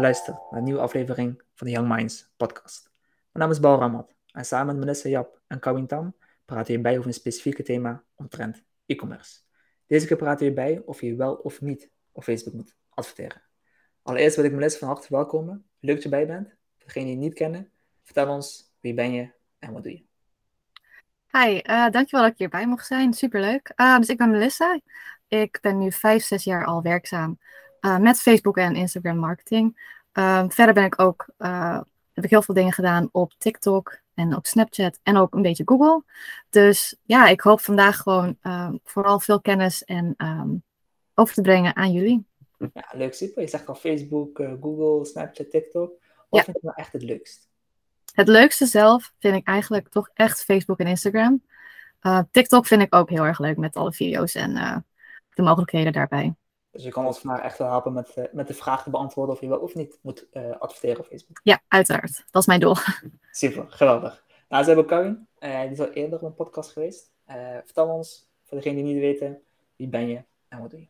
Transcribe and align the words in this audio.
weer 0.00 0.08
luistert 0.10 0.36
naar 0.50 0.58
een 0.58 0.64
nieuwe 0.64 0.80
aflevering 0.80 1.42
van 1.54 1.66
de 1.66 1.72
Young 1.72 1.88
Minds 1.88 2.32
podcast. 2.36 2.90
Mijn 3.32 3.44
naam 3.44 3.50
is 3.50 3.60
Bal 3.60 3.78
Ramat 3.78 4.14
en 4.32 4.44
samen 4.44 4.66
met 4.66 4.76
Melissa 4.76 5.08
Jap 5.08 5.40
en 5.46 5.60
Kawin 5.60 5.86
Tam 5.86 6.16
praten 6.44 6.66
we 6.66 6.72
hierbij 6.72 6.96
over 6.96 7.06
een 7.06 7.14
specifieke 7.14 7.62
thema 7.62 8.04
omtrent 8.14 8.62
e-commerce. 8.86 9.40
Deze 9.86 10.06
keer 10.06 10.16
praten 10.16 10.38
we 10.38 10.44
hierbij 10.44 10.82
of 10.84 11.00
je 11.00 11.14
wel 11.14 11.34
of 11.34 11.60
niet 11.60 11.90
op 12.12 12.22
Facebook 12.22 12.54
moet 12.54 12.76
adverteren. 12.88 13.42
Allereerst 14.02 14.36
wil 14.36 14.44
ik 14.44 14.52
Melissa 14.52 14.78
van 14.78 14.88
harte 14.88 15.06
welkomen. 15.10 15.64
Leuk 15.80 15.94
dat 15.94 16.02
je 16.02 16.08
bij 16.08 16.26
bent. 16.26 16.48
Voor 16.48 16.86
degenen 16.86 17.08
die 17.08 17.16
je 17.16 17.22
niet 17.22 17.34
kennen, 17.34 17.70
vertel 18.02 18.28
ons 18.28 18.74
wie 18.80 18.94
ben 18.94 19.12
je 19.12 19.32
en 19.58 19.72
wat 19.72 19.82
doe 19.82 19.92
je. 19.92 20.04
Hi, 21.38 21.60
uh, 21.62 21.90
dankjewel 21.90 22.22
dat 22.22 22.32
ik 22.32 22.38
hierbij 22.38 22.66
mocht 22.66 22.86
zijn. 22.86 23.12
Superleuk. 23.12 23.72
Uh, 23.76 23.98
dus 23.98 24.08
ik 24.08 24.16
ben 24.16 24.30
Melissa. 24.30 24.80
Ik 25.28 25.58
ben 25.60 25.78
nu 25.78 25.92
vijf, 25.92 26.24
zes 26.24 26.44
jaar 26.44 26.64
al 26.64 26.82
werkzaam 26.82 27.38
uh, 27.80 27.98
met 27.98 28.20
Facebook 28.20 28.56
en 28.56 28.74
Instagram 28.74 29.16
marketing. 29.16 29.78
Uh, 30.14 30.44
verder 30.48 30.74
ben 30.74 30.84
ik 30.84 31.00
ook, 31.00 31.26
uh, 31.38 31.80
heb 32.12 32.24
ik 32.24 32.30
heel 32.30 32.42
veel 32.42 32.54
dingen 32.54 32.72
gedaan 32.72 33.08
op 33.12 33.32
TikTok 33.38 34.00
en 34.14 34.36
op 34.36 34.46
Snapchat 34.46 34.98
en 35.02 35.16
ook 35.16 35.34
een 35.34 35.42
beetje 35.42 35.62
Google. 35.66 36.04
Dus 36.50 36.96
ja, 37.02 37.26
ik 37.26 37.40
hoop 37.40 37.60
vandaag 37.60 37.96
gewoon 37.96 38.36
ehm, 38.40 38.76
vooral 38.84 39.20
veel 39.20 39.40
kennis 39.40 39.84
en 39.84 40.14
um, 40.16 40.62
over 41.14 41.34
te 41.34 41.40
brengen 41.40 41.76
aan 41.76 41.92
jullie. 41.92 42.26
Ja, 42.58 42.88
leuk 42.92 43.14
super. 43.14 43.42
Je 43.42 43.48
zegt 43.48 43.66
al 43.66 43.74
Facebook, 43.74 44.38
eh, 44.38 44.52
Google, 44.60 45.04
Snapchat, 45.04 45.50
TikTok. 45.50 45.90
Wat 46.28 46.40
ja. 46.40 46.44
vind 46.44 46.56
je 46.60 46.66
nou 46.66 46.76
echt 46.76 46.92
het 46.92 47.02
leukst? 47.02 47.48
Het 48.14 48.28
leukste 48.28 48.66
zelf 48.66 49.12
vind 49.18 49.36
ik 49.36 49.46
eigenlijk 49.46 49.88
toch 49.88 50.10
echt 50.14 50.44
Facebook 50.44 50.78
en 50.78 50.86
Instagram. 50.86 51.42
Uh, 52.02 52.20
TikTok 52.30 52.66
vind 52.66 52.82
ik 52.82 52.94
ook 52.94 53.10
heel 53.10 53.24
erg 53.24 53.38
leuk 53.38 53.56
met 53.56 53.76
alle 53.76 53.92
video's 53.92 54.34
en 54.34 54.84
de 55.34 55.42
mogelijkheden 55.42 55.92
daarbij. 55.92 56.34
Dus 56.70 56.82
je 56.82 56.90
kan 56.90 57.06
ons 57.06 57.18
vandaag 57.18 57.42
echt 57.42 57.58
wel 57.58 57.68
helpen 57.68 57.92
met, 57.92 58.14
uh, 58.16 58.24
met 58.32 58.46
de 58.46 58.54
vraag 58.54 58.82
te 58.82 58.90
beantwoorden 58.90 59.34
of 59.34 59.40
je 59.40 59.48
wel 59.48 59.58
of 59.58 59.74
niet 59.74 59.98
moet 60.02 60.26
uh, 60.32 60.56
adverteren 60.58 60.98
op 60.98 61.06
Facebook. 61.06 61.40
Ja, 61.42 61.60
uiteraard. 61.68 62.24
Dat 62.30 62.42
is 62.42 62.48
mijn 62.48 62.60
doel. 62.60 62.74
Super, 63.30 63.66
geweldig. 63.68 64.24
Nou, 64.48 64.62
ze 64.62 64.68
hebben 64.68 64.86
Karin, 64.86 65.26
uh, 65.38 65.60
die 65.60 65.70
is 65.70 65.80
al 65.80 65.90
eerder 65.90 66.20
in 66.20 66.26
een 66.26 66.34
podcast 66.34 66.72
geweest. 66.72 67.12
vertel 67.64 67.88
ons, 67.88 68.28
voor 68.44 68.56
degenen 68.58 68.84
die 68.84 68.92
niet 68.92 69.02
weten, 69.02 69.40
wie 69.76 69.88
ben 69.88 70.08
je 70.08 70.22
en 70.48 70.60
wat 70.60 70.70
doe 70.70 70.80
je? 70.80 70.86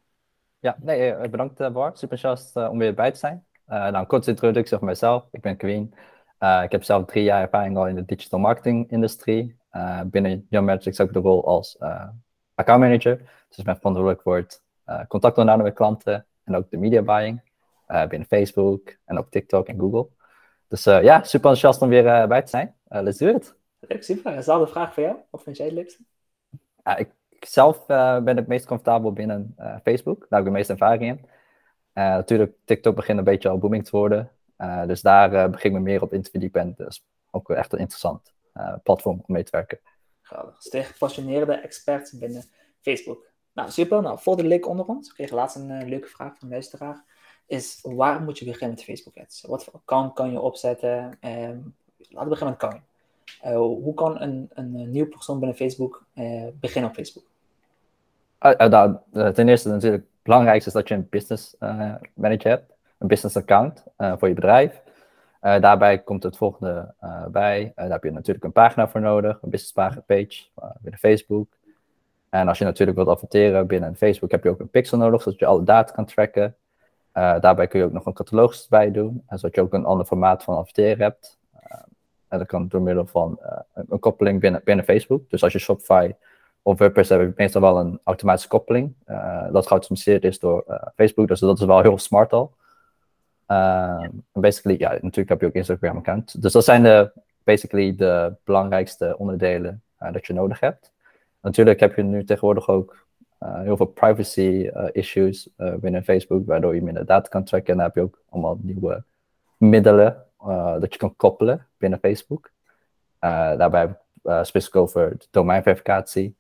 Ja, 0.58 0.77
nee, 0.81 1.28
bedankt 1.28 1.73
Bart. 1.73 1.98
Super 1.98 2.17
enthousiast 2.17 2.56
om 2.56 2.78
weer 2.78 2.95
bij 2.95 3.11
te 3.11 3.19
zijn. 3.19 3.45
nou, 3.67 3.95
een 3.97 4.06
korte 4.06 4.31
introductie 4.31 4.75
over 4.75 4.86
mijzelf. 4.86 5.27
Ik 5.31 5.41
ben 5.41 5.56
Queen. 5.56 5.95
ik 6.39 6.73
heb 6.73 6.84
zelf 6.84 7.05
drie 7.05 7.25
jaar 7.25 7.42
ervaring 7.42 7.77
al 7.77 7.86
in 7.86 7.95
de 7.95 8.05
digital 8.05 8.39
marketing 8.39 8.91
industrie. 8.91 9.56
binnen 10.05 10.47
Young 10.51 10.67
Magic 10.67 11.01
ook 11.01 11.12
de 11.12 11.19
rol 11.19 11.47
als 11.47 11.78
account 12.55 12.81
manager. 12.81 13.17
Dus 13.48 13.58
ik 13.58 13.64
ben 13.64 13.77
verantwoordelijk 13.77 14.23
voor 14.23 14.36
het 14.36 14.62
contact 15.08 15.38
onderhouden 15.38 15.64
met 15.66 15.74
klanten 15.74 16.27
en 16.44 16.56
ook 16.56 16.70
de 16.70 16.77
media 16.77 17.02
buying 17.02 17.41
uh, 17.88 18.06
binnen 18.06 18.28
Facebook 18.28 18.96
en 19.05 19.19
ook 19.19 19.30
TikTok 19.30 19.66
en 19.66 19.78
Google. 19.78 20.08
Dus 20.69 20.86
uh, 20.86 21.02
ja, 21.02 21.16
super 21.16 21.50
enthousiast 21.50 21.83
om 21.83 21.88
weer 21.88 22.28
bij 22.28 22.42
te 22.42 22.48
zijn. 22.48 22.74
let's 22.88 23.18
do 23.18 23.28
it. 23.28 23.55
Leuk, 23.78 24.02
super. 24.02 24.48
Een 24.48 24.68
vraag 24.68 24.94
voor 24.94 25.02
jou? 25.02 25.16
Wat 25.30 25.42
vind 25.42 25.56
jij 25.56 25.66
het 25.66 25.74
leukste? 25.74 26.02
ik, 26.96 27.11
zelf 27.41 27.86
ben 27.86 28.36
het 28.36 28.46
meest 28.46 28.66
comfortabel 28.66 29.12
binnen 29.12 29.55
Facebook. 29.83 30.18
Daar 30.18 30.38
heb 30.38 30.38
ik 30.38 30.44
de 30.44 30.50
meeste 30.50 30.72
ervaring 30.72 31.02
in. 31.02 31.27
natuurlijk, 31.92 32.56
TikTok 32.64 32.96
begint 32.96 33.18
een 33.18 33.24
beetje 33.24 33.48
al 33.48 33.58
booming 33.58 33.84
te 33.84 33.96
worden. 33.96 34.30
dus 34.86 35.02
daar 35.02 35.50
begin 35.50 35.70
ik 35.70 35.77
me 35.77 35.83
meer 35.83 36.02
op 36.02 36.12
in 36.12 36.22
te 36.22 36.30
verdiepen. 36.30 36.61
En 36.61 36.74
dat 36.77 36.88
is 36.88 37.05
ook 37.30 37.50
echt 37.50 37.72
een 37.72 37.78
interessant 37.78 38.33
platform 38.83 39.22
om 39.27 39.34
mee 39.34 39.42
te 39.42 39.50
werken. 39.50 39.80
Geweldig. 40.22 40.56
Dus 40.56 40.68
tegen 40.68 40.92
gepassioneerde 40.92 41.55
experts 41.55 42.18
binnen 42.18 42.44
Facebook. 42.80 43.30
Nou, 43.52 43.70
super. 43.70 44.02
Nou, 44.02 44.18
voor 44.18 44.36
de 44.36 44.44
link 44.44 44.68
onder 44.68 44.86
ons, 44.86 45.08
ik 45.08 45.14
kreeg 45.14 45.30
laatst 45.30 45.56
een 45.56 45.70
uh, 45.70 45.88
leuke 45.88 46.08
vraag 46.08 46.28
van 46.28 46.38
een 46.40 46.48
luisteraar. 46.48 47.05
Is 47.46 47.78
waar 47.83 48.22
moet 48.22 48.38
je 48.38 48.44
beginnen 48.44 48.77
met 48.77 48.84
Facebook 48.84 49.16
ads? 49.16 49.42
Wat 49.42 49.64
voor 49.64 49.72
account 49.72 50.12
kan 50.12 50.30
je 50.33 50.40
opzetten? 50.40 51.18
Um, 51.20 51.74
laten 51.96 52.22
we 52.22 52.28
beginnen 52.28 52.56
met 52.60 52.70
kan. 52.70 52.80
Uh, 53.44 53.56
hoe 53.56 53.94
kan 53.94 54.20
een, 54.20 54.50
een, 54.52 54.74
een 54.74 54.90
nieuw 54.90 55.08
persoon 55.08 55.39
binnen 55.39 55.56
Facebook 55.56 56.05
beginnen 56.60 56.90
op 56.90 56.96
Facebook? 56.96 57.24
Nou, 58.68 58.96
ten 59.34 59.48
eerste 59.48 59.68
natuurlijk 59.68 60.02
het 60.02 60.22
belangrijkste 60.22 60.68
is 60.68 60.74
dat 60.74 60.89
je 60.89 60.94
een 60.94 61.08
business 61.10 61.56
manager 62.14 62.50
hebt. 62.50 62.72
Een 62.98 63.06
business 63.06 63.36
account 63.36 63.84
voor 63.96 64.28
je 64.28 64.34
bedrijf. 64.34 64.83
daarbij 65.40 65.98
komt 65.98 66.22
het 66.22 66.36
volgende 66.36 66.94
bij. 67.30 67.72
daar 67.74 67.90
heb 67.90 68.05
je 68.05 68.10
natuurlijk 68.10 68.44
een 68.44 68.52
pagina 68.52 68.89
voor 68.89 69.00
nodig. 69.00 69.42
Een 69.42 69.50
business 69.50 70.02
page 70.06 70.44
binnen 70.80 70.98
Facebook. 70.98 71.58
En 72.30 72.48
als 72.48 72.58
je 72.58 72.64
natuurlijk 72.64 72.96
wilt 72.96 73.08
adverteren 73.08 73.67
binnen 73.67 73.96
Facebook, 73.96 74.30
heb 74.30 74.45
je 74.45 74.51
ook 74.51 74.61
een 74.61 74.70
pixel 74.70 74.98
nodig, 74.98 75.23
zodat 75.23 75.39
je 75.39 75.46
alle 75.46 75.63
data 75.63 75.92
kan 75.92 76.05
tracken. 76.05 76.55
Uh, 77.14 77.41
daarbij 77.41 77.67
kun 77.67 77.79
je 77.79 77.85
ook 77.85 77.92
nog 77.92 78.07
een 78.07 78.13
catalogus 78.13 78.68
bij 78.68 78.91
doen, 78.91 79.23
zodat 79.29 79.55
je 79.55 79.61
ook 79.61 79.73
een 79.73 79.85
ander 79.85 80.07
formaat 80.07 80.45
van 80.45 80.57
adverteren 80.57 81.02
hebt. 81.02 81.39
Uh, 81.55 81.80
en 82.29 82.39
dat 82.39 82.46
kan 82.46 82.69
door 82.69 82.83
middel 82.83 83.07
van 83.07 83.39
uh, 83.42 83.83
een 83.89 83.98
koppeling 83.98 84.40
binnen, 84.40 84.61
binnen 84.64 84.85
Facebook. 84.85 85.30
Dus 85.30 85.42
als 85.42 85.52
je 85.52 85.58
Shopify 85.58 86.13
of 86.63 86.79
WordPress 86.79 87.08
hebt, 87.08 87.23
heb 87.23 87.30
je 87.30 87.42
meestal 87.42 87.61
wel 87.61 87.79
een 87.79 88.01
automatische 88.05 88.48
koppeling. 88.48 88.95
dat 89.52 89.67
geautomatiseerd 89.67 90.24
is 90.24 90.39
door 90.39 90.64
Facebook, 90.96 91.29
dus 91.29 91.40
dat 91.40 91.58
is 91.58 91.64
wel 91.64 91.80
heel 91.80 91.98
smart 91.98 92.33
al. 92.33 92.55
basically, 94.33 94.79
ja, 94.79 94.90
natuurlijk 94.90 95.29
heb 95.29 95.40
je 95.40 95.46
ook 95.46 95.52
Instagram 95.52 95.96
account. 95.96 96.42
Dus 96.42 96.52
dat 96.52 96.64
zijn 96.64 96.83
de, 96.83 97.13
basically 97.45 97.96
de 97.96 98.35
belangrijkste 98.45 99.14
onderdelen 99.19 99.83
dat 100.13 100.27
je 100.27 100.33
nodig 100.33 100.61
hebt. 100.61 100.92
Natuurlijk 101.40 101.80
heb 101.80 101.96
je 101.96 102.02
nu 102.02 102.24
tegenwoordig 102.24 102.68
ook 102.68 103.06
uh, 103.42 103.61
heel 103.61 103.77
veel 103.77 103.86
privacy 103.86 104.70
uh, 104.74 104.89
issues 104.92 105.48
uh, 105.56 105.74
binnen 105.74 106.05
Facebook, 106.05 106.46
waardoor 106.46 106.74
je 106.74 106.83
minder 106.83 107.06
data 107.06 107.28
kan 107.28 107.45
tracken. 107.45 107.70
En 107.70 107.77
dan 107.77 107.86
heb 107.86 107.95
je 107.95 108.01
ook 108.01 108.23
allemaal 108.28 108.58
nieuwe 108.62 109.05
middelen 109.56 110.24
dat 110.78 110.92
je 110.92 110.98
kan 110.98 111.17
koppelen 111.17 111.67
binnen 111.77 111.98
Facebook. 111.98 112.51
daarbij 113.18 113.80
heb 113.80 113.90
ik 113.90 114.45
specifiek 114.45 114.77
over 114.77 115.17
domeinverificatie. 115.30 116.36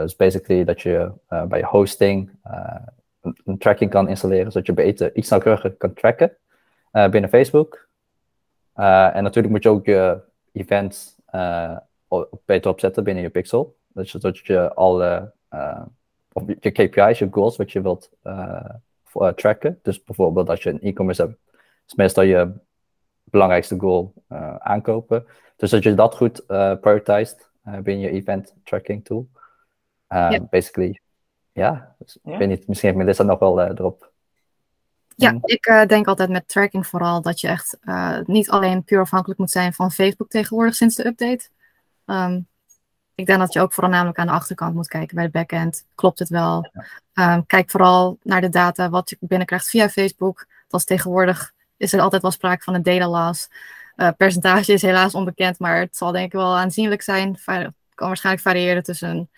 dus 0.00 0.16
basically 0.16 0.64
dat 0.64 0.80
je 0.80 1.12
bij 1.48 1.58
je 1.58 1.64
hosting 1.64 2.30
een, 3.20 3.38
een, 3.44 3.58
tracking 3.58 3.90
kan 3.90 4.08
installeren, 4.08 4.52
zodat 4.52 4.66
je 4.66 4.72
beter 4.72 5.16
iets 5.16 5.28
nauwkeuriger 5.28 5.70
kan 5.70 5.92
tracken 5.92 6.36
binnen 6.90 7.30
Facebook. 7.30 7.88
en 8.74 9.22
natuurlijk 9.22 9.54
moet 9.54 9.62
je 9.62 9.68
ook 9.68 9.86
je 9.86 10.20
events 10.52 11.16
beter 12.44 12.70
opzetten 12.70 13.04
binnen 13.04 13.22
je 13.22 13.30
pixel. 13.30 13.76
Dus 13.94 14.12
dat 14.12 14.38
je 14.38 14.74
alle 14.74 15.32
uh, 15.50 15.82
je 16.60 16.70
KPI's, 16.70 17.18
je 17.18 17.28
goals, 17.30 17.56
wat 17.56 17.72
je 17.72 17.80
wilt 17.80 18.10
uh, 18.24 19.28
tracken. 19.34 19.78
Dus 19.82 20.04
bijvoorbeeld 20.04 20.48
als 20.48 20.62
je 20.62 20.70
een 20.70 20.80
e-commerce 20.80 21.22
hebt, 21.22 21.38
is 21.86 21.94
meestal 21.94 22.22
je 22.22 22.52
belangrijkste 23.24 23.78
goal 23.78 24.14
aankopen. 24.58 25.26
Dus 25.56 25.70
dat 25.70 25.82
je 25.82 25.94
dat 25.94 26.14
goed 26.14 26.46
prioritized 26.80 27.50
binnen 27.62 27.98
je 27.98 28.10
event 28.10 28.54
tracking 28.64 29.04
tool. 29.04 29.28
Basically, 30.50 31.00
ja. 31.52 31.94
Dus. 31.98 32.18
Ik 32.24 32.38
weet 32.38 32.48
niet, 32.48 32.66
misschien 32.66 32.88
heeft 32.88 33.00
Melissa 33.00 33.22
nog 33.22 33.38
wel 33.38 33.62
erop. 33.62 34.10
Ja, 35.16 35.38
ik 35.42 35.84
denk 35.86 36.06
altijd 36.06 36.30
met 36.30 36.48
tracking 36.48 36.86
vooral 36.86 37.22
dat 37.22 37.40
je 37.40 37.48
echt 37.48 37.78
niet 38.24 38.50
alleen 38.50 38.84
puur 38.84 39.00
afhankelijk 39.00 39.38
moet 39.40 39.50
zijn 39.50 39.72
van 39.72 39.90
Facebook 39.90 40.28
tegenwoordig 40.28 40.74
sinds 40.74 40.94
de 40.94 41.06
update. 41.06 41.48
Um, 42.06 42.46
ik 43.14 43.26
denk 43.26 43.38
dat 43.38 43.52
je 43.52 43.60
ook 43.60 43.72
vooral 43.72 43.92
namelijk 43.92 44.18
aan 44.18 44.26
de 44.26 44.32
achterkant 44.32 44.74
moet 44.74 44.88
kijken 44.88 45.14
bij 45.14 45.24
de 45.24 45.30
backend. 45.30 45.84
Klopt 45.94 46.18
het 46.18 46.28
wel? 46.28 46.70
Um, 47.14 47.46
kijk 47.46 47.70
vooral 47.70 48.18
naar 48.22 48.40
de 48.40 48.48
data, 48.48 48.90
wat 48.90 49.10
je 49.10 49.16
binnenkrijgt 49.20 49.68
via 49.68 49.88
Facebook. 49.88 50.46
Dat 50.68 50.80
is 50.80 50.86
tegenwoordig 50.86 51.52
is 51.76 51.92
er 51.92 52.00
altijd 52.00 52.22
wel 52.22 52.30
sprake 52.30 52.64
van 52.64 52.74
een 52.74 52.82
data 52.82 53.08
loss. 53.08 53.48
Uh, 53.96 54.08
percentage 54.16 54.72
is 54.72 54.82
helaas 54.82 55.14
onbekend, 55.14 55.58
maar 55.58 55.80
het 55.80 55.96
zal 55.96 56.12
denk 56.12 56.26
ik 56.26 56.32
wel 56.32 56.56
aanzienlijk 56.56 57.02
zijn. 57.02 57.38
Het 57.44 57.72
kan 57.94 58.06
waarschijnlijk 58.06 58.44
variëren 58.44 58.82
tussen, 58.82 59.30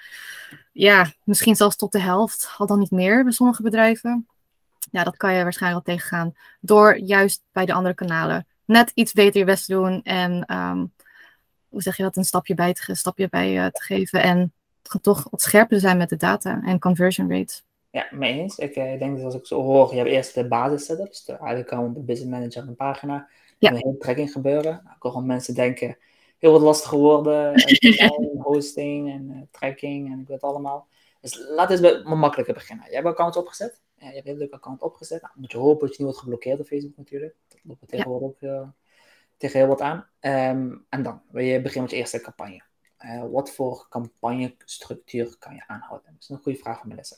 ja, 0.72 1.12
misschien 1.24 1.56
zelfs 1.56 1.76
tot 1.76 1.92
de 1.92 2.00
helft, 2.00 2.54
al 2.58 2.66
dan 2.66 2.78
niet 2.78 2.90
meer 2.90 3.22
bij 3.22 3.32
sommige 3.32 3.62
bedrijven. 3.62 4.26
Ja, 4.90 5.04
dat 5.04 5.16
kan 5.16 5.34
je 5.34 5.42
waarschijnlijk 5.42 5.86
wel 5.86 5.96
tegengaan 5.96 6.34
door 6.60 6.98
juist 6.98 7.42
bij 7.52 7.66
de 7.66 7.72
andere 7.72 7.94
kanalen 7.94 8.46
net 8.64 8.90
iets 8.94 9.12
beter 9.12 9.38
je 9.38 9.44
best 9.44 9.66
te 9.66 9.72
doen 9.72 10.02
en 10.02 10.54
um, 10.54 10.92
hoe 11.74 11.82
zeg 11.82 11.96
je 11.96 12.02
dat, 12.02 12.16
een 12.16 12.24
stapje 12.24 12.54
bij 12.54 12.72
te, 12.72 12.94
stapje 12.94 13.28
bij, 13.28 13.56
uh, 13.56 13.66
te 13.66 13.82
geven. 13.82 14.22
En 14.22 14.52
toch 15.00 15.26
wat 15.30 15.40
scherper 15.40 15.80
zijn 15.80 15.96
met 15.96 16.08
de 16.08 16.16
data 16.16 16.62
en 16.64 16.78
conversion 16.78 17.30
rates. 17.30 17.64
Ja, 17.90 18.06
mee 18.10 18.32
eens. 18.32 18.58
Ik 18.58 18.76
uh, 18.76 18.98
denk 18.98 19.16
dat 19.16 19.24
als 19.24 19.34
ik 19.34 19.46
zo 19.46 19.62
hoor, 19.62 19.90
je 19.90 19.96
hebt 19.96 20.10
eerst 20.10 20.34
de 20.34 20.48
basis 20.48 20.84
setups, 20.84 21.24
de 21.24 21.36
eigenlijk 21.36 21.94
de 21.94 22.00
business 22.00 22.30
manager 22.30 22.66
en 22.66 22.76
pagina. 22.76 23.28
Ja. 23.58 23.68
En 23.68 23.74
een 23.74 23.82
hele 23.82 23.96
trekking 23.98 24.32
gebeuren. 24.32 24.82
Ik 24.96 25.02
hoor 25.02 25.22
mensen 25.22 25.54
denken, 25.54 25.96
heel 26.38 26.52
wat 26.52 26.60
lastige 26.60 26.96
woorden, 26.96 27.54
en 27.54 28.40
hosting 28.42 29.12
en 29.12 29.30
uh, 29.30 29.42
tracking 29.50 30.12
en 30.12 30.20
ik 30.20 30.26
weet 30.26 30.40
het 30.40 30.50
allemaal. 30.50 30.86
Dus 31.20 31.38
laat 31.48 31.70
eens 31.70 32.02
makkelijker 32.04 32.54
beginnen. 32.54 32.84
Jij 32.84 32.94
hebt 32.94 33.06
een 33.06 33.12
account 33.12 33.36
opgezet. 33.36 33.80
Ja, 33.98 34.08
je 34.08 34.14
hebt 34.14 34.26
een 34.26 34.32
heel 34.32 34.40
leuk 34.40 34.52
account 34.52 34.82
opgezet. 34.82 35.22
Nou, 35.22 35.34
moet 35.36 35.52
je 35.52 35.58
hopen 35.58 35.86
dat 35.86 35.96
je 35.96 36.02
niet 36.02 36.12
wordt 36.12 36.18
geblokkeerd 36.18 36.60
op 36.60 36.66
Facebook 36.66 36.96
natuurlijk. 36.96 37.34
Dat 37.48 37.58
loopt 37.62 37.88
tegenwoordig 37.88 38.28
ook 38.28 38.40
tegen 39.36 39.58
heel 39.58 39.68
wat 39.68 39.80
aan. 39.80 40.06
Um, 40.20 40.86
en 40.88 41.02
dan 41.02 41.22
je 41.32 41.60
beginnen 41.60 41.82
met 41.82 41.90
je 41.90 41.96
eerste 41.96 42.20
campagne. 42.20 42.62
Uh, 42.98 43.24
wat 43.30 43.50
voor 43.50 43.86
campagnestructuur 43.88 45.36
kan 45.38 45.54
je 45.54 45.62
aanhouden? 45.66 46.12
Dat 46.12 46.22
is 46.22 46.28
een 46.28 46.42
goede 46.42 46.58
vraag 46.58 46.78
van 46.78 46.88
Melissa. 46.88 47.16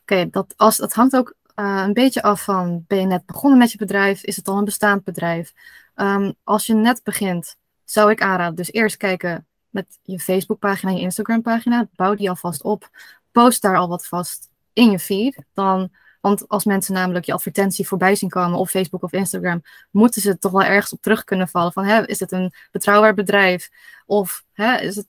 Oké, 0.00 0.30
dat, 0.30 0.54
als, 0.56 0.76
dat 0.76 0.92
hangt 0.92 1.16
ook 1.16 1.34
eh, 1.54 1.82
een 1.86 1.92
beetje 1.92 2.22
af 2.22 2.42
van, 2.44 2.84
ben 2.86 3.00
je 3.00 3.06
net 3.06 3.26
begonnen 3.26 3.58
met 3.58 3.72
je 3.72 3.78
bedrijf? 3.78 4.22
Is 4.22 4.36
het 4.36 4.48
al 4.48 4.58
een 4.58 4.64
bestaand 4.64 5.04
bedrijf? 5.04 5.52
Ehm, 5.94 6.32
als 6.44 6.66
je 6.66 6.74
net 6.74 7.02
begint, 7.04 7.56
zou 7.84 8.10
ik 8.10 8.22
aanraden, 8.22 8.54
dus 8.54 8.72
eerst 8.72 8.96
kijken 8.96 9.46
met 9.70 9.98
je 10.02 10.20
Facebookpagina 10.20 10.90
en 10.90 10.96
je 10.96 11.02
Instagram-pagina. 11.02 11.88
Bouw 11.94 12.14
die 12.14 12.28
alvast 12.28 12.62
op. 12.62 12.88
Post 13.32 13.62
daar 13.62 13.76
al 13.76 13.88
wat 13.88 14.06
vast 14.06 14.48
in 14.72 14.90
je 14.90 14.98
feed. 14.98 15.44
Dan, 15.52 15.90
want 16.20 16.48
als 16.48 16.64
mensen 16.64 16.94
namelijk 16.94 17.24
je 17.24 17.32
advertentie 17.32 17.86
voorbij 17.86 18.14
zien 18.14 18.28
komen 18.28 18.58
op 18.58 18.68
Facebook 18.68 19.02
of 19.02 19.12
Instagram, 19.12 19.62
moeten 19.90 20.22
ze 20.22 20.38
toch 20.38 20.52
wel 20.52 20.62
ergens 20.62 20.92
op 20.92 21.02
terug 21.02 21.24
kunnen 21.24 21.48
vallen. 21.48 21.72
Van, 21.72 21.84
hè, 21.84 22.06
is 22.06 22.20
het 22.20 22.32
een 22.32 22.52
betrouwbaar 22.70 23.14
bedrijf? 23.14 23.70
Of 24.06 24.44
hè, 24.52 24.76
is 24.80 24.96
het, 24.96 25.06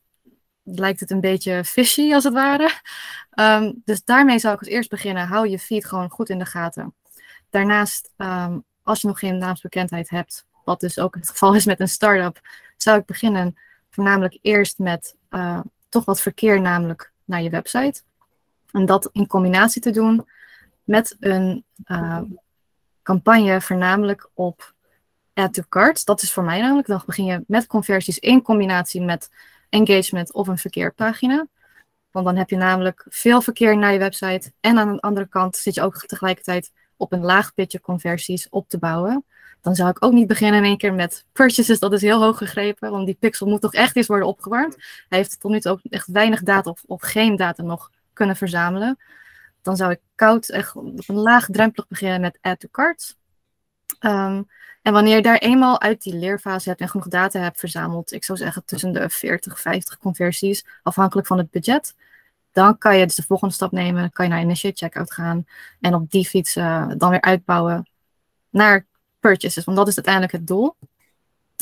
lijkt 0.64 1.00
het 1.00 1.12
een 1.12 1.22
beetje 1.22 1.64
fishy 1.64 2.14
als 2.14 2.24
het 2.24 2.34
ware? 2.34 2.72
Ehm, 3.30 3.72
dus 3.86 4.04
daarmee 4.04 4.40
zou 4.40 4.54
ik 4.54 4.60
als 4.60 4.70
eerst 4.70 4.90
beginnen. 4.90 5.28
Hou 5.28 5.48
je 5.48 5.60
feed 5.60 5.86
gewoon 5.86 6.10
goed 6.10 6.30
in 6.30 6.40
de 6.40 6.46
gaten. 6.46 6.94
Daarnaast, 7.50 8.12
ehm, 8.18 8.58
als 8.84 9.02
je 9.02 9.08
nog 9.08 9.20
geen 9.20 9.38
naamsbekendheid 9.38 10.10
hebt, 10.10 10.46
wat 10.64 10.80
dus 10.80 11.00
ook 11.00 11.16
het 11.16 11.30
geval 11.30 11.56
is 11.56 11.66
met 11.66 11.80
een 11.80 11.88
start-up, 11.88 12.40
zou 12.78 13.00
ik 13.00 13.06
beginnen 13.06 13.58
voornamelijk 13.90 14.38
eerst 14.42 14.78
met 14.78 15.16
uh, 15.30 15.60
toch 15.90 16.06
wat 16.06 16.22
verkeer 16.22 16.62
namelijk 16.62 17.12
naar 17.26 17.42
je 17.42 17.50
website. 17.50 18.02
En 18.72 18.86
dat 18.86 19.10
in 19.12 19.28
combinatie 19.28 19.82
te 19.82 19.92
doen 19.92 20.28
met 20.90 21.16
een 21.20 21.64
uh, 21.86 22.22
campagne 23.04 23.62
voornamelijk 23.62 24.30
op 24.34 24.74
add 25.34 25.54
to 25.54 25.64
cart. 25.70 26.06
Dat 26.06 26.22
is 26.22 26.32
voor 26.32 26.44
mij 26.44 26.62
namelijk. 26.62 26.88
Dan 26.88 27.02
begin 27.06 27.26
je 27.26 27.44
met 27.48 27.68
conversies 27.68 28.20
in 28.20 28.42
combinatie 28.42 29.02
met 29.02 29.30
engagement 29.70 30.34
of 30.34 30.48
een 30.48 30.58
verkeerpagina. 30.58 31.48
Want 32.12 32.26
dan 32.26 32.36
heb 32.36 32.50
je 32.50 32.56
namelijk 32.56 33.06
veel 33.10 33.42
verkeer 33.42 33.78
naar 33.78 33.94
je 33.94 34.00
website. 34.00 34.54
En 34.60 34.78
aan 34.78 34.94
de 34.94 35.02
andere 35.02 35.28
kant 35.28 35.56
zit 35.56 35.76
je 35.76 35.82
ook 35.82 35.98
tegelijkertijd 36.06 36.72
op 36.98 37.12
een 37.12 37.24
laag 37.24 37.54
pitje 37.54 37.82
conversies 37.82 38.50
op 38.50 38.70
te 38.70 38.78
bouwen. 38.78 39.26
Dan 39.62 39.76
zou 39.76 39.90
ik 39.90 40.06
ook 40.06 40.14
niet 40.14 40.28
beginnen 40.28 40.60
in 40.60 40.66
één 40.66 40.78
keer 40.78 40.94
met 40.94 41.26
purchases. 41.32 41.80
Dat 41.80 41.94
is 41.94 42.02
heel 42.02 42.22
hoog 42.22 42.38
gegrepen, 42.38 42.92
want 42.92 43.06
die 43.06 43.18
pixel 43.20 43.48
moet 43.48 43.62
toch 43.62 43.74
echt 43.74 43.96
eens 43.96 44.08
worden 44.08 44.28
opgewarmd. 44.28 44.76
Hij 45.10 45.18
heeft 45.18 45.40
tot 45.40 45.52
nu 45.52 45.60
toe 45.60 45.72
ook 45.72 45.80
echt 45.90 46.08
weinig 46.08 46.42
data 46.44 46.70
of, 46.70 46.84
of 46.86 47.02
geen 47.02 47.36
data 47.36 47.64
nog 47.64 47.92
kunnen 48.14 48.36
verzamelen. 48.36 48.98
Dan 49.62 49.76
zou 49.76 49.92
ik 49.92 50.00
koud 50.16 50.50
echt 50.50 50.76
op 50.76 51.04
een 51.08 51.16
laagdrempelig 51.16 51.88
beginnen 51.88 52.22
met 52.22 52.38
add 52.42 52.60
to 52.60 52.68
cart. 52.72 53.18
Um, 54.00 54.48
en 54.82 54.94
wanneer 54.94 55.16
je 55.16 55.22
daar 55.22 55.38
eenmaal 55.38 55.82
uit 55.82 56.02
die 56.02 56.16
leerfase 56.16 56.70
hebt 56.70 56.82
en 56.82 56.90
genoeg 56.90 57.08
data 57.08 57.40
hebt 57.40 57.60
verzameld, 57.60 58.12
ik 58.12 58.24
zou 58.24 58.38
zeggen 58.38 58.66
tussen 58.66 58.94
de 58.94 59.10
40, 59.10 59.60
50 59.62 59.98
conversies, 59.98 60.66
afhankelijk 60.84 61.28
van 61.28 61.38
het 61.38 61.52
budget, 61.52 61.96
dan 62.52 62.78
kan 62.78 62.98
je 62.98 63.06
dus 63.06 63.16
de 63.16 63.24
volgende 63.24 63.54
stap 63.54 63.72
nemen, 63.72 64.12
kan 64.12 64.26
je 64.26 64.32
naar 64.32 64.42
initiate 64.42 64.78
checkout 64.78 65.14
gaan 65.14 65.46
en 65.80 65.94
op 65.94 66.12
die 66.12 66.28
fiets 66.28 66.56
uh, 66.56 66.88
dan 66.98 67.10
weer 67.10 67.22
uitbouwen 67.22 67.90
naar 68.50 68.86
purchases, 69.20 69.64
want 69.66 69.78
dat 69.78 69.88
is 69.88 69.96
uiteindelijk 69.96 70.34
het 70.34 70.48
doel. 70.48 70.76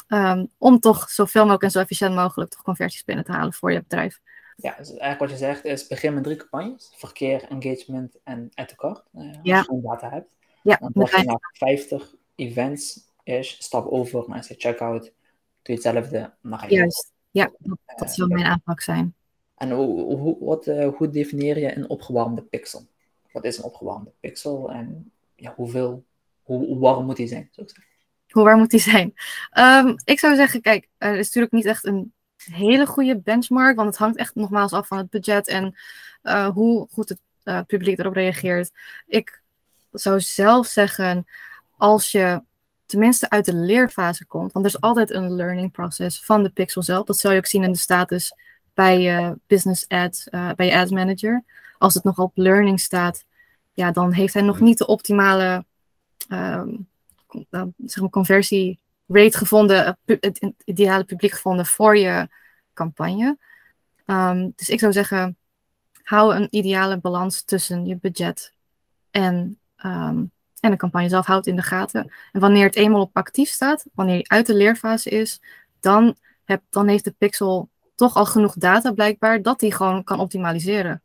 Um, 0.07 0.51
om 0.57 0.79
toch 0.79 1.09
zoveel 1.09 1.41
mogelijk 1.41 1.63
en 1.63 1.71
zo 1.71 1.79
efficiënt 1.79 2.15
mogelijk 2.15 2.51
toch 2.51 2.61
conversies 2.61 3.03
binnen 3.03 3.25
te 3.25 3.31
halen 3.31 3.53
voor 3.53 3.71
je 3.71 3.81
bedrijf. 3.81 4.19
Ja, 4.61 4.75
dus 4.77 4.89
eigenlijk 4.89 5.19
wat 5.19 5.29
je 5.29 5.37
zegt 5.37 5.65
is 5.65 5.87
begin 5.87 6.13
met 6.13 6.23
drie 6.23 6.35
campagnes. 6.35 6.93
Verkeer, 6.95 7.43
engagement 7.43 8.17
en 8.23 8.51
add 8.53 8.69
to 8.69 8.75
cart. 8.75 9.03
Uh, 9.15 9.33
ja. 9.43 9.57
Als 9.57 9.67
je 9.67 9.81
data 9.81 10.09
hebt. 10.09 10.29
Ja, 10.63 10.77
dan 10.77 11.07
je 11.11 11.23
naar 11.25 11.51
50 11.53 12.15
events 12.35 12.99
is, 13.23 13.57
stap 13.59 13.87
over 13.87 14.23
naar 14.27 14.45
je 14.47 14.55
checkout. 14.57 15.01
Doe 15.01 15.11
je 15.61 15.73
hetzelfde. 15.73 16.33
Naar 16.41 16.71
Juist, 16.71 17.11
ja, 17.31 17.51
dat, 17.57 17.77
dat 17.95 18.13
zou 18.13 18.33
mijn 18.33 18.45
aanpak 18.45 18.81
zijn. 18.81 19.15
En 19.55 19.71
hoe, 19.71 20.15
hoe, 20.15 20.37
wat, 20.39 20.67
uh, 20.67 20.87
hoe 20.95 21.09
definieer 21.09 21.59
je 21.59 21.75
een 21.75 21.89
opgewarmde 21.89 22.41
pixel? 22.41 22.87
Wat 23.31 23.43
is 23.43 23.57
een 23.57 23.63
opgewarmde 23.63 24.11
pixel 24.19 24.71
en 24.71 25.11
ja, 25.35 25.53
hoeveel 25.55 26.05
hoe, 26.47 26.65
hoe 26.65 26.79
warm 26.79 27.05
moet 27.05 27.15
die 27.15 27.27
zijn? 27.27 27.49
Zou 27.51 27.67
ik 27.67 27.73
zeggen. 27.73 27.93
Hoe 28.27 28.43
warm 28.43 28.59
moet 28.59 28.69
die 28.69 28.79
zijn? 28.79 29.13
Um, 29.57 29.95
ik 30.03 30.19
zou 30.19 30.35
zeggen, 30.35 30.61
kijk, 30.61 30.87
er 30.97 31.15
is 31.15 31.25
natuurlijk 31.25 31.53
niet 31.53 31.65
echt 31.65 31.85
een 31.85 32.13
hele 32.37 32.85
goede 32.85 33.17
benchmark, 33.17 33.75
want 33.75 33.87
het 33.87 33.97
hangt 33.97 34.17
echt 34.17 34.35
nogmaals 34.35 34.73
af 34.73 34.87
van 34.87 34.97
het 34.97 35.09
budget 35.09 35.47
en 35.47 35.75
uh, 36.23 36.47
hoe 36.47 36.87
goed 36.91 37.09
het 37.09 37.19
uh, 37.43 37.59
publiek 37.67 37.99
erop 37.99 38.13
reageert. 38.13 38.71
Ik 39.07 39.41
zou 39.91 40.21
zelf 40.21 40.67
zeggen, 40.67 41.27
als 41.77 42.11
je 42.11 42.41
tenminste 42.85 43.29
uit 43.29 43.45
de 43.45 43.55
leerfase 43.55 44.25
komt, 44.25 44.51
want 44.51 44.65
er 44.65 44.71
is 44.71 44.81
altijd 44.81 45.11
een 45.11 45.35
learning 45.35 45.71
process 45.71 46.25
van 46.25 46.43
de 46.43 46.49
pixel 46.49 46.83
zelf. 46.83 47.05
Dat 47.05 47.17
zal 47.17 47.31
je 47.31 47.37
ook 47.37 47.45
zien 47.45 47.63
in 47.63 47.71
de 47.71 47.77
status 47.77 48.33
bij 48.73 49.01
je 49.01 49.37
business 49.47 49.87
ad, 49.87 50.27
bij 50.55 50.65
je 50.65 50.77
ad 50.77 50.89
manager. 50.89 51.43
Als 51.77 51.93
het 51.93 52.03
nog 52.03 52.17
op 52.17 52.31
learning 52.35 52.79
staat, 52.79 53.25
ja, 53.73 53.91
dan 53.91 54.11
heeft 54.11 54.33
hij 54.33 54.43
nog 54.43 54.59
niet 54.59 54.77
de 54.77 54.87
optimale 54.87 55.65
um, 56.29 56.87
zeg 57.85 58.01
maar 58.01 58.09
conversie 58.09 58.79
gevonden, 59.35 59.97
het 60.05 60.53
ideale 60.65 61.03
publiek 61.03 61.31
gevonden 61.31 61.65
voor 61.65 61.97
je 61.97 62.27
campagne. 62.73 63.37
Um, 64.05 64.53
dus 64.55 64.69
ik 64.69 64.79
zou 64.79 64.91
zeggen, 64.91 65.37
hou 66.03 66.35
een 66.35 66.47
ideale 66.49 66.97
balans 66.97 67.43
tussen 67.43 67.85
je 67.85 67.97
budget 67.97 68.53
en, 69.11 69.59
um, 69.85 70.31
en 70.59 70.71
de 70.71 70.75
campagne 70.75 71.09
zelf. 71.09 71.25
Houd 71.25 71.47
in 71.47 71.55
de 71.55 71.61
gaten. 71.61 72.11
En 72.31 72.39
wanneer 72.39 72.65
het 72.65 72.75
eenmaal 72.75 73.01
op 73.01 73.17
actief 73.17 73.49
staat, 73.49 73.85
wanneer 73.93 74.15
je 74.15 74.27
uit 74.27 74.45
de 74.45 74.55
leerfase 74.55 75.09
is, 75.09 75.41
dan, 75.79 76.15
heb, 76.45 76.61
dan 76.69 76.87
heeft 76.87 77.03
de 77.03 77.15
pixel 77.17 77.69
toch 77.95 78.15
al 78.15 78.25
genoeg 78.25 78.53
data 78.53 78.91
blijkbaar 78.91 79.41
dat 79.41 79.61
hij 79.61 79.71
gewoon 79.71 80.03
kan 80.03 80.19
optimaliseren. 80.19 81.01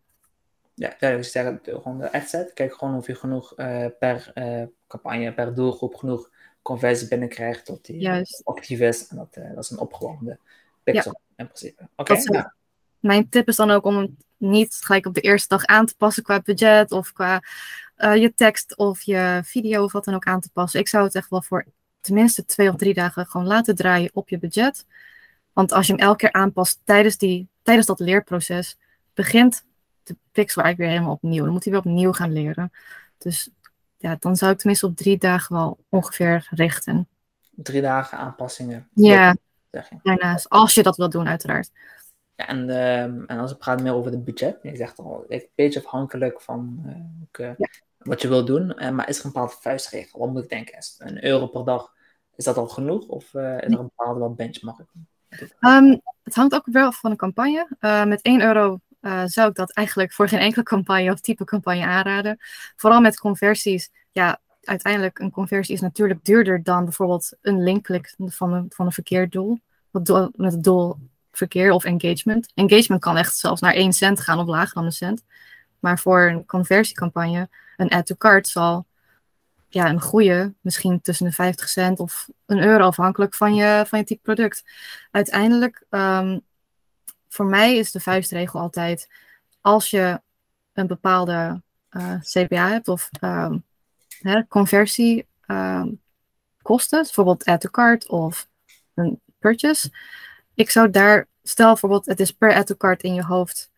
Ja, 0.74 0.94
dus 0.98 1.32
zeggen, 1.32 1.60
gewoon 1.62 1.98
de 1.98 2.12
adset. 2.12 2.52
Kijk 2.52 2.74
gewoon 2.74 2.96
of 2.96 3.06
je 3.06 3.14
genoeg 3.14 3.58
uh, 3.58 3.86
per 3.98 4.32
uh, 4.34 4.62
campagne, 4.86 5.32
per 5.32 5.54
doelgroep 5.54 5.94
genoeg 5.94 6.30
conversie 6.62 7.08
binnenkrijgt 7.08 7.64
tot 7.64 7.84
die 7.84 8.00
Juist. 8.00 8.40
actief 8.44 8.80
is. 8.80 9.08
En 9.08 9.16
dat, 9.16 9.36
uh, 9.38 9.54
dat 9.54 9.64
is 9.64 9.70
een 9.70 9.78
opgewarmde 9.78 10.38
pixel 10.82 11.20
in 11.36 11.46
principe. 11.46 11.88
Oké. 11.96 12.12
Okay, 12.12 12.22
ja. 12.24 12.54
Mijn 12.98 13.28
tip 13.28 13.48
is 13.48 13.56
dan 13.56 13.70
ook 13.70 13.84
om 13.84 13.96
het 13.96 14.10
niet 14.36 14.74
gelijk 14.80 15.06
op 15.06 15.14
de 15.14 15.20
eerste 15.20 15.48
dag 15.48 15.64
aan 15.64 15.86
te 15.86 15.96
passen 15.96 16.22
qua 16.22 16.40
budget 16.40 16.92
of 16.92 17.12
qua 17.12 17.42
je 17.96 18.32
tekst 18.36 18.76
of 18.76 19.02
je 19.02 19.40
video 19.44 19.84
of 19.84 19.92
wat 19.92 20.04
dan 20.04 20.14
ook 20.14 20.24
aan 20.24 20.40
te 20.40 20.50
passen. 20.52 20.80
Ik 20.80 20.88
zou 20.88 21.04
het 21.04 21.14
echt 21.14 21.30
wel 21.30 21.42
voor 21.42 21.66
tenminste 22.02 22.44
twee 22.44 22.68
of 22.68 22.76
drie 22.76 22.94
dagen 22.94 23.26
gewoon 23.26 23.46
laten 23.46 23.74
draaien 23.74 24.10
op 24.12 24.28
je 24.28 24.38
budget. 24.38 24.86
Want 25.52 25.72
als 25.72 25.86
je 25.86 25.92
hem 25.92 26.02
elke 26.02 26.16
keer 26.16 26.32
aanpast 26.32 26.80
tijdens, 26.84 27.16
die, 27.16 27.48
tijdens 27.62 27.86
dat 27.86 28.00
leerproces, 28.00 28.78
begint 29.14 29.64
de 30.02 30.16
pixel 30.32 30.62
eigenlijk 30.62 30.78
weer 30.78 30.88
helemaal 30.88 31.20
opnieuw. 31.22 31.44
Dan 31.44 31.52
moet 31.52 31.64
hij 31.64 31.72
weer 31.72 31.82
opnieuw 31.82 32.12
gaan 32.12 32.32
leren. 32.32 32.72
Dus 33.18 33.48
ja, 34.02 34.16
dan 34.18 34.36
zou 34.36 34.52
ik 34.52 34.58
tenminste 34.58 34.86
op 34.86 34.96
drie 34.96 35.18
dagen 35.18 35.54
wel 35.54 35.78
ongeveer 35.88 36.48
richten. 36.50 37.08
Drie 37.50 37.80
dagen 37.80 38.18
aanpassingen. 38.18 38.88
Ja, 38.94 39.36
daarnaast. 40.02 40.48
Als 40.48 40.74
je 40.74 40.82
dat 40.82 40.96
wil 40.96 41.08
doen, 41.08 41.28
uiteraard. 41.28 41.70
Ja, 42.34 42.46
en, 42.46 42.68
uh, 42.68 43.02
en 43.02 43.28
als 43.28 43.50
we 43.50 43.56
praten 43.56 43.82
meer 43.82 43.94
over 43.94 44.10
het 44.10 44.24
budget. 44.24 44.58
Je 44.62 44.76
zegt 44.76 44.98
al, 44.98 45.24
een 45.28 45.48
beetje 45.54 45.84
afhankelijk 45.84 46.40
van 46.40 46.82
uh, 46.86 47.50
ja. 47.56 47.68
wat 47.98 48.22
je 48.22 48.28
wil 48.28 48.44
doen. 48.44 48.72
Uh, 48.76 48.90
maar 48.90 49.08
is 49.08 49.18
er 49.18 49.24
een 49.24 49.32
bepaalde 49.32 49.54
vuistregel? 49.60 50.18
Wat 50.18 50.30
moet 50.30 50.42
ik 50.42 50.48
denken? 50.48 50.78
Is 50.78 50.94
een 50.98 51.24
euro 51.24 51.46
per 51.46 51.64
dag, 51.64 51.92
is 52.36 52.44
dat 52.44 52.56
al 52.56 52.68
genoeg? 52.68 53.06
Of 53.06 53.24
is 53.24 53.32
er 53.34 53.78
een 53.78 53.90
bepaalde 53.96 54.28
benchmark? 54.28 54.86
Um, 55.60 56.00
het 56.22 56.34
hangt 56.34 56.54
ook 56.54 56.66
wel 56.66 56.92
van 56.92 57.10
een 57.10 57.16
campagne. 57.16 57.68
met 58.06 58.22
1 58.22 58.40
euro 58.40 58.80
uh, 59.02 59.22
zou 59.24 59.48
ik 59.48 59.54
dat 59.54 59.72
eigenlijk 59.72 60.12
voor 60.12 60.28
geen 60.28 60.38
enkele 60.38 60.64
campagne 60.64 61.10
of 61.12 61.20
type 61.20 61.44
campagne 61.44 61.84
aanraden. 61.84 62.38
Vooral 62.76 63.00
met 63.00 63.18
conversies. 63.18 63.90
Ja, 64.10 64.40
uiteindelijk 64.62 65.18
een 65.18 65.30
conversie 65.30 65.74
is 65.74 65.80
natuurlijk 65.80 66.24
duurder 66.24 66.62
dan 66.62 66.84
bijvoorbeeld 66.84 67.36
een 67.40 67.62
linkklik 67.62 68.14
van 68.18 68.52
een, 68.52 68.66
van 68.74 68.86
een 68.86 68.92
verkeerd 68.92 69.32
doel. 69.32 69.58
Met 69.90 70.52
het 70.52 70.64
doel 70.64 70.96
verkeer 71.32 71.70
of 71.72 71.84
engagement. 71.84 72.52
Engagement 72.54 73.00
kan 73.00 73.16
echt 73.16 73.36
zelfs 73.36 73.60
naar 73.60 73.74
1 73.74 73.92
cent 73.92 74.20
gaan 74.20 74.38
of 74.38 74.46
lager 74.46 74.74
dan 74.74 74.84
een 74.84 74.92
cent. 74.92 75.24
Maar 75.78 75.98
voor 75.98 76.22
een 76.22 76.46
conversiecampagne, 76.46 77.48
een 77.76 77.88
add 77.88 78.06
to 78.06 78.14
cart 78.14 78.48
zal 78.48 78.86
ja, 79.68 79.88
een 79.88 80.00
goede, 80.00 80.54
misschien 80.60 81.00
tussen 81.00 81.26
de 81.26 81.32
50 81.32 81.68
cent 81.68 81.98
of 81.98 82.28
een 82.46 82.62
euro 82.62 82.86
afhankelijk 82.86 83.34
van 83.34 83.54
je, 83.54 83.84
van 83.86 83.98
je 83.98 84.04
type 84.04 84.20
product. 84.22 84.64
Uiteindelijk 85.10 85.84
um, 85.90 86.40
voor 87.32 87.46
mij 87.46 87.76
is 87.76 87.92
de 87.92 88.00
vuistregel 88.00 88.60
altijd, 88.60 89.08
als 89.60 89.90
je 89.90 90.20
een 90.72 90.86
bepaalde 90.86 91.62
uh, 91.90 92.20
CPA 92.20 92.68
hebt 92.68 92.88
of 92.88 93.08
hè, 94.20 94.46
conversie 94.46 95.26
um, 95.46 96.00
kosten, 96.62 97.02
bijvoorbeeld 97.02 97.44
add 97.44 97.60
to 97.60 97.70
cart 97.70 98.08
of 98.08 98.48
een 98.94 99.20
purchase. 99.38 99.90
Ik 100.54 100.70
zou 100.70 100.90
daar, 100.90 101.28
stel 101.42 101.66
bijvoorbeeld 101.66 102.06
het 102.06 102.20
is 102.20 102.32
per 102.32 102.54
add 102.54 102.66
to 102.66 102.74
cart 102.74 103.02
in 103.02 103.14
je 103.14 103.24
hoofd 103.24 103.70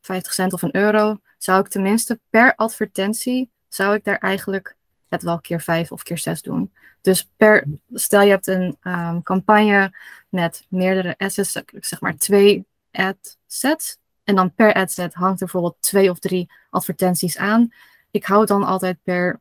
50 0.00 0.32
cent 0.32 0.52
of 0.52 0.62
een 0.62 0.76
euro, 0.76 1.20
zou 1.38 1.60
ik 1.60 1.68
tenminste 1.68 2.20
per 2.30 2.54
advertentie, 2.54 3.50
zou 3.68 3.94
ik 3.94 4.04
daar 4.04 4.18
eigenlijk 4.18 4.76
het 5.08 5.22
wel 5.22 5.40
keer 5.40 5.60
5 5.60 5.92
of 5.92 6.02
keer 6.02 6.18
6 6.18 6.42
doen. 6.42 6.72
Dus 7.00 7.30
per, 7.36 7.66
stel 7.92 8.22
je 8.22 8.30
hebt 8.30 8.46
een 8.46 8.76
um, 8.82 9.22
campagne 9.22 9.96
met 10.28 10.66
meerdere 10.68 11.14
assets, 11.18 11.62
zeg 11.80 12.00
maar 12.00 12.16
twee 12.16 12.68
ad 12.92 13.38
sets. 13.46 13.98
En 14.24 14.34
dan 14.34 14.54
per 14.54 14.72
ad 14.72 14.90
set 14.90 15.14
hangt 15.14 15.40
er 15.40 15.46
bijvoorbeeld 15.46 15.76
twee 15.80 16.10
of 16.10 16.18
drie 16.18 16.52
advertenties 16.70 17.38
aan. 17.38 17.72
ik 18.10 18.24
hou 18.24 18.46
dan 18.46 18.64
altijd 18.64 18.98
per 19.02 19.40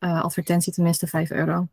uh, 0.00 0.22
advertentie 0.22 0.72
tenminste 0.72 1.06
5 1.06 1.30
euro. 1.30 1.68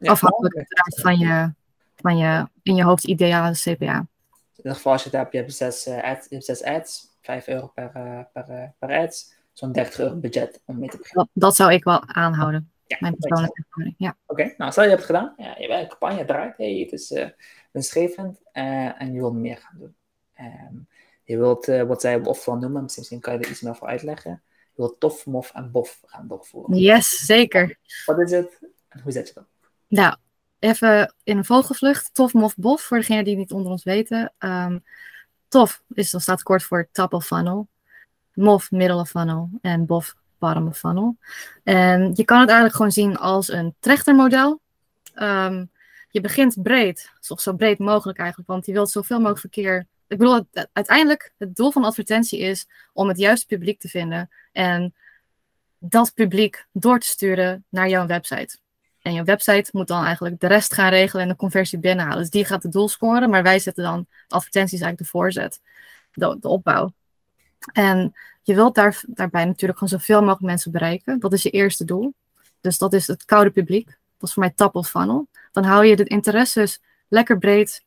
Afhankelijk 0.00 0.66
van 0.86 1.18
je, 1.18 1.52
van 1.96 2.16
je 2.16 2.48
in 2.62 2.74
je 2.74 2.84
hoofd 2.84 3.04
ideale 3.04 3.52
CPA. 3.52 3.96
In 3.96 4.56
ieder 4.56 4.74
geval 4.74 4.92
als 4.92 5.02
je 5.02 5.08
het 5.08 5.18
hebt, 5.18 5.32
je 5.32 5.38
hebt 5.38 5.54
zes, 5.54 5.86
uh, 5.86 6.02
ads, 6.02 6.26
je 6.28 6.34
hebt 6.34 6.44
zes 6.44 6.62
ads, 6.62 7.16
5 7.20 7.46
euro 7.46 7.66
per, 7.66 7.90
uh, 7.96 8.20
per, 8.32 8.74
per 8.78 8.98
ads, 8.98 9.34
zo'n 9.52 9.72
30 9.72 9.98
euro 9.98 10.16
budget 10.16 10.60
om 10.64 10.78
mee 10.78 10.88
te 10.88 10.96
beginnen. 10.96 11.28
Dat, 11.32 11.42
dat 11.42 11.56
zou 11.56 11.72
ik 11.72 11.84
wel 11.84 12.06
aanhouden. 12.06 12.70
Ja, 12.86 12.96
mijn 13.00 13.16
persoonlijke 13.16 13.64
ervaring. 13.66 13.94
Ja. 13.98 14.16
Oké, 14.26 14.54
nou 14.56 14.70
stel 14.70 14.82
je 14.82 14.88
hebt 14.88 15.02
het 15.02 15.10
gedaan, 15.10 15.34
ja, 15.36 15.54
je 15.58 15.66
hebt 15.66 15.82
een 15.82 15.98
campagne 15.98 16.24
draait, 16.24 16.56
hey, 16.56 16.88
het 16.90 16.92
is 16.92 17.14
winstgevend 17.70 18.40
en 18.52 19.12
je 19.12 19.18
wilt 19.18 19.34
meer 19.34 19.56
gaan 19.56 19.78
doen. 19.78 19.94
Um, 20.40 20.88
je 21.24 21.36
wilt, 21.36 21.66
wat 21.66 22.00
zij 22.00 22.20
op 22.20 22.36
van 22.36 22.60
noemen, 22.60 22.82
misschien 22.82 23.20
kan 23.20 23.32
je 23.32 23.38
er 23.38 23.50
iets 23.50 23.60
meer 23.60 23.76
voor 23.76 23.88
uitleggen. 23.88 24.42
Je 24.74 24.82
wilt 24.82 25.00
tof, 25.00 25.26
mof 25.26 25.50
en 25.54 25.70
bof 25.70 26.02
gaan 26.06 26.28
doorvoeren. 26.28 26.76
Yes, 26.76 27.08
zeker. 27.08 27.78
Wat 28.04 28.18
is 28.18 28.30
het 28.30 28.58
en 28.88 29.00
hoe 29.00 29.12
zet 29.12 29.28
je 29.28 29.34
dat? 29.34 29.44
Nou, 29.88 30.16
even 30.58 31.14
in 31.24 31.36
een 31.36 31.44
vogelvlucht. 31.44 32.14
Tof, 32.14 32.32
mof, 32.32 32.56
bof, 32.56 32.82
voor 32.82 32.98
degenen 32.98 33.24
die 33.24 33.32
het 33.32 33.42
niet 33.42 33.52
onder 33.52 33.72
ons 33.72 33.84
weten. 33.84 34.32
Um, 34.38 34.84
tof 35.48 35.82
is, 35.94 36.10
dan 36.10 36.20
staat 36.20 36.42
kort 36.42 36.62
voor 36.62 36.88
top 36.92 37.12
of 37.12 37.26
funnel. 37.26 37.68
Mof, 38.34 38.70
middle 38.70 39.00
of 39.00 39.08
funnel. 39.08 39.50
En 39.60 39.86
bof, 39.86 40.14
bottom 40.38 40.66
of 40.66 40.78
funnel. 40.78 41.16
En 41.64 42.12
je 42.14 42.24
kan 42.24 42.40
het 42.40 42.48
eigenlijk 42.48 42.76
gewoon 42.76 42.92
zien 42.92 43.16
als 43.16 43.52
een 43.52 43.74
trechtermodel. 43.80 44.60
Um, 45.14 45.70
je 46.10 46.20
begint 46.20 46.62
breed, 46.62 47.10
zo 47.20 47.52
breed 47.52 47.78
mogelijk 47.78 48.18
eigenlijk, 48.18 48.48
want 48.48 48.66
je 48.66 48.72
wilt 48.72 48.90
zoveel 48.90 49.16
mogelijk 49.16 49.40
verkeer 49.40 49.86
ik 50.08 50.18
bedoel, 50.18 50.46
uiteindelijk, 50.72 51.32
het 51.38 51.56
doel 51.56 51.70
van 51.70 51.84
advertentie 51.84 52.38
is 52.38 52.66
om 52.92 53.08
het 53.08 53.18
juiste 53.18 53.46
publiek 53.46 53.80
te 53.80 53.88
vinden 53.88 54.30
en 54.52 54.94
dat 55.78 56.14
publiek 56.14 56.66
door 56.72 56.98
te 56.98 57.06
sturen 57.06 57.64
naar 57.68 57.88
jouw 57.88 58.06
website. 58.06 58.58
En 59.02 59.12
jouw 59.12 59.24
website 59.24 59.70
moet 59.72 59.88
dan 59.88 60.04
eigenlijk 60.04 60.40
de 60.40 60.46
rest 60.46 60.74
gaan 60.74 60.88
regelen 60.88 61.22
en 61.22 61.28
de 61.28 61.36
conversie 61.36 61.78
binnenhalen. 61.78 62.18
Dus 62.18 62.30
die 62.30 62.44
gaat 62.44 62.62
het 62.62 62.72
doel 62.72 62.88
scoren, 62.88 63.30
maar 63.30 63.42
wij 63.42 63.58
zetten 63.58 63.84
dan 63.84 64.06
advertenties 64.28 64.80
eigenlijk 64.80 64.98
de 64.98 65.18
voorzet, 65.18 65.60
de, 66.12 66.36
de 66.40 66.48
opbouw. 66.48 66.92
En 67.72 68.14
je 68.42 68.54
wilt 68.54 68.74
daar, 68.74 69.02
daarbij 69.06 69.44
natuurlijk 69.44 69.78
gewoon 69.78 69.98
zoveel 70.00 70.20
mogelijk 70.20 70.42
mensen 70.42 70.72
bereiken. 70.72 71.20
Dat 71.20 71.32
is 71.32 71.42
je 71.42 71.50
eerste 71.50 71.84
doel. 71.84 72.14
Dus 72.60 72.78
dat 72.78 72.92
is 72.92 73.06
het 73.06 73.24
koude 73.24 73.50
publiek. 73.50 73.86
Dat 73.86 74.28
is 74.28 74.32
voor 74.32 74.42
mij 74.42 74.52
top 74.54 74.74
of 74.74 74.88
funnel. 74.88 75.28
Dan 75.52 75.64
hou 75.64 75.84
je 75.86 75.96
de 75.96 76.04
interesses 76.04 76.82
lekker 77.08 77.38
breed. 77.38 77.84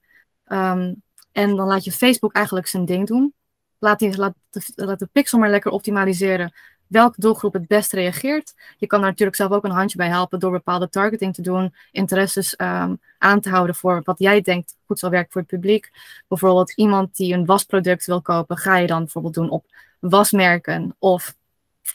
Um, 0.48 1.02
en 1.32 1.56
dan 1.56 1.68
laat 1.68 1.84
je 1.84 1.92
Facebook 1.92 2.34
eigenlijk 2.34 2.68
zijn 2.68 2.86
ding 2.86 3.08
doen. 3.08 3.34
Laat, 3.80 4.00
die, 4.00 4.18
laat, 4.18 4.34
de, 4.50 4.62
laat 4.76 5.00
de 5.00 5.10
pixel 5.12 5.40
maar 5.40 5.50
lekker 5.50 5.72
optimaliseren 5.72 6.54
welke 6.90 7.22
doelgroep 7.22 7.54
het 7.54 7.68
best 7.68 7.94
reageert. 7.94 8.54
Je 8.78 8.88
kan 8.88 9.00
er 9.00 9.06
natuurlijk 9.06 9.38
zelf 9.38 9.52
ook 9.52 9.64
een 9.64 9.72
handje 9.72 9.98
bij 9.98 10.08
helpen 10.08 10.40
door 10.40 10.52
bepaalde 10.52 10.90
targeting 10.90 11.34
te 11.34 11.42
doen, 11.42 11.74
interesses 11.92 12.54
um, 12.58 13.00
aan 13.18 13.40
te 13.42 13.50
houden 13.50 13.76
voor 13.76 14.02
wat 14.04 14.20
jij 14.20 14.42
denkt 14.42 14.76
goed 14.86 15.00
zal 15.00 15.10
werken 15.10 15.32
voor 15.32 15.42
het 15.42 15.50
publiek. 15.50 15.92
Bijvoorbeeld 16.28 16.72
iemand 16.72 17.16
die 17.16 17.34
een 17.34 17.46
wasproduct 17.46 18.06
wil 18.06 18.22
kopen, 18.22 18.58
ga 18.58 18.78
je 18.78 18.88
dan 18.88 19.00
bijvoorbeeld 19.00 19.34
doen 19.34 19.50
op 19.50 19.66
wasmerken 20.00 20.96
of, 21.00 21.36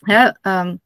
hè, 0.00 0.30
um, 0.42 0.80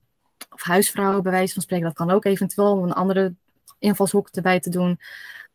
of 0.51 0.63
huisvrouwen 0.63 1.23
bij 1.23 1.33
wijze 1.33 1.53
van 1.53 1.63
spreken. 1.63 1.87
Dat 1.87 1.97
kan 1.97 2.11
ook 2.11 2.25
eventueel 2.25 2.73
om 2.73 2.83
een 2.83 2.93
andere 2.93 3.35
invalshoek 3.79 4.29
erbij 4.29 4.61
te 4.61 4.71
doen. 4.71 5.01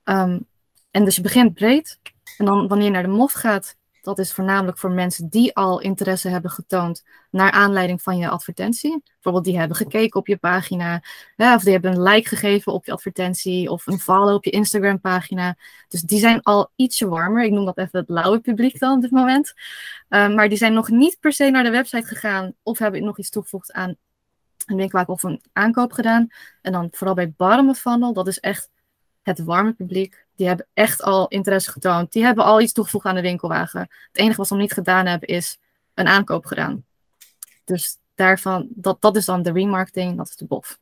Um, 0.03 0.45
en 0.91 1.05
dus 1.05 1.15
je 1.15 1.21
begint 1.21 1.53
breed 1.53 1.99
en 2.37 2.45
dan 2.45 2.67
wanneer 2.67 2.85
je 2.85 2.91
naar 2.91 3.03
de 3.03 3.09
MOF 3.09 3.31
gaat, 3.31 3.75
dat 4.03 4.19
is 4.19 4.33
voornamelijk 4.33 4.77
voor 4.77 4.91
mensen 4.91 5.29
die 5.29 5.55
al 5.55 5.79
interesse 5.79 6.27
hebben 6.27 6.51
getoond 6.51 7.03
naar 7.29 7.51
aanleiding 7.51 8.01
van 8.01 8.17
je 8.17 8.29
advertentie. 8.29 9.01
Bijvoorbeeld 9.13 9.45
die 9.45 9.57
hebben 9.57 9.77
gekeken 9.77 10.19
op 10.19 10.27
je 10.27 10.37
pagina, 10.37 11.03
ja, 11.35 11.55
of 11.55 11.63
die 11.63 11.71
hebben 11.71 11.91
een 11.91 12.01
like 12.01 12.27
gegeven 12.27 12.73
op 12.73 12.85
je 12.85 12.91
advertentie, 12.91 13.69
of 13.69 13.87
een 13.87 13.99
follow 13.99 14.33
op 14.33 14.43
je 14.43 14.49
Instagram 14.49 14.99
pagina. 14.99 15.55
Dus 15.87 16.01
die 16.01 16.19
zijn 16.19 16.41
al 16.41 16.71
ietsje 16.75 17.07
warmer. 17.07 17.43
Ik 17.43 17.51
noem 17.51 17.65
dat 17.65 17.77
even 17.77 17.99
het 17.99 18.05
blauwe 18.05 18.39
publiek 18.39 18.79
dan 18.79 18.95
op 18.95 19.01
dit 19.01 19.11
moment. 19.11 19.53
Um, 20.09 20.35
maar 20.35 20.49
die 20.49 20.57
zijn 20.57 20.73
nog 20.73 20.89
niet 20.89 21.17
per 21.19 21.33
se 21.33 21.49
naar 21.49 21.63
de 21.63 21.69
website 21.69 22.07
gegaan 22.07 22.53
of 22.63 22.77
hebben 22.77 23.03
nog 23.03 23.17
iets 23.17 23.29
toegevoegd 23.29 23.71
aan 23.71 23.95
een 24.65 24.75
winkelwaak 24.75 25.07
of 25.07 25.23
een 25.23 25.41
aankoop 25.53 25.91
gedaan. 25.91 26.27
En 26.61 26.71
dan 26.71 26.87
vooral 26.91 27.15
bij 27.15 27.33
bottom 27.37 27.73
funnel, 27.73 28.13
dat 28.13 28.27
is 28.27 28.39
echt 28.39 28.71
het 29.21 29.39
warme 29.43 29.73
publiek 29.73 30.22
die 30.35 30.47
hebben 30.47 30.67
echt 30.73 31.01
al 31.01 31.27
interesse 31.27 31.71
getoond. 31.71 32.11
Die 32.11 32.23
hebben 32.23 32.43
al 32.43 32.61
iets 32.61 32.73
toegevoegd 32.73 33.05
aan 33.05 33.15
de 33.15 33.21
winkelwagen. 33.21 33.81
Het 33.81 34.17
enige 34.17 34.37
wat 34.37 34.47
ze 34.47 34.53
nog 34.53 34.61
niet 34.61 34.73
gedaan 34.73 35.05
hebben 35.05 35.27
is 35.27 35.57
een 35.93 36.07
aankoop 36.07 36.45
gedaan. 36.45 36.85
Dus 37.63 37.97
daarvan, 38.15 38.67
dat, 38.69 39.01
dat 39.01 39.15
is 39.15 39.25
dan 39.25 39.41
de 39.41 39.51
remarketing, 39.51 40.17
dat 40.17 40.27
is 40.27 40.35
de 40.35 40.45
BOF. 40.45 40.79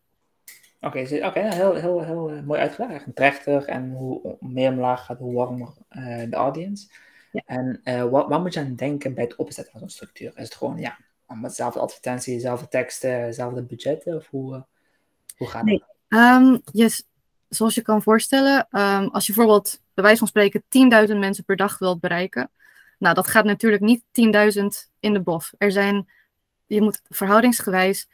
Oké, 0.80 1.00
okay, 1.24 1.54
heel, 1.54 1.74
heel, 1.74 2.04
heel 2.04 2.32
uh, 2.32 2.42
mooi 2.42 2.60
uitgelegd. 2.60 3.06
Trechter 3.16 3.66
en 3.66 3.92
hoe 3.92 4.38
meer 4.40 4.72
omlaag 4.72 5.06
gaat, 5.06 5.18
hoe 5.18 5.34
warmer 5.34 5.70
uh, 5.92 6.30
de 6.30 6.36
audience. 6.36 6.88
Ja. 7.32 7.42
En 7.46 7.82
uh, 7.84 8.04
wat, 8.04 8.28
wat, 8.28 8.42
moet 8.42 8.54
je 8.54 8.60
aan 8.60 8.76
denken 8.76 9.14
bij 9.14 9.24
het 9.24 9.36
opzetten 9.36 9.72
van 9.72 9.80
zo'n 9.82 9.90
structuur? 9.90 10.32
Is 10.36 10.44
het 10.44 10.56
gewoon, 10.56 10.78
ja, 10.78 10.98
dezelfde 11.42 11.80
advertentie, 11.80 12.34
dezelfde 12.34 12.68
teksten, 12.68 13.22
dezelfde 13.22 13.64
budgetten? 13.64 14.16
Of 14.16 14.28
hoe, 14.28 14.66
hoe 15.38 15.48
gaat 15.48 15.64
nee. 15.64 15.84
Um, 16.10 16.62
yes, 16.72 17.04
zoals 17.56 17.76
je 17.76 17.82
kan 17.82 18.02
voorstellen, 18.02 18.68
um, 18.72 19.08
als 19.08 19.26
je 19.26 19.34
bijvoorbeeld 19.34 19.82
bij 19.94 20.04
wijze 20.04 20.20
van 20.20 20.28
spreken 20.28 20.64
10.000 21.10 21.18
mensen 21.18 21.44
per 21.44 21.56
dag 21.56 21.78
wilt 21.78 22.00
bereiken, 22.00 22.52
nou 22.98 23.16
dat 23.16 23.28
gaat 23.28 23.46
natuurlijk 23.46 23.82
niet 23.82 24.04
10.000 24.12 24.66
in 25.00 25.14
de 25.14 25.22
bof. 25.22 25.54
Er 25.58 25.72
zijn, 25.72 26.10
je 26.66 26.82
moet 26.82 27.02
verhoudingsgewijs, 27.10 28.10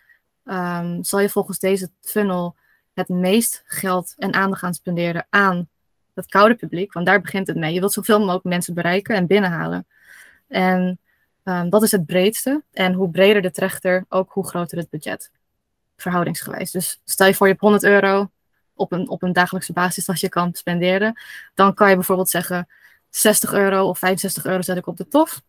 um, 0.46 1.04
zal 1.04 1.20
je 1.20 1.30
volgens 1.30 1.60
deze 1.60 1.90
funnel 2.02 2.56
het 2.94 3.10
meest 3.10 3.64
geld 3.66 4.14
en 4.18 4.34
aandacht 4.34 4.62
gaan 4.62 4.74
spenderen 4.74 5.28
aan 5.30 5.70
het 6.14 6.26
koude 6.26 6.56
publiek, 6.56 6.94
want 6.94 7.06
daar 7.06 7.22
begint 7.22 7.48
het 7.48 7.58
mee. 7.58 7.74
Je 7.74 7.80
wilt 7.80 7.94
zoveel 7.94 8.20
mogelijk 8.20 8.44
mensen 8.44 8.74
bereiken 8.74 9.16
en 9.16 9.28
binnenhalen. 9.28 9.88
En 10.48 11.00
um, 11.44 11.70
dat 11.70 11.84
is 11.84 11.92
het 11.92 12.06
breedste. 12.06 12.64
En 12.72 12.94
hoe 12.94 13.10
breder 13.10 13.42
de 13.42 13.52
trechter, 13.52 14.06
ook 14.10 14.32
hoe 14.32 14.48
groter 14.48 14.78
het 14.78 14.90
budget. 14.90 15.32
Verhoudingsgewijs. 15.98 16.72
Dus 16.72 17.02
stel 17.06 17.28
je 17.28 17.34
voor 17.34 17.46
je 17.46 17.52
hebt 17.52 17.64
100 17.64 17.84
euro, 17.84 18.30
op 18.78 18.92
een, 18.92 19.10
op 19.10 19.24
een 19.24 19.34
dagelijkse 19.34 19.74
basis 19.74 20.08
als 20.08 20.20
je 20.20 20.30
kan 20.30 20.54
spenderen. 20.54 21.22
Dan 21.54 21.74
kan 21.74 21.90
je 21.90 21.96
bijvoorbeeld 21.96 22.30
zeggen 22.30 22.68
60 23.10 23.54
euro 23.54 23.88
of 23.88 24.00
65 24.00 24.46
euro 24.46 24.62
zet 24.62 24.78
ik 24.78 24.88
op 24.88 24.98
de 24.98 25.08
tof. 25.08 25.42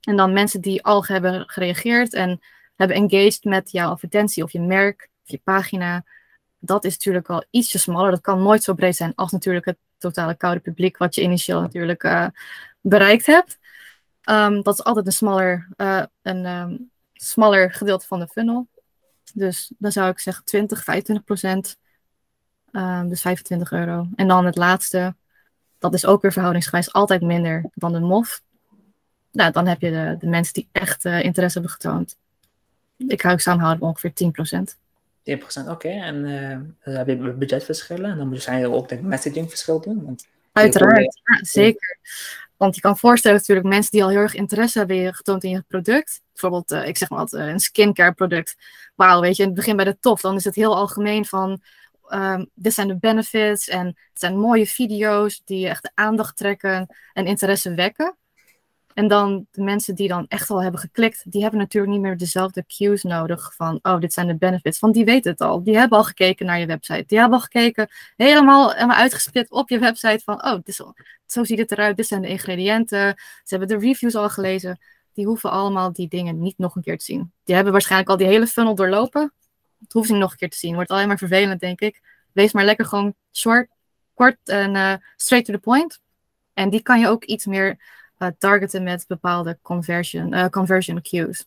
En 0.00 0.16
dan 0.16 0.32
mensen 0.32 0.60
die 0.60 0.84
al 0.84 1.04
hebben 1.06 1.48
gereageerd 1.48 2.14
en 2.14 2.40
hebben 2.76 2.96
engaged 2.96 3.44
met 3.44 3.70
jouw 3.70 3.90
advertentie 3.90 4.42
of 4.42 4.52
je 4.52 4.60
merk 4.60 5.10
of 5.22 5.30
je 5.30 5.40
pagina. 5.44 6.04
Dat 6.58 6.84
is 6.84 6.92
natuurlijk 6.92 7.30
al 7.30 7.44
ietsje 7.50 7.78
smaller. 7.78 8.10
Dat 8.10 8.20
kan 8.20 8.42
nooit 8.42 8.62
zo 8.62 8.74
breed 8.74 8.96
zijn 8.96 9.12
als 9.14 9.32
natuurlijk 9.32 9.64
het 9.64 9.78
totale 9.98 10.34
koude 10.34 10.60
publiek 10.60 10.96
wat 10.96 11.14
je 11.14 11.22
initieel 11.22 11.60
natuurlijk 11.60 12.02
uh, 12.02 12.26
bereikt 12.80 13.26
hebt. 13.26 13.58
Um, 14.30 14.62
dat 14.62 14.78
is 14.78 14.84
altijd 14.84 15.06
een 15.06 15.12
smaller, 15.12 15.68
uh, 15.76 16.02
een 16.22 16.46
um, 16.46 16.90
smaller 17.12 17.72
gedeelte 17.72 18.06
van 18.06 18.18
de 18.18 18.28
funnel. 18.28 18.68
Dus 19.34 19.72
dan 19.78 19.92
zou 19.92 20.10
ik 20.10 20.18
zeggen 20.18 20.44
20, 20.44 20.84
25 20.84 21.24
procent 21.24 21.76
Um, 22.72 23.08
dus 23.08 23.20
25 23.20 23.72
euro. 23.72 24.06
En 24.16 24.28
dan 24.28 24.44
het 24.44 24.56
laatste, 24.56 25.14
dat 25.78 25.94
is 25.94 26.06
ook 26.06 26.22
weer 26.22 26.32
verhoudingsgewijs 26.32 26.92
altijd 26.92 27.22
minder 27.22 27.64
dan 27.74 27.92
de 27.92 28.00
MOF. 28.00 28.42
Nou, 29.32 29.52
dan 29.52 29.66
heb 29.66 29.80
je 29.80 29.90
de, 29.90 30.16
de 30.18 30.26
mensen 30.26 30.54
die 30.54 30.68
echt 30.72 31.04
uh, 31.04 31.22
interesse 31.22 31.58
hebben 31.58 31.76
getoond. 31.76 32.16
Ik 32.96 33.22
hou 33.22 33.38
samenhouden 33.38 33.82
op 33.82 33.88
ongeveer 33.88 34.12
10%. 34.70 35.64
10%, 35.64 35.68
oké. 35.68 35.88
En 35.88 36.16
uh, 36.16 36.58
dan 36.84 36.94
heb 36.94 37.06
je 37.06 37.16
budgetverschillen. 37.16 38.10
En 38.10 38.16
dan 38.16 38.28
moet 38.28 38.44
je 38.44 38.70
ook 38.70 38.88
de 38.88 39.02
messagingverschil 39.02 39.80
doen. 39.80 40.04
Want 40.04 40.26
Uiteraard, 40.52 41.20
ja, 41.24 41.44
zeker. 41.44 41.98
Want 42.56 42.74
je 42.74 42.80
kan 42.80 42.98
voorstellen 42.98 43.36
natuurlijk 43.36 43.66
mensen 43.66 43.90
die 43.90 44.02
al 44.02 44.08
heel 44.08 44.18
erg 44.18 44.34
interesse 44.34 44.78
hebben 44.78 45.14
getoond 45.14 45.44
in 45.44 45.50
je 45.50 45.64
product. 45.68 46.22
Bijvoorbeeld, 46.32 46.72
uh, 46.72 46.86
ik 46.86 46.96
zeg 46.96 47.08
maar 47.08 47.26
een 47.30 47.60
skincare 47.60 48.12
product. 48.12 48.56
Wauw, 48.94 49.20
weet 49.20 49.36
je, 49.36 49.42
in 49.42 49.48
het 49.48 49.56
begin 49.56 49.76
bij 49.76 49.84
de 49.84 49.96
top, 50.00 50.20
dan 50.20 50.36
is 50.36 50.44
het 50.44 50.54
heel 50.54 50.76
algemeen 50.76 51.24
van 51.24 51.60
um, 52.08 52.50
dit 52.54 52.74
zijn 52.74 52.88
de 52.88 52.96
benefits 52.96 53.68
en 53.68 53.86
het 53.86 54.20
zijn 54.20 54.38
mooie 54.38 54.66
video's 54.66 55.42
die 55.44 55.68
echt 55.68 55.90
aandacht 55.94 56.36
trekken 56.36 56.96
en 57.12 57.26
interesse 57.26 57.74
wekken. 57.74 58.16
En 58.96 59.08
dan 59.08 59.46
de 59.50 59.62
mensen 59.62 59.94
die 59.94 60.08
dan 60.08 60.26
echt 60.28 60.50
al 60.50 60.62
hebben 60.62 60.80
geklikt, 60.80 61.30
die 61.30 61.42
hebben 61.42 61.60
natuurlijk 61.60 61.92
niet 61.92 62.02
meer 62.02 62.16
dezelfde 62.16 62.64
cues 62.66 63.02
nodig 63.02 63.54
van, 63.54 63.78
oh, 63.82 64.00
dit 64.00 64.12
zijn 64.12 64.26
de 64.26 64.36
benefits. 64.36 64.78
Want 64.78 64.94
die 64.94 65.04
weten 65.04 65.30
het 65.30 65.40
al. 65.40 65.62
Die 65.62 65.78
hebben 65.78 65.98
al 65.98 66.04
gekeken 66.04 66.46
naar 66.46 66.58
je 66.58 66.66
website. 66.66 67.04
Die 67.06 67.18
hebben 67.18 67.38
al 67.38 67.44
gekeken, 67.44 67.88
helemaal, 68.16 68.72
helemaal 68.72 68.96
uitgesplit 68.96 69.50
op 69.50 69.68
je 69.68 69.78
website 69.78 70.20
van, 70.24 70.44
oh, 70.44 70.54
dit 70.54 70.68
is, 70.68 70.82
zo 71.26 71.44
ziet 71.44 71.58
het 71.58 71.72
eruit. 71.72 71.96
Dit 71.96 72.06
zijn 72.06 72.22
de 72.22 72.28
ingrediënten. 72.28 73.14
Ze 73.16 73.56
hebben 73.56 73.68
de 73.68 73.86
reviews 73.86 74.14
al 74.14 74.28
gelezen. 74.28 74.78
Die 75.12 75.26
hoeven 75.26 75.50
allemaal 75.50 75.92
die 75.92 76.08
dingen 76.08 76.40
niet 76.40 76.58
nog 76.58 76.76
een 76.76 76.82
keer 76.82 76.98
te 76.98 77.04
zien. 77.04 77.32
Die 77.44 77.54
hebben 77.54 77.72
waarschijnlijk 77.72 78.10
al 78.10 78.16
die 78.16 78.26
hele 78.26 78.46
funnel 78.46 78.74
doorlopen. 78.74 79.32
Het 79.80 79.92
hoeft 79.92 80.10
niet 80.10 80.18
nog 80.18 80.30
een 80.30 80.36
keer 80.36 80.50
te 80.50 80.56
zien. 80.56 80.74
Wordt 80.74 80.90
alleen 80.90 81.08
maar 81.08 81.18
vervelend, 81.18 81.60
denk 81.60 81.80
ik. 81.80 82.02
Wees 82.32 82.52
maar 82.52 82.64
lekker 82.64 82.84
gewoon 82.84 83.14
short, 83.32 83.68
kort 84.14 84.38
en 84.44 84.74
uh, 84.74 84.94
straight 85.16 85.46
to 85.48 85.54
the 85.54 85.60
point. 85.60 86.00
En 86.54 86.70
die 86.70 86.82
kan 86.82 87.00
je 87.00 87.08
ook 87.08 87.24
iets 87.24 87.46
meer 87.46 87.78
uh, 88.18 88.28
targeten 88.38 88.82
met 88.82 89.04
bepaalde 89.08 89.58
conversion, 89.62 90.34
uh, 90.34 90.46
conversion 90.46 91.02
cues. 91.02 91.46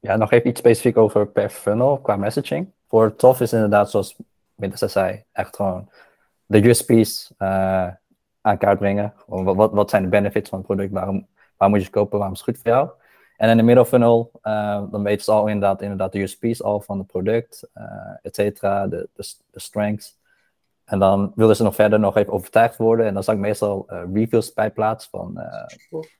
ja, 0.00 0.16
nog 0.16 0.32
even 0.32 0.48
iets 0.48 0.60
specifiek 0.60 0.96
over 0.96 1.26
per 1.26 1.50
funnel 1.50 1.98
qua 1.98 2.16
messaging. 2.16 2.70
Voor 2.88 3.16
TOF 3.16 3.40
is 3.40 3.52
inderdaad, 3.52 3.90
zoals 3.90 4.16
Winterse 4.54 4.88
zei, 4.88 5.24
echt 5.32 5.56
gewoon 5.56 5.90
de 6.46 6.68
USP's 6.68 7.32
aan 8.40 8.58
kaart 8.58 8.78
brengen. 8.78 9.14
Wat, 9.26 9.56
wat, 9.56 9.72
wat 9.72 9.90
zijn 9.90 10.02
de 10.02 10.08
benefits 10.08 10.48
van 10.48 10.58
het 10.58 10.66
product? 10.66 10.92
Waarom, 10.92 11.26
waarom 11.56 11.78
moet 11.78 11.86
je 11.86 11.92
het 11.92 12.00
kopen? 12.00 12.18
Waarom 12.18 12.34
is 12.34 12.40
het 12.40 12.48
goed 12.48 12.62
voor 12.62 12.72
jou? 12.72 12.90
En 13.38 13.50
in 13.50 13.56
de 13.56 13.62
middelfunnel, 13.62 14.30
uh, 14.42 14.82
dan 14.90 15.02
weten 15.02 15.24
ze 15.24 15.30
al 15.30 15.46
inderdaad, 15.46 16.12
de 16.12 16.20
USP's 16.20 16.62
al 16.62 16.80
van 16.80 16.98
het 16.98 17.06
product, 17.06 17.68
uh, 17.74 17.84
et 18.22 18.34
cetera, 18.34 18.86
de, 18.86 19.08
de, 19.12 19.34
strengths. 19.52 20.18
En 20.84 20.98
dan 20.98 21.32
willen 21.34 21.56
ze 21.56 21.62
nog 21.62 21.74
verder 21.74 22.00
nog 22.00 22.16
even 22.16 22.32
overtuigd 22.32 22.76
worden. 22.76 23.06
En 23.06 23.14
dan 23.14 23.22
zag 23.22 23.34
ik 23.34 23.40
meestal 23.40 23.86
uh, 23.90 24.02
reviews 24.12 24.52
bij 24.52 24.70
plaats 24.70 25.08
van 25.08 25.40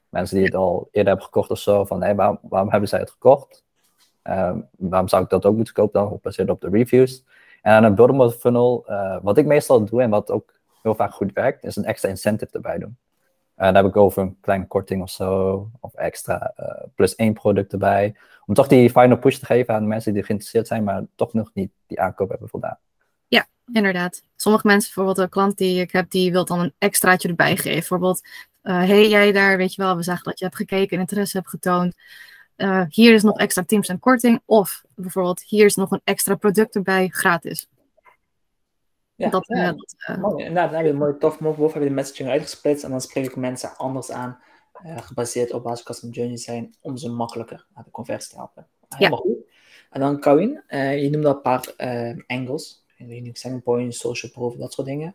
mensen 0.09 0.37
die 0.37 0.45
het 0.45 0.55
al 0.55 0.89
eerder 0.91 1.07
hebben 1.07 1.25
gekocht 1.25 1.51
of 1.51 1.59
zo. 1.59 1.85
Van 1.85 2.03
hey, 2.03 2.15
waarom, 2.15 2.71
hebben 2.71 2.89
zij 2.89 2.99
het 2.99 3.11
gekocht? 3.11 3.65
Ehm, 4.23 4.61
waarom 4.77 5.09
zou 5.09 5.23
ik 5.23 5.29
dat 5.29 5.47
ook 5.47 5.57
moeten 5.57 5.75
kopen 5.75 6.01
dan, 6.01 6.09
gebaseerd 6.09 6.51
op 6.51 6.61
de 6.61 6.69
reviews? 6.69 7.25
En 7.63 7.73
aan 7.73 7.85
een 7.85 7.95
build 7.95 8.37
funnel, 8.37 8.87
wat 9.23 9.39
ik 9.39 9.47
meestal 9.47 9.85
doe 9.85 10.03
en 10.03 10.11
wat 10.11 10.31
ook 10.31 10.55
heel 10.83 10.95
vaak 10.95 11.13
goed 11.13 11.33
werkt, 11.33 11.65
is 11.65 11.77
een 11.77 11.85
extra 11.85 12.09
incentive 12.09 12.53
erbij 12.53 12.79
doen. 12.79 12.97
Uh, 13.59 13.65
daar 13.65 13.75
heb 13.75 13.87
ik 13.87 13.97
over 13.97 14.23
een 14.23 14.37
kleine 14.41 14.67
korting 14.67 15.03
of 15.03 15.11
zo, 15.11 15.71
of 15.81 15.95
extra 15.95 16.53
uh, 16.61 16.67
plus 16.95 17.15
één 17.15 17.33
product 17.33 17.73
erbij. 17.73 18.17
Om 18.47 18.55
toch 18.55 18.67
die 18.67 18.91
final 18.91 19.19
push 19.19 19.37
te 19.37 19.47
geven 19.47 19.75
aan 19.75 19.83
de 19.83 19.89
mensen 19.89 20.13
die 20.13 20.23
geïnteresseerd 20.23 20.67
zijn, 20.67 20.85
maar 20.85 21.05
toch 21.15 21.33
nog 21.33 21.51
niet 21.55 21.71
die 21.87 22.01
aankoop 22.01 22.29
hebben 22.29 22.49
voldaan. 22.49 22.79
Ja, 23.29 23.47
inderdaad. 23.73 24.23
Sommige 24.37 24.67
mensen, 24.67 24.93
bijvoorbeeld 24.95 25.27
een 25.27 25.33
klant 25.33 25.59
die 25.59 25.81
ik 25.81 25.93
heb, 25.93 26.11
die 26.11 26.33
wil 26.33 26.45
dan 26.45 26.61
een 26.61 26.75
extraatje 26.79 27.29
erbij 27.29 27.57
geven. 27.57 27.73
Bijvoorbeeld, 27.73 28.21
uh, 28.63 28.77
hey 28.77 29.09
jij 29.09 29.33
daar, 29.33 29.57
weet 29.57 29.75
je 29.75 29.83
wel, 29.83 29.97
we 29.97 30.03
zagen 30.03 30.25
dat 30.25 30.39
je 30.39 30.45
hebt 30.45 30.57
gekeken 30.57 30.97
en 30.97 31.01
interesse 31.01 31.37
hebt 31.37 31.49
getoond. 31.49 31.95
hier 32.89 33.15
is 33.15 33.23
nog 33.23 33.39
extra 33.39 33.65
10% 33.95 33.99
korting. 34.01 34.43
Of 34.45 34.83
bijvoorbeeld, 34.95 35.43
hier 35.43 35.65
is 35.65 35.77
nog 35.77 35.91
een 35.91 36.01
extra 36.05 36.35
product 36.35 36.75
erbij, 36.75 37.09
gratis. 37.09 37.69
Ja, 39.19 39.29
dat, 39.29 39.47
ja. 39.47 39.73
dat 39.73 39.95
uh, 40.11 40.17
mooi. 40.17 40.45
En 40.45 40.55
dan 40.55 40.69
heb 40.69 40.85
je 40.85 40.91
een 40.91 40.97
mooie 40.97 41.19
tof 41.19 41.41
move 41.41 41.63
heb 41.63 41.75
je 41.75 41.89
de 41.89 41.91
messaging 41.91 42.29
uitgesplitst 42.29 42.85
en 42.85 42.91
dan 42.91 43.01
spreek 43.01 43.25
ik 43.25 43.37
mensen 43.37 43.77
anders 43.77 44.11
aan, 44.11 44.39
uh, 44.85 44.99
gebaseerd 44.99 45.53
op 45.53 45.63
waar 45.65 45.77
ze 45.77 45.85
custom 45.85 46.11
journey 46.11 46.37
zijn, 46.37 46.75
om 46.81 46.97
ze 46.97 47.11
makkelijker 47.11 47.67
naar 47.75 47.85
de 47.85 47.91
conversie 47.91 48.31
te 48.31 48.37
helpen. 48.37 48.67
Helemaal 48.89 49.27
ja. 49.27 49.35
goed. 49.35 49.47
En 49.91 50.01
dan 50.01 50.21
Kawin, 50.21 50.63
uh, 50.69 51.03
je 51.03 51.11
noemde 51.11 51.29
al 51.29 51.35
een 51.35 51.41
paar 51.41 51.75
angles, 52.27 52.85
unique 52.99 53.39
selling 53.39 53.63
points, 53.63 53.99
social 53.99 54.33
proof, 54.33 54.57
dat 54.57 54.73
soort 54.73 54.87
dingen. 54.87 55.15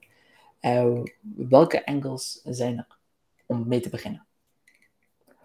welke 1.49 1.85
angles 1.85 2.41
zijn 2.43 2.77
er 2.77 2.97
om 3.45 3.67
mee 3.67 3.79
te 3.79 3.89
beginnen? 3.89 4.25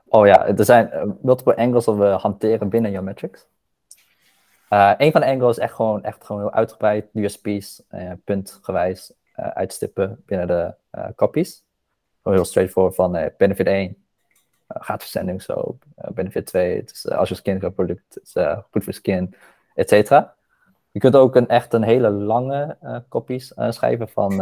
Oh 0.08 0.26
ja, 0.26 0.46
er 0.46 0.64
zijn 0.64 1.16
multiple 1.22 1.56
angles 1.56 1.84
dat 1.84 1.96
we 1.96 2.04
hanteren 2.04 2.68
binnen 2.68 2.90
jouw 2.90 3.02
metrics. 3.02 3.46
Uh, 4.70 4.92
een 4.96 5.12
van 5.12 5.20
de 5.20 5.26
angles 5.26 5.56
is 5.56 5.62
echt 5.62 5.74
gewoon, 5.74 6.02
echt 6.02 6.24
gewoon 6.24 6.42
heel 6.42 6.52
uitgebreid 6.52 7.06
USP's, 7.12 7.82
uh, 7.90 8.10
eh, 8.10 8.18
puntgewijs 8.24 9.12
uh, 9.36 9.46
uitstippen 9.46 10.22
binnen 10.26 10.46
de 10.46 10.74
copies. 11.14 11.64
Gewoon 12.22 12.38
heel 12.38 12.46
straightforward 12.46 12.94
van 12.94 13.30
benefit 13.36 13.66
1, 13.66 13.96
gaat 14.68 15.00
verzending 15.00 15.42
zo. 15.42 15.78
benefit 15.94 16.46
2, 16.46 16.76
het 16.76 16.90
is, 16.92 17.08
als 17.08 17.28
je 17.28 17.34
skincare 17.34 17.72
product, 17.72 18.14
het 18.14 18.24
is 18.24 18.44
goed 18.70 18.84
voor 18.84 18.92
skin, 18.92 19.34
et 19.74 19.88
cetera. 19.88 20.34
Je 20.90 21.00
kunt 21.00 21.16
ook 21.16 21.36
een, 21.36 21.48
echt 21.48 21.72
een 21.72 21.82
hele 21.82 22.10
lange 22.10 22.76
copies 23.08 23.52
schrijven 23.68 24.08
van 24.08 24.32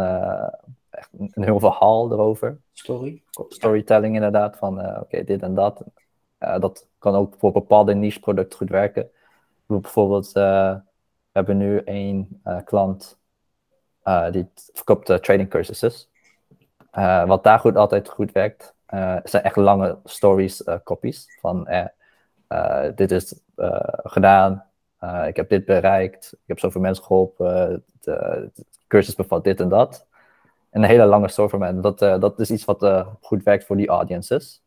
echt 0.89 1.09
een, 1.17 1.31
een, 1.33 1.43
heel 1.43 1.59
verhaal 1.59 2.11
erover. 2.11 2.57
Story. 2.73 3.21
Storytelling 3.49 4.15
inderdaad, 4.15 4.57
van 4.57 4.99
oké, 4.99 5.23
dit 5.23 5.41
en 5.41 5.53
dat. 5.53 5.83
dat 6.37 6.87
kan 6.99 7.15
ook 7.15 7.35
voor 7.37 7.51
bepaalde 7.51 7.95
niche 7.95 8.19
producten 8.19 8.57
goed 8.57 8.69
werken 8.69 9.09
bijvoorbeeld, 9.67 10.27
uh, 10.27 10.33
we 10.33 11.31
hebben 11.31 11.57
nu 11.57 11.81
een 11.85 12.41
uh, 12.45 12.57
klant 12.63 13.19
uh, 14.03 14.31
die 14.31 14.49
verkoopt 14.73 15.05
trading 15.05 15.49
cursussen. 15.49 15.91
wat 17.25 17.43
daar 17.43 17.59
goed 17.59 17.75
altijd 17.75 18.09
goed 18.09 18.31
werkt, 18.31 18.75
zijn 19.23 19.43
echt 19.43 19.55
lange 19.55 19.97
stories, 20.03 20.63
copies. 20.83 21.37
Van 21.39 21.67
dit 22.95 23.11
is 23.11 23.39
gedaan, 24.03 24.65
ik 25.27 25.35
heb 25.35 25.49
dit 25.49 25.65
bereikt, 25.65 26.33
ik 26.33 26.47
heb 26.47 26.59
zoveel 26.59 26.81
mensen 26.81 27.03
geholpen, 27.03 27.83
de, 27.99 28.51
cursus 28.87 29.15
bevat 29.15 29.43
dit 29.43 29.59
en 29.59 29.69
dat. 29.69 30.05
En 30.69 30.83
een 30.83 30.89
hele 30.89 31.05
lange 31.05 31.27
story 31.27 31.49
voor 31.49 31.59
mij. 31.59 31.81
Dat, 31.81 31.99
dat 31.99 32.39
is 32.39 32.51
iets 32.51 32.65
wat 32.65 33.05
goed 33.21 33.43
werkt 33.43 33.65
voor 33.65 33.77
die 33.77 33.87
audiences. 33.87 34.61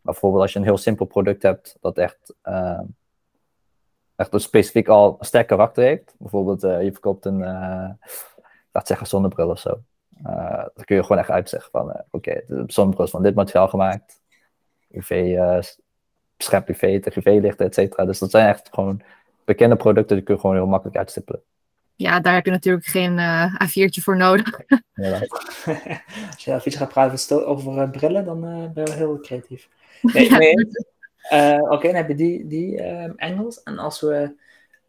Bijvoorbeeld 0.00 0.42
als 0.42 0.52
je 0.52 0.58
een 0.58 0.64
heel 0.64 0.78
simpel 0.78 1.06
product 1.06 1.42
hebt, 1.42 1.76
dat 1.80 1.98
echt 1.98 2.34
echt 4.20 4.32
een 4.32 4.40
specifiek 4.40 4.88
al 4.88 5.16
een 5.18 5.26
sterk 5.26 5.46
karakter 5.46 5.84
heeft. 5.84 6.14
Bijvoorbeeld, 6.18 6.64
uh, 6.64 6.82
je 6.82 6.92
verkoopt 6.92 7.24
een, 7.24 7.38
uh, 7.38 7.90
laat 8.72 8.86
zeggen, 8.86 9.06
zonnebril 9.06 9.48
of 9.48 9.58
zo. 9.58 9.80
Uh, 10.26 10.64
dan 10.74 10.84
kun 10.84 10.96
je 10.96 11.02
gewoon 11.02 11.18
echt 11.18 11.30
uitzeggen 11.30 11.70
van, 11.70 11.88
oké, 11.88 12.04
okay, 12.10 12.44
de 12.48 12.64
zonnebril 12.66 13.04
is 13.04 13.10
van 13.10 13.22
dit 13.22 13.34
materiaal 13.34 13.68
gemaakt. 13.68 14.20
UV, 14.90 15.38
beschermt 16.36 16.68
UV 16.68 17.02
tegen 17.02 17.22
UV-lichten, 17.24 17.66
et 17.66 17.74
cetera. 17.74 18.04
Dus 18.04 18.18
dat 18.18 18.30
zijn 18.30 18.48
echt 18.48 18.68
gewoon 18.72 19.02
bekende 19.44 19.76
producten, 19.76 20.16
die 20.16 20.24
kun 20.24 20.34
je 20.34 20.40
gewoon 20.40 20.56
heel 20.56 20.66
makkelijk 20.66 20.96
uitstippelen. 20.96 21.42
Ja, 21.96 22.20
daar 22.20 22.34
heb 22.34 22.44
je 22.44 22.50
natuurlijk 22.50 22.86
geen 22.86 23.18
A4'tje 23.64 24.02
voor 24.02 24.16
nodig. 24.16 24.60
Ja, 24.94 25.18
Als 26.34 26.44
je 26.44 26.60
iets 26.64 26.76
gaat 26.76 26.88
praten 26.88 27.46
over 27.46 27.90
brillen, 27.90 28.24
dan 28.24 28.40
ben 28.74 28.84
je 28.84 28.92
heel 28.92 29.20
creatief. 29.20 29.68
Nee, 30.12 30.30
nee, 30.30 30.54
uh, 31.32 31.62
Oké, 31.62 31.86
dan 31.86 31.94
heb 31.94 32.08
je 32.08 32.14
die, 32.14 32.46
die 32.46 32.82
angles. 33.16 33.62
En 33.62 33.78
als 33.78 34.00
we 34.00 34.34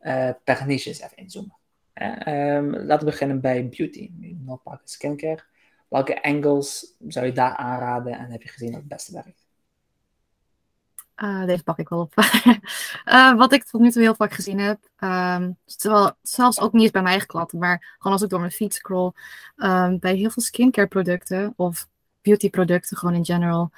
uh, 0.01 0.29
per 0.43 0.67
niches 0.67 0.99
even 0.99 1.17
inzoomen. 1.17 1.55
Um, 1.93 2.75
laten 2.75 3.05
we 3.05 3.11
beginnen 3.11 3.41
bij 3.41 3.69
beauty. 3.69 4.11
Nog 4.39 4.63
pakken 4.63 4.87
skincare. 4.87 5.43
Welke 5.89 6.23
angles 6.23 6.95
zou 7.07 7.25
je 7.25 7.31
daar 7.31 7.55
aanraden 7.55 8.17
en 8.17 8.31
heb 8.31 8.41
je 8.41 8.49
gezien 8.49 8.71
dat 8.71 8.79
het 8.79 8.89
beste 8.89 9.13
werkt? 9.13 9.45
Uh, 11.15 11.45
deze 11.45 11.63
pak 11.63 11.77
ik 11.77 11.89
wel 11.89 11.99
op. 11.99 12.13
uh, 13.05 13.33
wat 13.41 13.53
ik 13.53 13.63
tot 13.63 13.81
nu 13.81 13.91
toe 13.91 14.01
heel 14.01 14.15
vaak 14.15 14.33
gezien 14.33 14.59
heb, 14.59 14.79
um, 14.99 15.57
terwijl, 15.65 16.11
zelfs 16.21 16.59
ook 16.59 16.73
niet 16.73 16.81
eens 16.81 16.91
bij 16.91 17.01
mijn 17.01 17.13
eigen 17.13 17.31
klanten, 17.31 17.59
maar 17.59 17.95
gewoon 17.97 18.13
als 18.13 18.21
ik 18.21 18.29
door 18.29 18.39
mijn 18.39 18.51
feed 18.51 18.73
scroll, 18.73 19.11
bij 19.99 20.15
heel 20.15 20.29
veel 20.29 20.43
skincare 20.43 20.87
producten 20.87 21.53
of 21.55 21.87
beauty 22.21 22.49
producten 22.49 22.97
gewoon 22.97 23.15
in 23.15 23.25
general, 23.25 23.71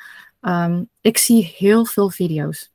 Um, 0.45 0.89
ik 1.01 1.17
zie 1.17 1.53
heel 1.58 1.86
veel 1.86 2.10
video's. 2.10 2.71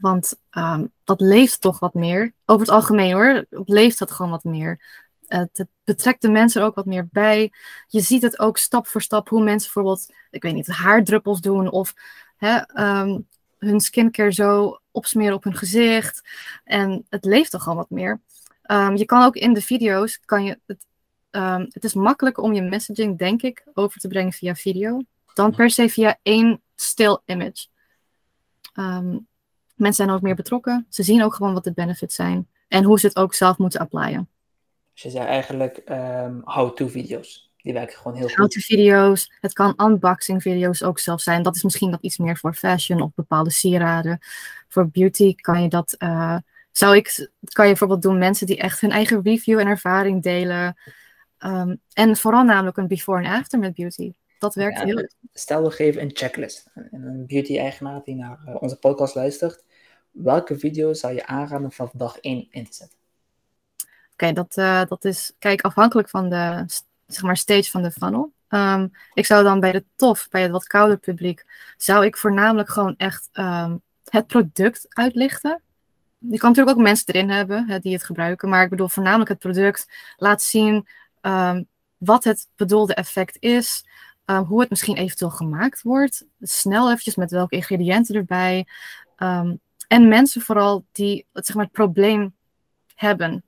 Want 0.00 0.38
um, 0.50 0.92
dat 1.04 1.20
leeft 1.20 1.60
toch 1.60 1.78
wat 1.78 1.94
meer. 1.94 2.34
Over 2.44 2.66
het 2.66 2.74
algemeen 2.74 3.12
hoor, 3.12 3.46
leeft 3.50 3.98
dat 3.98 4.10
gewoon 4.10 4.30
wat 4.30 4.44
meer. 4.44 4.80
het 5.26 5.66
betrekt 5.84 6.22
de 6.22 6.28
mensen 6.28 6.60
er 6.60 6.66
ook 6.66 6.74
wat 6.74 6.86
meer 6.86 7.08
bij. 7.12 7.52
Je 7.86 8.00
ziet 8.00 8.22
het 8.22 8.38
ook 8.38 8.58
stap 8.58 8.86
voor 8.86 9.02
stap 9.02 9.28
hoe 9.28 9.42
mensen 9.42 9.72
bijvoorbeeld, 9.72 10.12
ik 10.30 10.42
weet 10.42 10.54
niet, 10.54 10.66
haardruppels 10.66 11.40
doen 11.40 11.70
of 11.70 11.94
hè, 12.36 12.60
um, 13.00 13.26
hun 13.58 13.80
skincare 13.80 14.32
zo 14.32 14.80
opsmeren 14.90 15.34
op 15.34 15.44
hun 15.44 15.56
gezicht. 15.56 16.28
En 16.64 17.06
het 17.08 17.24
leeft 17.24 17.50
toch 17.50 17.62
gewoon 17.62 17.78
wat 17.78 17.90
meer. 17.90 18.20
je 18.94 19.04
kan 19.04 19.22
ook 19.22 19.36
in 19.36 19.52
de 19.52 19.62
video's, 19.62 20.20
kan 20.24 20.44
je 20.44 20.58
het, 20.66 20.86
het 21.70 21.84
is 21.84 21.94
makkelijker 21.94 22.42
om 22.42 22.52
je 22.52 22.62
messaging, 22.62 23.18
denk 23.18 23.42
ik, 23.42 23.64
over 23.74 24.00
te 24.00 24.08
brengen 24.08 24.32
via 24.32 24.54
video. 24.54 25.00
Dan 25.34 25.54
per 25.54 25.70
se 25.70 25.88
via 25.88 26.18
één 26.22 26.60
still 26.76 27.18
image. 27.24 27.66
Um, 28.74 29.26
mensen 29.74 30.04
zijn 30.04 30.16
ook 30.16 30.22
meer 30.22 30.34
betrokken. 30.34 30.86
Ze 30.88 31.02
zien 31.02 31.22
ook 31.22 31.34
gewoon 31.34 31.52
wat 31.52 31.64
de 31.64 31.72
benefits 31.72 32.14
zijn. 32.14 32.48
En 32.68 32.84
hoe 32.84 32.98
ze 32.98 33.06
het 33.06 33.16
ook 33.16 33.34
zelf 33.34 33.58
moeten 33.58 33.80
applyen. 33.80 34.28
Dus 34.92 35.02
je 35.02 35.10
zei 35.10 35.26
eigenlijk 35.26 35.82
um, 35.88 36.40
how-to 36.44 36.88
video's. 36.88 37.50
Die 37.56 37.72
werken 37.72 37.96
gewoon 37.96 38.16
heel 38.16 38.26
goed. 38.26 38.36
How-to 38.36 38.60
video's. 38.60 39.32
Het 39.40 39.52
kan 39.52 39.74
unboxing 39.76 40.42
video's 40.42 40.82
ook 40.82 40.98
zelf 40.98 41.20
zijn. 41.20 41.42
Dat 41.42 41.56
is 41.56 41.62
misschien 41.62 41.90
wat 41.90 42.02
iets 42.02 42.18
meer 42.18 42.36
voor 42.36 42.54
fashion 42.54 43.00
of 43.00 43.14
bepaalde 43.14 43.50
sieraden. 43.50 44.18
Voor 44.68 44.88
beauty 44.88 45.34
kan 45.34 45.62
je 45.62 45.68
dat... 45.68 45.94
Uh, 45.98 46.36
zou 46.72 46.96
ik, 46.96 47.30
kan 47.52 47.64
je 47.64 47.70
bijvoorbeeld 47.70 48.02
doen 48.02 48.18
mensen 48.18 48.46
die 48.46 48.56
echt 48.56 48.80
hun 48.80 48.90
eigen 48.90 49.22
review 49.22 49.58
en 49.58 49.66
ervaring 49.66 50.22
delen. 50.22 50.76
Um, 51.38 51.80
en 51.92 52.16
vooral 52.16 52.42
namelijk 52.42 52.76
een 52.76 52.86
before 52.86 53.24
en 53.24 53.32
after 53.32 53.58
met 53.58 53.74
beauty. 53.74 54.12
Dat 54.38 54.54
werkt 54.54 54.82
heel 54.82 54.96
goed. 54.96 55.14
Stel, 55.32 55.62
we 55.62 55.70
geven 55.70 56.02
een 56.02 56.10
checklist. 56.12 56.70
een 56.74 57.24
beauty-eigenaar 57.26 58.02
die 58.04 58.14
naar 58.14 58.38
eh, 58.46 58.62
onze 58.62 58.78
podcast 58.78 59.14
luistert. 59.14 59.64
Welke 60.10 60.58
video 60.58 60.92
zou 60.92 61.14
je 61.14 61.26
aanraden 61.26 61.72
van 61.72 61.90
dag 61.92 62.18
1 62.18 62.48
in 62.50 62.64
te 62.64 62.74
zetten? 62.74 62.98
Oké, 64.12 64.32
dat, 64.32 64.56
uh, 64.56 64.84
dat 64.88 65.04
is, 65.04 65.32
kijk, 65.38 65.60
afhankelijk 65.60 66.08
van 66.08 66.28
de 66.28 66.64
zeg 67.06 67.22
maar, 67.22 67.36
stage 67.36 67.70
van 67.70 67.82
de 67.82 67.90
funnel. 67.90 68.32
Um, 68.48 68.90
ik 69.14 69.26
zou 69.26 69.44
dan 69.44 69.60
bij 69.60 69.72
de 69.72 69.84
tof, 69.96 70.28
bij 70.30 70.42
het 70.42 70.50
wat 70.50 70.66
kouder 70.66 70.98
publiek, 70.98 71.44
zou 71.76 72.04
ik 72.04 72.16
voornamelijk 72.16 72.68
gewoon 72.68 72.94
echt 72.96 73.28
um, 73.32 73.80
het 74.04 74.26
product 74.26 74.86
uitlichten. 74.88 75.62
Je 76.18 76.38
kan 76.38 76.48
natuurlijk 76.48 76.76
ook 76.76 76.82
mensen 76.82 77.06
erin 77.06 77.30
hebben 77.30 77.68
hè, 77.68 77.78
die 77.78 77.92
het 77.92 78.04
gebruiken, 78.04 78.48
maar 78.48 78.62
ik 78.62 78.70
bedoel 78.70 78.88
voornamelijk 78.88 79.28
het 79.28 79.38
product. 79.38 79.88
Laat 80.16 80.42
zien 80.42 80.86
um, 81.20 81.66
wat 81.96 82.24
het 82.24 82.48
bedoelde 82.56 82.94
effect 82.94 83.36
is, 83.40 83.84
Um, 84.26 84.44
hoe 84.44 84.60
het 84.60 84.70
misschien 84.70 84.96
eventueel 84.96 85.30
gemaakt 85.30 85.82
wordt. 85.82 86.26
Snel 86.40 86.88
eventjes 86.88 87.16
met 87.16 87.30
welke 87.30 87.56
ingrediënten 87.56 88.14
erbij. 88.14 88.66
Um, 89.18 89.60
en 89.88 90.08
mensen 90.08 90.40
vooral 90.40 90.84
die 90.92 91.26
zeg 91.32 91.56
maar, 91.56 91.64
het 91.64 91.72
probleem 91.72 92.34
hebben. 92.94 93.44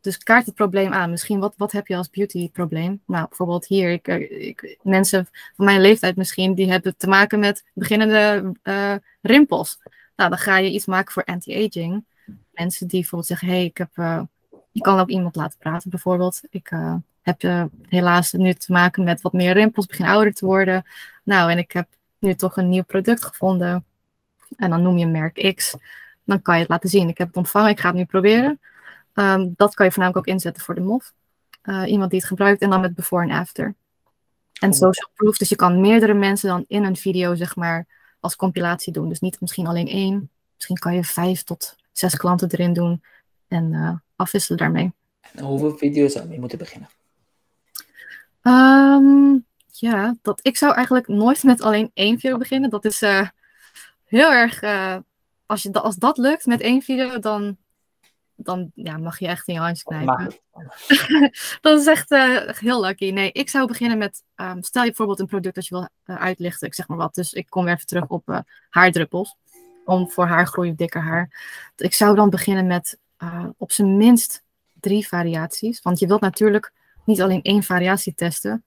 Dus 0.00 0.18
kaart 0.18 0.46
het 0.46 0.54
probleem 0.54 0.92
aan. 0.92 1.10
Misschien 1.10 1.40
wat, 1.40 1.54
wat 1.56 1.72
heb 1.72 1.86
je 1.86 1.96
als 1.96 2.10
beauty 2.10 2.50
probleem? 2.50 3.02
Nou, 3.06 3.28
bijvoorbeeld 3.28 3.66
hier, 3.66 3.90
ik, 3.90 4.08
eh, 4.08 4.46
ik, 4.46 4.78
mensen 4.82 5.28
van 5.54 5.64
mijn 5.64 5.80
leeftijd 5.80 6.16
misschien, 6.16 6.54
die 6.54 6.70
hebben 6.70 6.96
te 6.96 7.06
maken 7.08 7.38
met 7.38 7.64
beginnende 7.74 8.52
uh, 8.62 8.94
rimpels. 9.20 9.78
Nou, 10.16 10.30
dan 10.30 10.38
ga 10.38 10.56
je 10.56 10.70
iets 10.70 10.86
maken 10.86 11.12
voor 11.12 11.24
anti-aging. 11.24 12.04
Mensen 12.52 12.86
die 12.88 13.00
bijvoorbeeld 13.00 13.30
zeggen, 13.30 13.48
hé, 13.48 13.54
hey, 13.54 13.64
ik 13.64 13.76
heb, 13.76 13.96
uh, 13.96 14.22
je 14.72 14.80
kan 14.80 14.98
ook 14.98 15.08
iemand 15.08 15.36
laten 15.36 15.58
praten 15.58 15.90
bijvoorbeeld. 15.90 16.40
Ik 16.50 16.70
heb 17.22 17.68
helaas 17.88 18.32
nu 18.32 18.54
te 18.54 18.72
maken 18.72 19.04
met 19.04 19.20
wat 19.20 19.32
meer 19.32 19.52
rimpels, 19.52 19.86
begin 19.86 20.06
ouder 20.06 20.34
te 20.34 20.46
worden. 20.46 20.84
Nou, 21.24 21.50
en 21.50 21.58
ik 21.58 21.72
heb 21.72 21.88
nu 22.18 22.34
toch 22.34 22.56
een 22.56 22.68
nieuw 22.68 22.84
product 22.84 23.24
gevonden. 23.24 23.84
En 24.56 24.70
dan 24.70 24.82
noem 24.82 24.98
je 24.98 25.06
merk 25.06 25.54
X. 25.54 25.76
Dan 26.24 26.42
kan 26.42 26.54
je 26.54 26.60
het 26.60 26.70
laten 26.70 26.88
zien. 26.88 27.08
Ik 27.08 27.18
heb 27.18 27.26
het 27.26 27.36
ontvangen, 27.36 27.70
ik 27.70 27.80
ga 27.80 27.88
het 27.88 27.96
nu 27.96 28.04
proberen. 28.04 28.60
Ehm, 29.14 29.48
dat 29.56 29.74
kan 29.74 29.86
je 29.86 29.92
voornamelijk 29.92 30.26
ook 30.26 30.34
inzetten 30.34 30.62
voor 30.62 30.74
de 30.74 30.80
MOF. 30.80 31.12
Uh, 31.64 31.82
iemand 31.86 32.10
die 32.10 32.18
het 32.18 32.28
gebruikt 32.28 32.60
en 32.60 32.70
dan 32.70 32.80
met 32.80 32.94
before 32.94 33.22
en 33.22 33.30
after. 33.30 33.74
En 34.60 34.72
social 34.72 35.10
proof, 35.14 35.36
dus 35.36 35.48
je 35.48 35.56
kan 35.56 35.80
meerdere 35.80 36.14
mensen 36.14 36.48
dan 36.48 36.64
in 36.68 36.84
een 36.84 36.96
video, 36.96 37.34
zeg 37.34 37.56
maar, 37.56 37.86
als 38.20 38.36
compilatie 38.36 38.92
doen. 38.92 39.08
Dus 39.08 39.20
niet 39.20 39.40
misschien 39.40 39.66
alleen 39.66 39.88
één. 39.88 40.30
Misschien 40.54 40.78
kan 40.78 40.94
je 40.94 41.04
vijf 41.04 41.42
tot 41.42 41.76
zes 41.92 42.16
klanten 42.16 42.48
erin 42.50 42.72
doen 42.72 43.02
en 43.48 43.72
uh, 43.72 43.92
afwisselen 44.16 44.58
daarmee. 44.58 44.92
En 45.32 45.44
hoeveel 45.44 45.76
video's 45.76 46.12
zou 46.12 46.30
je 46.30 46.40
moeten 46.40 46.58
beginnen? 46.58 46.88
Um, 48.42 49.46
ja, 49.66 50.16
dat, 50.22 50.40
ik 50.42 50.56
zou 50.56 50.74
eigenlijk 50.74 51.08
nooit 51.08 51.42
met 51.42 51.62
alleen 51.62 51.90
één 51.94 52.18
video 52.18 52.38
beginnen. 52.38 52.70
Dat 52.70 52.84
is 52.84 53.02
uh, 53.02 53.28
heel 54.04 54.32
erg. 54.32 54.62
Uh, 54.62 54.96
als, 55.46 55.62
je, 55.62 55.72
als 55.72 55.96
dat 55.96 56.18
lukt 56.18 56.46
met 56.46 56.60
één 56.60 56.82
video, 56.82 57.18
dan 57.18 57.56
dan 58.34 58.70
ja, 58.74 58.96
mag 58.96 59.18
je 59.18 59.26
echt 59.26 59.48
in 59.48 59.54
je 59.54 59.60
handjes 59.60 59.82
knijpen. 59.82 60.38
dat 61.60 61.80
is 61.80 61.86
echt 61.86 62.10
uh, 62.10 62.48
heel 62.48 62.80
lucky. 62.80 63.10
Nee, 63.10 63.32
ik 63.32 63.48
zou 63.48 63.66
beginnen 63.66 63.98
met, 63.98 64.22
um, 64.36 64.62
stel 64.62 64.82
je 64.82 64.88
bijvoorbeeld 64.88 65.20
een 65.20 65.26
product 65.26 65.54
dat 65.54 65.66
je 65.66 65.74
wil 65.74 66.16
uitlichten, 66.16 66.66
ik 66.66 66.74
zeg 66.74 66.88
maar 66.88 66.96
wat. 66.96 67.14
Dus 67.14 67.32
ik 67.32 67.46
kom 67.48 67.64
weer 67.64 67.74
even 67.74 67.86
terug 67.86 68.06
op 68.06 68.44
haardruppels, 68.70 69.36
om 69.84 70.10
voor 70.10 70.26
haargroei 70.26 70.70
of 70.70 70.76
dikker 70.76 71.00
haar. 71.00 71.30
Ik 71.76 71.94
zou 71.94 72.14
dan 72.14 72.30
beginnen 72.30 72.66
met 72.66 72.98
op 73.56 73.72
zijn 73.72 73.96
minst 73.96 74.42
drie 74.80 75.08
variaties. 75.08 75.82
Want 75.82 75.98
je 75.98 76.06
wilt 76.06 76.20
natuurlijk 76.20 76.72
niet 77.04 77.20
alleen 77.20 77.42
één 77.42 77.62
variatie 77.62 78.14
testen. 78.14 78.64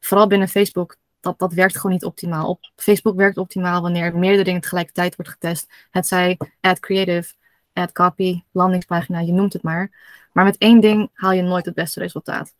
Vooral 0.00 0.26
binnen 0.26 0.48
Facebook, 0.48 0.96
dat, 1.20 1.38
dat 1.38 1.52
werkt 1.52 1.76
gewoon 1.76 1.92
niet 1.92 2.04
optimaal. 2.04 2.48
Op 2.48 2.70
Facebook 2.76 3.16
werkt 3.16 3.36
optimaal 3.36 3.82
wanneer 3.82 4.16
meerdere 4.16 4.44
dingen 4.44 4.60
tegelijkertijd 4.60 5.16
wordt 5.16 5.30
getest. 5.30 5.72
Het 5.90 6.06
zij 6.06 6.38
ad 6.60 6.80
creative, 6.80 7.34
add 7.72 7.92
copy, 7.92 8.42
landingspagina, 8.52 9.20
je 9.20 9.32
noemt 9.32 9.52
het 9.52 9.62
maar. 9.62 9.90
Maar 10.32 10.44
met 10.44 10.58
één 10.58 10.80
ding 10.80 11.10
haal 11.14 11.32
je 11.32 11.42
nooit 11.42 11.64
het 11.64 11.74
beste 11.74 12.00
resultaat. 12.00 12.54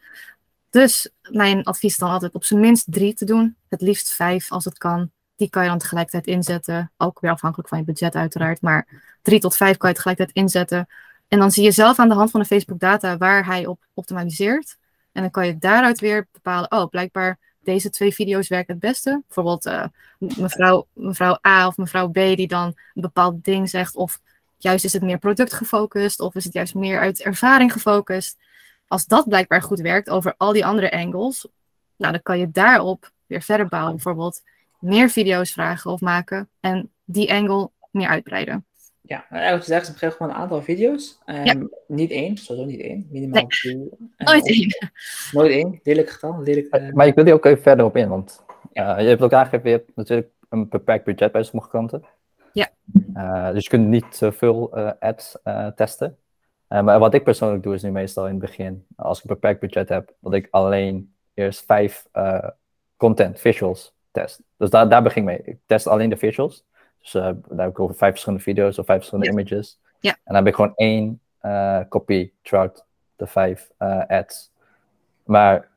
Dus 0.71 1.11
mijn 1.31 1.65
advies 1.65 1.97
dan 1.97 2.11
altijd 2.11 2.35
op 2.35 2.45
zijn 2.45 2.61
minst 2.61 2.93
drie 2.93 3.15
te 3.15 3.25
doen. 3.25 3.57
Het 3.69 3.81
liefst 3.81 4.13
vijf 4.13 4.53
als 4.53 4.65
het 4.65 4.79
kan. 4.79 5.11
Die 5.37 5.51
kan 5.51 5.63
je 5.63 5.69
dan 5.69 5.79
tegelijkertijd 5.79 6.27
inzetten. 6.27 6.93
Ook 6.97 7.21
weer 7.21 7.31
afhankelijk 7.31 7.69
van 7.69 7.79
je 7.79 7.85
budget 7.85 8.15
uiteraard. 8.15 8.61
Maar 8.61 9.03
drie 9.23 9.41
tot 9.41 9.57
vijf 9.57 9.77
kan 9.77 9.89
je 9.89 9.95
tegelijkertijd 9.95 10.37
inzetten. 10.37 10.87
En 11.29 11.39
dan 11.39 11.51
zie 11.51 11.65
je 11.65 11.71
zelf 11.71 11.99
aan 11.99 12.09
de 12.09 12.15
hand 12.15 12.31
van 12.31 12.41
de 12.41 12.47
Facebook 12.47 12.79
data 12.79 13.17
waar 13.17 13.47
hij 13.47 13.67
op 13.67 13.87
optimaliseert. 13.95 14.79
En 15.13 15.23
dan 15.23 15.31
kan 15.31 15.47
je 15.47 15.59
daaruit 15.59 16.01
weer 16.01 16.27
bepalen, 16.33 16.71
oh, 16.73 16.89
blijkbaar 16.89 17.39
deze 17.61 17.91
twee 17.91 18.15
video's 18.15 18.49
werken 18.49 18.75
het 18.75 18.83
beste. 18.83 19.23
Bijvoorbeeld 19.27 19.67
uh, 19.67 19.85
mevrouw, 20.19 20.87
mevrouw 20.93 21.39
A 21.47 21.67
of 21.67 21.77
mevrouw 21.77 22.09
B 22.09 22.15
die 22.15 22.49
dan 22.49 22.67
een 22.67 23.03
bepaald 23.03 23.45
ding 23.45 23.71
zegt. 23.71 23.97
Of 23.97 24.21
Juist 24.63 24.85
is 24.85 24.93
het 24.93 25.03
meer 25.03 25.19
productgefocust 25.19 26.21
of 26.21 26.35
is 26.35 26.45
het 26.45 26.53
juist 26.53 26.75
meer 26.75 27.01
uit 27.01 27.21
ervaring 27.21 27.73
gefocust. 27.73 28.39
Als 28.87 29.07
dat 29.07 29.29
blijkbaar 29.29 29.63
goed 29.63 29.81
werkt 29.81 30.11
over 30.11 30.35
al 30.37 30.53
die 30.53 30.67
andere 30.67 30.93
angles, 30.93 31.47
nou, 31.97 32.13
dan 32.13 32.23
kan 32.23 32.39
je 32.39 32.51
daarop 32.51 33.11
weer 33.27 33.43
verder 33.43 33.69
bouwen. 33.69 33.95
Bijvoorbeeld 33.95 34.43
meer 34.79 35.11
video's 35.11 35.53
vragen 35.53 35.91
of 35.91 36.01
maken 36.01 36.49
en 36.61 36.91
die 37.05 37.33
angle 37.33 37.71
meer 37.91 38.09
uitbreiden. 38.09 38.65
Ja, 39.11 39.25
eigenlijk 39.31 39.63
gezegd, 39.65 39.87
ze 39.87 39.93
geven 39.93 40.17
gewoon 40.17 40.33
een 40.33 40.39
aantal 40.39 40.63
video's. 40.63 41.19
Um, 41.27 41.71
Niet 41.87 42.11
één, 42.11 42.37
sowieso 42.37 42.69
niet 42.69 42.81
één. 42.81 43.07
Minimaal 43.11 43.47
nee. 43.63 43.77
Uh, 43.77 43.91
Nooit 44.29 44.49
één. 44.49 44.69
Nooit 45.33 45.51
één, 45.51 45.81
lelijk 45.83 46.11
getal. 46.11 46.43
Lelijk, 46.43 46.75
uh... 46.77 46.93
Maar 46.93 47.07
ik 47.07 47.15
wil 47.15 47.25
die 47.25 47.33
ook 47.33 47.45
even 47.45 47.63
verder 47.63 47.85
op 47.85 47.97
in, 47.97 48.09
want 48.09 48.45
ja. 48.73 48.97
uh, 48.97 49.03
je 49.03 49.09
hebt 49.09 49.23
ook 49.23 49.33
aangegeven, 49.33 49.71
je 49.71 49.77
hebt 49.77 49.97
natuurlijk 49.97 50.29
een 50.49 50.69
beperkt 50.69 51.05
budget 51.05 51.33
bij 51.33 51.43
sommige 51.43 51.71
klanten. 51.71 52.05
Ja. 52.53 52.69
Uh, 53.15 53.53
dus 53.53 53.63
je 53.63 53.71
kunt 53.71 53.87
niet 53.87 54.07
zoveel 54.11 54.79
uh, 54.79 54.91
ads 55.01 55.37
uh, 55.45 55.67
testen. 55.67 56.17
maar 56.69 56.99
wat 56.99 57.15
ik 57.15 57.25
persoonlijk 57.25 57.63
doe 57.63 57.75
is 57.75 57.83
nu 57.83 57.91
meestal 57.91 58.25
in 58.25 58.31
het 58.31 58.41
begin, 58.41 58.87
als 58.97 59.19
ik 59.19 59.25
een 59.25 59.35
beperkt 59.35 59.61
budget 59.61 59.89
heb, 59.89 60.13
dat 60.21 60.35
ik 60.35 60.49
alleen 60.51 61.15
eerst 61.35 61.65
vijf 61.65 62.07
content, 62.97 63.41
visuals 63.41 63.95
test. 64.11 64.41
Dus 64.57 64.71
daar, 64.71 64.89
daar 64.89 65.03
begin 65.03 65.23
ik 65.23 65.29
mee. 65.29 65.55
Ik 65.55 65.59
test 65.67 65.87
alleen 65.87 66.11
de 66.11 66.17
visuals. 66.17 66.65
Dus 67.01 67.13
daar 67.13 67.35
heb 67.57 67.69
ik 67.69 67.81
over 67.81 67.95
vijf 67.95 68.11
verschillende 68.11 68.45
video's 68.45 68.79
of 68.79 68.87
vijf 68.87 68.99
verschillende 68.99 69.33
ja. 69.33 69.39
images. 69.39 69.79
Ja. 70.01 70.11
En 70.11 70.21
dan 70.25 70.35
heb 70.35 70.47
ik 70.47 70.55
gewoon 70.55 70.73
één 70.77 71.21
kopie 71.89 72.35
throughout 72.43 72.85
de 73.17 73.27
vijf 73.27 73.71
ads. 74.09 74.53
Maar 75.25 75.69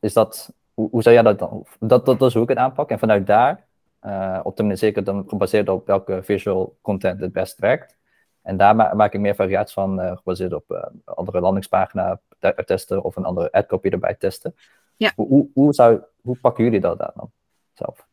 is 0.00 0.12
dat, 0.12 0.52
hoe, 0.74 0.90
hoe 0.90 1.02
zou 1.02 1.14
jij 1.14 1.24
dat 1.24 1.38
dan? 1.38 1.66
Dat, 1.80 2.06
dat, 2.06 2.18
dat 2.18 2.28
is 2.28 2.34
hoe 2.34 2.42
ik 2.42 2.48
het 2.48 2.58
aanpak. 2.58 2.90
En 2.90 2.98
vanuit 2.98 3.26
daar 3.26 3.66
uh, 4.06 4.40
optimaliseer 4.42 4.88
ik 4.88 4.94
het 4.94 5.06
dan 5.06 5.24
gebaseerd 5.26 5.68
op 5.68 5.86
welke 5.86 6.22
visual 6.22 6.76
content 6.80 7.20
het 7.20 7.32
best 7.32 7.58
werkt. 7.58 7.96
En 8.42 8.56
daar 8.56 8.76
ma 8.76 8.94
maak 8.94 9.14
ik 9.14 9.20
meer 9.20 9.34
variaties 9.34 9.74
van, 9.74 10.00
uh, 10.00 10.16
gebaseerd 10.16 10.52
op 10.52 10.70
uh, 10.70 10.82
andere 11.04 11.40
landingspagina 11.40 12.20
testen 12.64 13.02
of 13.02 13.16
een 13.16 13.24
andere 13.24 13.52
ad 13.52 13.66
copy 13.66 13.88
erbij 13.88 14.14
testen. 14.14 14.54
Ja. 14.96 15.12
Hoe, 15.16 15.28
hoe, 15.28 15.48
hoe, 15.54 15.74
zou, 15.74 16.00
hoe 16.22 16.36
pakken 16.40 16.64
jullie 16.64 16.80
dat 16.80 16.98
dan 16.98 17.30
zelf? 17.72 18.06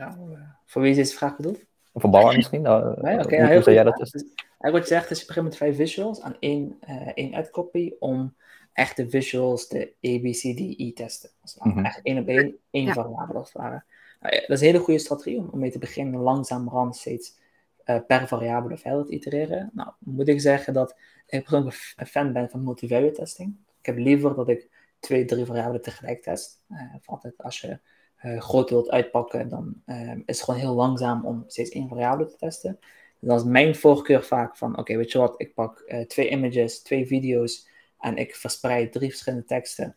Nou, 0.00 0.38
voor 0.64 0.82
wie 0.82 0.90
is 0.90 0.96
deze 0.96 1.16
vraag 1.16 1.36
bedoeld? 1.36 1.60
Voor 1.94 2.10
Bauer 2.10 2.36
misschien? 2.36 2.62
nee, 2.62 2.72
okay, 2.72 3.16
hoe, 3.16 3.36
hoe 3.36 3.38
nou, 3.38 3.62
zou 3.62 3.74
jij 3.74 3.84
dat 3.84 3.96
testen? 3.96 4.20
Eigenlijk 4.36 4.72
wat 4.72 4.88
je 4.88 4.94
zegt 4.94 5.10
is, 5.10 5.20
je 5.20 5.26
begint 5.26 5.44
met 5.44 5.56
vijf 5.56 5.76
visuals 5.76 6.20
aan 6.20 6.36
één, 6.40 6.78
één 7.14 7.34
ad 7.34 7.50
copy 7.50 7.92
om 7.98 8.34
echt 8.72 8.96
de 8.96 9.08
visuals, 9.08 9.68
de 9.68 9.92
ABCDE 10.00 10.92
testen. 10.94 11.30
Dus 11.42 11.56
mm 11.58 11.72
-hmm. 11.72 11.84
echt 11.84 12.00
één 12.02 12.18
op 12.18 12.28
één, 12.28 12.56
één 12.70 12.84
ja. 12.84 12.92
variabele 12.92 13.38
als 13.38 13.52
het 13.52 13.62
ware. 13.62 13.82
Nou 14.20 14.34
ja, 14.34 14.40
dat 14.40 14.50
is 14.50 14.60
een 14.60 14.66
hele 14.66 14.78
goede 14.78 15.00
strategie 15.00 15.38
om, 15.38 15.48
om 15.52 15.58
mee 15.58 15.70
te 15.70 15.78
beginnen, 15.78 16.20
langzamerhand 16.20 16.96
steeds 16.96 17.38
uh, 17.86 17.98
per 18.06 18.28
variabele 18.28 18.76
verder 18.76 19.06
te 19.06 19.12
itereren. 19.12 19.70
Nou, 19.72 19.90
moet 19.98 20.28
ik 20.28 20.40
zeggen 20.40 20.72
dat 20.72 20.96
ik 21.26 21.42
persoonlijk 21.42 21.94
een 21.96 22.06
fan 22.06 22.32
ben 22.32 22.50
van 22.50 22.64
multivariate 22.64 23.20
testing. 23.20 23.56
Ik 23.80 23.86
heb 23.86 23.96
liever 23.96 24.34
dat 24.34 24.48
ik 24.48 24.68
twee, 24.98 25.24
drie 25.24 25.44
variabelen 25.44 25.82
tegelijk 25.82 26.22
test. 26.22 26.62
Uh, 26.70 26.94
altijd 27.06 27.34
als 27.42 27.60
je 27.60 27.78
groot 28.22 28.70
wilt 28.70 28.90
uitpakken, 28.90 29.48
dan 29.48 29.82
is 30.26 30.36
het 30.36 30.42
gewoon 30.42 30.60
heel 30.60 30.74
langzaam 30.74 31.26
om 31.26 31.44
steeds 31.46 31.70
één 31.70 31.88
variabele 31.88 32.28
te 32.28 32.36
testen. 32.36 32.78
Dus 33.18 33.28
dan 33.28 33.38
is 33.38 33.44
mijn 33.44 33.74
voorkeur 33.74 34.24
vaak 34.24 34.56
van, 34.56 34.70
oké, 34.70 34.80
okay, 34.80 34.96
weet 34.96 35.12
je 35.12 35.18
wat, 35.18 35.34
ik 35.36 35.54
pak 35.54 35.92
twee 36.06 36.30
images, 36.30 36.82
twee 36.82 37.06
video's 37.06 37.68
en 37.98 38.16
ik 38.16 38.34
verspreid 38.34 38.92
drie 38.92 39.10
verschillende 39.10 39.44
teksten 39.44 39.96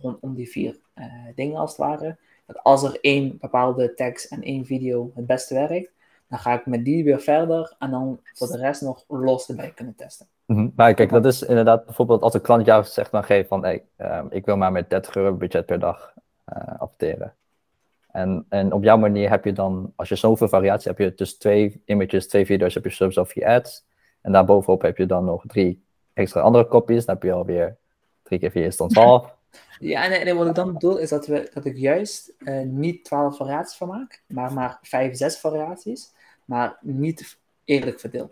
rondom 0.00 0.34
die 0.34 0.48
vier 0.48 0.80
dingen 1.34 1.56
als 1.56 1.70
het 1.70 1.80
ware 1.80 2.18
dat 2.46 2.62
als 2.62 2.82
er 2.82 2.98
één 3.00 3.38
bepaalde 3.40 3.94
tekst 3.94 4.32
en 4.32 4.42
één 4.42 4.64
video 4.64 5.10
het 5.14 5.26
beste 5.26 5.54
werkt, 5.54 5.92
dan 6.28 6.38
ga 6.38 6.52
ik 6.52 6.66
met 6.66 6.84
die 6.84 7.04
weer 7.04 7.20
verder 7.20 7.74
en 7.78 7.90
dan 7.90 8.20
voor 8.32 8.46
de 8.46 8.56
rest 8.56 8.82
nog 8.82 9.04
los 9.08 9.48
erbij 9.48 9.70
kunnen 9.70 9.94
testen. 9.94 10.26
Mm 10.46 10.56
-hmm. 10.56 10.72
Maar 10.76 10.94
kijk, 10.94 11.10
dat 11.10 11.24
is 11.26 11.42
inderdaad 11.42 11.84
bijvoorbeeld 11.84 12.22
als 12.22 12.34
een 12.34 12.40
klant 12.40 12.66
jou 12.66 12.84
zegt 12.84 13.10
dan 13.10 13.24
geef 13.24 13.48
van 13.48 13.62
hey, 13.62 13.84
uh, 13.98 14.24
ik 14.28 14.44
wil 14.44 14.56
maar 14.56 14.72
met 14.72 14.90
30 14.90 15.14
euro 15.14 15.34
budget 15.34 15.66
per 15.66 15.78
dag 15.78 16.14
uh, 16.56 16.80
adverteren. 16.80 17.34
En, 18.14 18.46
en 18.48 18.72
op 18.72 18.82
jouw 18.82 18.96
manier 18.96 19.30
heb 19.30 19.44
je 19.44 19.52
dan, 19.52 19.92
als 19.96 20.08
je 20.08 20.14
zoveel 20.14 20.48
variatie 20.48 20.88
hebt, 20.88 21.02
je 21.02 21.14
dus 21.14 21.38
twee 21.38 21.82
images, 21.84 22.28
twee 22.28 22.46
video's, 22.46 22.74
heb 22.74 22.84
je 22.84 22.90
sowieso 22.90 23.24
vier 23.24 23.46
ads. 23.46 23.86
En 24.20 24.32
daarbovenop 24.32 24.82
heb 24.82 24.96
je 24.96 25.06
dan 25.06 25.24
nog 25.24 25.44
drie 25.46 25.84
extra 26.12 26.40
andere 26.40 26.66
copies. 26.66 27.04
Dan 27.04 27.14
heb 27.14 27.24
je 27.24 27.32
alweer 27.32 27.76
drie 28.22 28.38
keer 28.38 28.50
vier 28.50 28.64
is 28.64 28.76
dan 28.76 28.88
12. 28.88 29.32
Ja, 29.78 30.10
en, 30.10 30.36
wat 30.36 30.46
ik 30.46 30.54
dan 30.54 30.72
bedoel 30.72 30.96
is 30.98 31.08
dat, 31.08 31.26
we, 31.26 31.50
dat 31.54 31.64
ik 31.64 31.76
juist 31.76 32.32
uh, 32.38 32.60
niet 32.60 33.04
12 33.04 33.36
variaties 33.36 33.76
van 33.76 33.88
maak, 33.88 34.22
maar 34.26 34.52
maar 34.52 34.78
5, 34.82 35.16
6 35.16 35.38
variaties, 35.38 36.12
maar 36.44 36.78
niet 36.80 37.38
eerlijk 37.64 38.00
verdeel. 38.00 38.30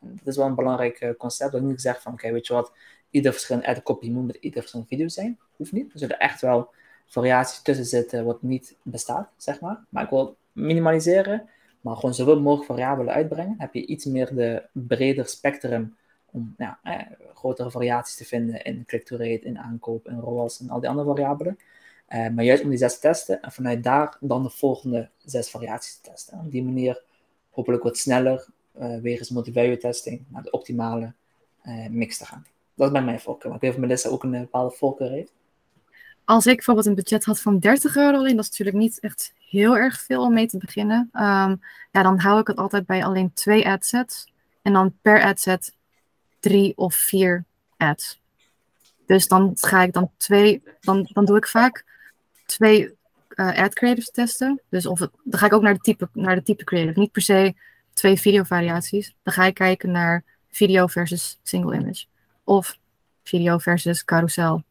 Dat 0.00 0.26
is 0.26 0.36
wel 0.36 0.46
een 0.46 0.54
belangrijk 0.54 1.00
uh, 1.00 1.10
concept. 1.18 1.52
Dat 1.52 1.60
ik 1.60 1.66
niet 1.66 1.80
zeg 1.80 2.02
van, 2.02 2.12
oké, 2.12 2.32
weet 2.32 2.46
je 2.46 2.52
wat, 2.52 2.72
ieder 3.10 3.32
verschillende 3.32 3.68
ad 3.68 3.82
copy 3.82 4.10
moet 4.10 4.26
met 4.26 4.36
ieder 4.36 4.60
verschillende 4.60 4.90
video 4.90 5.08
zijn. 5.08 5.38
Hoeft 5.56 5.72
niet. 5.72 5.92
Er 5.92 5.98
zullen 5.98 6.18
echt 6.18 6.40
wel 6.40 6.70
variaties 7.10 7.62
tussen 7.62 7.84
zitten 7.84 8.24
wat 8.24 8.42
niet 8.42 8.76
bestaat, 8.82 9.28
zeg 9.36 9.60
maar. 9.60 9.84
Maar 9.88 10.04
ik 10.04 10.10
wil 10.10 10.36
minimaliseren, 10.52 11.48
maar 11.80 11.94
gewoon 11.94 12.14
zoveel 12.14 12.40
mogelijk 12.40 12.66
variabelen 12.66 13.14
uitbrengen. 13.14 13.54
heb 13.58 13.74
je 13.74 13.86
iets 13.86 14.04
meer 14.04 14.34
de 14.34 14.62
breder 14.72 15.26
spectrum 15.26 15.96
om 16.30 16.54
eh, 16.56 17.00
grotere 17.34 17.70
variaties 17.70 18.16
te 18.16 18.24
vinden 18.24 18.62
in 18.64 18.84
click-to-rate, 18.86 19.40
in 19.40 19.58
aankoop, 19.58 20.08
in 20.08 20.18
ROAS 20.18 20.60
en 20.60 20.70
al 20.70 20.80
die 20.80 20.88
andere 20.88 21.08
variabelen. 21.08 21.58
Uh, 22.08 22.28
maar 22.28 22.44
juist 22.44 22.62
om 22.62 22.68
die 22.68 22.78
zes 22.78 22.94
te 22.94 23.00
testen 23.00 23.42
en 23.42 23.52
vanuit 23.52 23.82
daar 23.82 24.16
dan 24.20 24.42
de 24.42 24.50
volgende 24.50 25.08
zes 25.24 25.50
variaties 25.50 25.96
te 25.96 26.10
testen. 26.10 26.38
Op 26.38 26.50
die 26.50 26.64
manier 26.64 27.02
hopelijk 27.50 27.82
wat 27.82 27.96
sneller, 27.96 28.46
uh, 28.80 29.00
wegens 29.00 29.30
multivariate 29.30 29.80
testing, 29.80 30.24
naar 30.28 30.42
de 30.42 30.50
optimale 30.50 31.12
mix 31.90 32.18
te 32.18 32.24
gaan. 32.24 32.46
Dat 32.74 32.86
is 32.86 32.92
bij 32.92 33.02
mijn 33.02 33.20
voorkeur. 33.20 33.54
Ik 33.54 33.60
weet 33.60 33.70
of 33.70 33.78
Melissa 33.78 34.08
ook 34.08 34.22
een 34.22 34.30
bepaalde 34.30 34.76
voorkeur 34.76 35.10
heeft. 35.10 35.32
Als 36.24 36.46
ik 36.46 36.54
bijvoorbeeld 36.54 36.86
een 36.86 36.94
budget 36.94 37.24
had 37.24 37.40
van 37.40 37.58
30 37.58 37.96
euro 37.96 38.16
alleen, 38.16 38.36
dat 38.36 38.44
is 38.44 38.50
natuurlijk 38.50 38.76
niet 38.76 39.00
echt 39.00 39.32
heel 39.48 39.76
erg 39.76 40.00
veel 40.00 40.22
om 40.22 40.32
mee 40.32 40.46
te 40.46 40.58
beginnen. 40.58 41.08
Ehm, 41.12 41.56
ja, 41.90 42.02
dan 42.02 42.18
hou 42.18 42.40
ik 42.40 42.46
het 42.46 42.56
altijd 42.56 42.86
bij 42.86 43.04
alleen 43.04 43.32
twee 43.32 43.68
adsets. 43.68 44.32
En 44.62 44.72
dan 44.72 44.94
per 45.02 45.22
adset 45.22 45.74
drie 46.40 46.76
of 46.76 46.94
vier 46.94 47.44
ads. 47.76 48.20
Dus 49.06 49.28
dan 49.28 49.52
ga 49.54 49.82
ik 49.82 49.92
dan 49.92 50.10
twee, 50.16 50.62
dan, 50.80 51.08
dan 51.12 51.24
doe 51.24 51.36
ik 51.36 51.46
vaak 51.46 51.84
twee 52.46 52.94
uh, 53.34 53.58
ad 53.58 53.74
creatives 53.74 54.10
testen. 54.10 54.60
Dus 54.68 54.86
of 54.86 54.98
dan 54.98 55.10
ga 55.24 55.46
ik 55.46 55.52
ook 55.52 55.62
naar 55.62 55.74
de, 55.74 55.80
type, 55.80 56.08
naar 56.12 56.34
de 56.34 56.42
type 56.42 56.64
creative. 56.64 56.98
Niet 56.98 57.12
per 57.12 57.22
se 57.22 57.54
twee 57.92 58.16
video 58.16 58.42
variaties. 58.42 59.14
Dan 59.22 59.32
ga 59.32 59.44
ik 59.44 59.54
kijken 59.54 59.90
naar 59.90 60.24
video 60.50 60.86
versus 60.86 61.38
single 61.42 61.74
image. 61.74 62.04
Of 62.44 62.78
video 63.22 63.58
versus 63.58 64.04
carousel. 64.04 64.64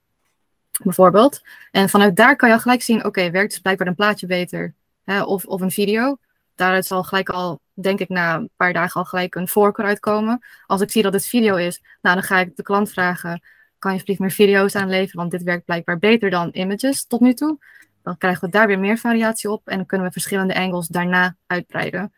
Bijvoorbeeld. 0.83 1.41
En 1.71 1.89
vanuit 1.89 2.15
daar 2.15 2.35
kan 2.35 2.49
je 2.49 2.55
al 2.55 2.61
gelijk 2.61 2.81
zien, 2.81 3.05
oké, 3.05 3.31
werkt 3.31 3.51
dus 3.51 3.59
blijkbaar 3.59 3.87
een 3.87 3.95
plaatje 3.95 4.27
beter. 4.27 4.73
Hè, 5.03 5.23
of, 5.23 5.45
of 5.45 5.61
een 5.61 5.71
video. 5.71 6.17
Daaruit 6.55 6.85
zal 6.85 7.03
gelijk 7.03 7.29
al, 7.29 7.59
denk 7.73 7.99
ik, 7.99 8.09
na 8.09 8.35
een 8.35 8.49
paar 8.55 8.73
dagen 8.73 9.01
al 9.01 9.05
gelijk 9.05 9.35
een 9.35 9.47
voorkeur 9.47 9.85
uitkomen. 9.85 10.45
Als 10.65 10.81
ik 10.81 10.91
zie 10.91 11.03
dat 11.03 11.13
het 11.13 11.25
video 11.25 11.55
is, 11.55 11.81
nou, 12.01 12.15
dan 12.15 12.23
ga 12.23 12.39
ik 12.39 12.55
de 12.55 12.63
klant 12.63 12.91
vragen, 12.91 13.41
kan 13.77 13.91
je 13.91 13.97
alsjeblieft 13.97 14.19
meer 14.19 14.31
video's 14.31 14.75
aanleveren? 14.75 15.19
Want 15.19 15.31
dit 15.31 15.43
werkt 15.43 15.65
blijkbaar 15.65 15.99
beter 15.99 16.29
dan 16.29 16.49
images 16.51 17.05
tot 17.05 17.19
nu 17.19 17.33
toe. 17.33 17.57
Dan 18.03 18.17
krijgen 18.17 18.45
we 18.45 18.49
daar 18.49 18.67
weer 18.67 18.79
meer 18.79 18.97
variatie 18.97 19.51
op 19.51 19.67
en 19.67 19.77
dan 19.77 19.85
kunnen 19.85 20.07
we 20.07 20.13
verschillende 20.13 20.55
angles 20.55 20.87
daarna 20.87 21.35
uitbreiden. 21.47 22.13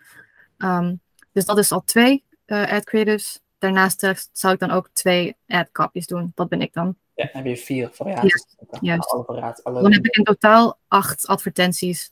Um, 0.58 1.02
dus 1.32 1.46
dat 1.46 1.58
is 1.58 1.72
al 1.72 1.84
twee 1.84 2.24
uh, 2.46 2.72
ad 2.72 2.84
creatives. 2.84 3.42
Daarnaast 3.58 4.30
zou 4.32 4.54
ik 4.54 4.60
dan 4.60 4.72
ook 4.72 4.90
twee 4.94 5.36
ad 5.48 5.72
copies 5.72 6.08
doen. 6.08 6.32
Dat 6.36 6.50
ben 6.50 6.62
ik 6.62 6.74
dan. 6.74 6.96
Ja, 7.16 7.26
dan 7.26 7.44
heb 7.44 7.46
je 7.46 7.58
vier 7.58 7.90
variaties. 7.92 8.46
Ja, 8.70 8.78
juist. 8.82 9.10
Dan 9.64 9.92
heb 9.92 10.06
ik 10.06 10.16
in 10.16 10.24
totaal 10.24 10.78
acht 10.88 11.28
advertenties 11.28 12.12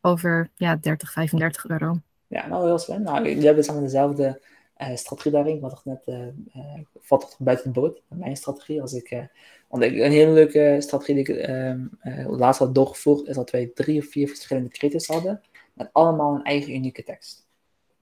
over 0.00 0.50
ja, 0.56 0.76
30, 0.76 1.12
35 1.12 1.68
euro. 1.68 2.00
Ja, 2.26 2.46
nou 2.46 2.66
heel 2.66 2.78
slim. 2.78 3.02
Nou, 3.02 3.28
jullie 3.28 3.46
hebben 3.46 3.64
samen 3.64 3.82
dezelfde 3.82 4.40
uh, 4.78 4.96
strategie 4.96 5.32
daarin. 5.32 5.60
Wat 5.60 5.72
ik 5.72 5.84
net 5.84 6.02
uh, 6.06 6.26
uh, 6.56 6.80
valt 7.00 7.20
toch 7.20 7.38
buiten 7.38 7.72
de 7.72 7.80
boot. 7.80 8.02
Mijn 8.08 8.36
strategie. 8.36 8.80
Als 8.80 8.92
ik, 8.92 9.28
want 9.68 9.82
ik, 9.82 9.92
een 9.92 10.10
hele 10.10 10.32
leuke 10.32 10.76
strategie 10.78 11.14
die 11.14 11.28
ik 11.28 11.36
ehm, 11.36 11.86
laatst 12.26 12.60
had 12.60 12.74
doorgevoerd, 12.74 13.28
is 13.28 13.34
dat 13.34 13.50
wij 13.50 13.70
drie 13.74 14.00
of 14.00 14.06
vier 14.06 14.28
verschillende 14.28 14.68
creators 14.68 15.06
hadden. 15.06 15.40
Met 15.72 15.88
allemaal 15.92 16.34
een 16.34 16.44
eigen 16.44 16.74
unieke 16.74 17.02
tekst. 17.02 17.48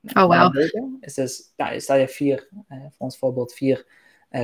Nou, 0.01 0.33
oh, 0.33 0.53
wow. 0.53 0.73
Is 1.01 1.14
dus, 1.14 1.53
nou, 1.57 1.81
stel 1.81 1.97
je 1.97 2.09
vier, 2.09 2.49
voor 2.69 2.91
ons 2.99 3.19
voorbeeld, 3.19 3.53
vier 3.53 3.87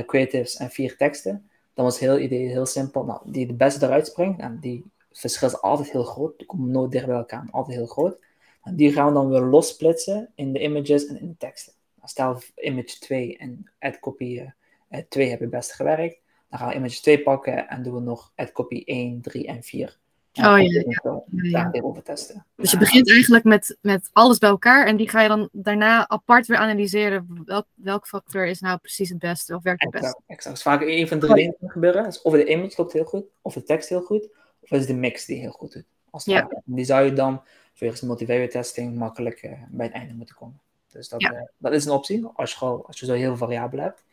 creatives 0.05 0.55
en 0.55 0.69
vier 0.69 0.97
teksten. 0.97 1.49
Dan 1.75 1.85
was 1.85 1.99
heel 1.99 2.19
idee 2.19 2.47
heel 2.47 2.65
simpel. 2.65 3.03
Nou, 3.05 3.21
die 3.25 3.47
de 3.47 3.53
beste 3.53 3.85
eruit 3.85 4.07
springt, 4.07 4.39
en 4.39 4.59
die 4.59 4.85
verschil 5.11 5.47
is 5.47 5.61
altijd 5.61 5.91
heel 5.91 6.03
groot. 6.03 6.37
Die 6.37 6.47
komen 6.47 6.71
nooit 6.71 6.91
dicht 6.91 7.05
bij 7.05 7.15
elkaar, 7.15 7.47
altijd 7.51 7.77
heel 7.77 7.85
groot. 7.85 8.17
En 8.63 8.75
die 8.75 8.91
gaan 8.91 9.07
we 9.07 9.13
dan 9.13 9.29
weer 9.29 9.41
lossplitsen 9.41 10.31
in 10.35 10.53
de 10.53 10.61
images 10.61 11.05
en 11.05 11.19
in 11.19 11.27
de 11.27 11.37
teksten. 11.37 11.73
Nou, 11.95 12.09
stel 12.09 12.37
image 12.55 12.99
2 12.99 13.37
en 13.37 13.71
add 13.79 13.99
copy 13.99 14.41
uh, 14.89 14.99
2 15.09 15.29
hebben 15.29 15.47
het 15.47 15.57
beste 15.57 15.73
gewerkt. 15.73 16.19
Dan 16.49 16.59
gaan 16.59 16.69
we 16.69 16.75
image 16.75 17.01
2 17.01 17.21
pakken 17.21 17.67
en 17.67 17.83
doen 17.83 17.93
we 17.93 17.99
nog 17.99 18.31
add 18.35 18.51
copy 18.51 18.81
1, 18.85 19.21
3 19.21 19.47
en 19.47 19.63
4. 19.63 19.99
Oh 20.37 20.43
ja, 20.43 20.83
ja. 20.87 21.21
ja, 21.31 21.69
ja. 21.71 22.01
testen. 22.03 22.45
Dus 22.55 22.71
je 22.71 22.77
begint 22.77 23.09
eigenlijk 23.09 23.43
met, 23.43 23.77
met 23.81 24.09
alles 24.13 24.37
bij 24.37 24.49
elkaar 24.49 24.87
en 24.87 24.97
die 24.97 25.09
ga 25.09 25.21
je 25.21 25.27
dan 25.27 25.49
daarna 25.51 26.07
apart 26.07 26.47
weer 26.47 26.57
analyseren. 26.57 27.43
Welk, 27.45 27.65
welk 27.73 28.07
factor 28.07 28.45
is 28.45 28.59
nou 28.59 28.77
precies 28.77 29.09
het 29.09 29.19
beste 29.19 29.55
of 29.55 29.63
werkt 29.63 29.83
het 29.83 29.91
beste? 29.91 30.19
Exact. 30.27 30.61
Vaak 30.61 30.81
één 30.81 31.07
van 31.07 31.19
drie 31.19 31.31
oh, 31.31 31.35
dingen 31.35 31.55
gebeuren. 31.59 32.03
Dus 32.03 32.21
of 32.21 32.33
de 32.33 32.45
image 32.45 32.73
loopt 32.77 32.93
heel 32.93 33.03
goed, 33.03 33.25
of 33.41 33.53
de 33.53 33.63
tekst 33.63 33.89
heel 33.89 34.01
goed, 34.01 34.29
of 34.59 34.71
is 34.71 34.85
de 34.85 34.93
mix 34.93 35.25
die 35.25 35.39
heel 35.39 35.51
goed 35.51 35.73
doet. 35.73 35.85
Als 36.09 36.25
ja. 36.25 36.61
Die 36.65 36.85
zou 36.85 37.05
je 37.05 37.13
dan 37.13 37.41
volgens 37.73 37.99
de 37.99 38.05
multivariate 38.05 38.51
testing 38.51 38.95
makkelijk 38.95 39.43
uh, 39.43 39.51
bij 39.69 39.85
het 39.85 39.95
einde 39.95 40.13
moeten 40.13 40.35
komen. 40.35 40.59
Dus 40.91 41.09
dat, 41.09 41.21
uh, 41.21 41.41
dat 41.57 41.73
is 41.73 41.85
een 41.85 41.91
optie 41.91 42.25
als 42.25 42.51
je, 42.51 42.57
gewoon, 42.57 42.83
als 42.85 42.99
je 42.99 43.05
zo 43.05 43.13
heel 43.13 43.27
veel 43.27 43.37
variabelen 43.37 43.85
hebt. 43.85 44.03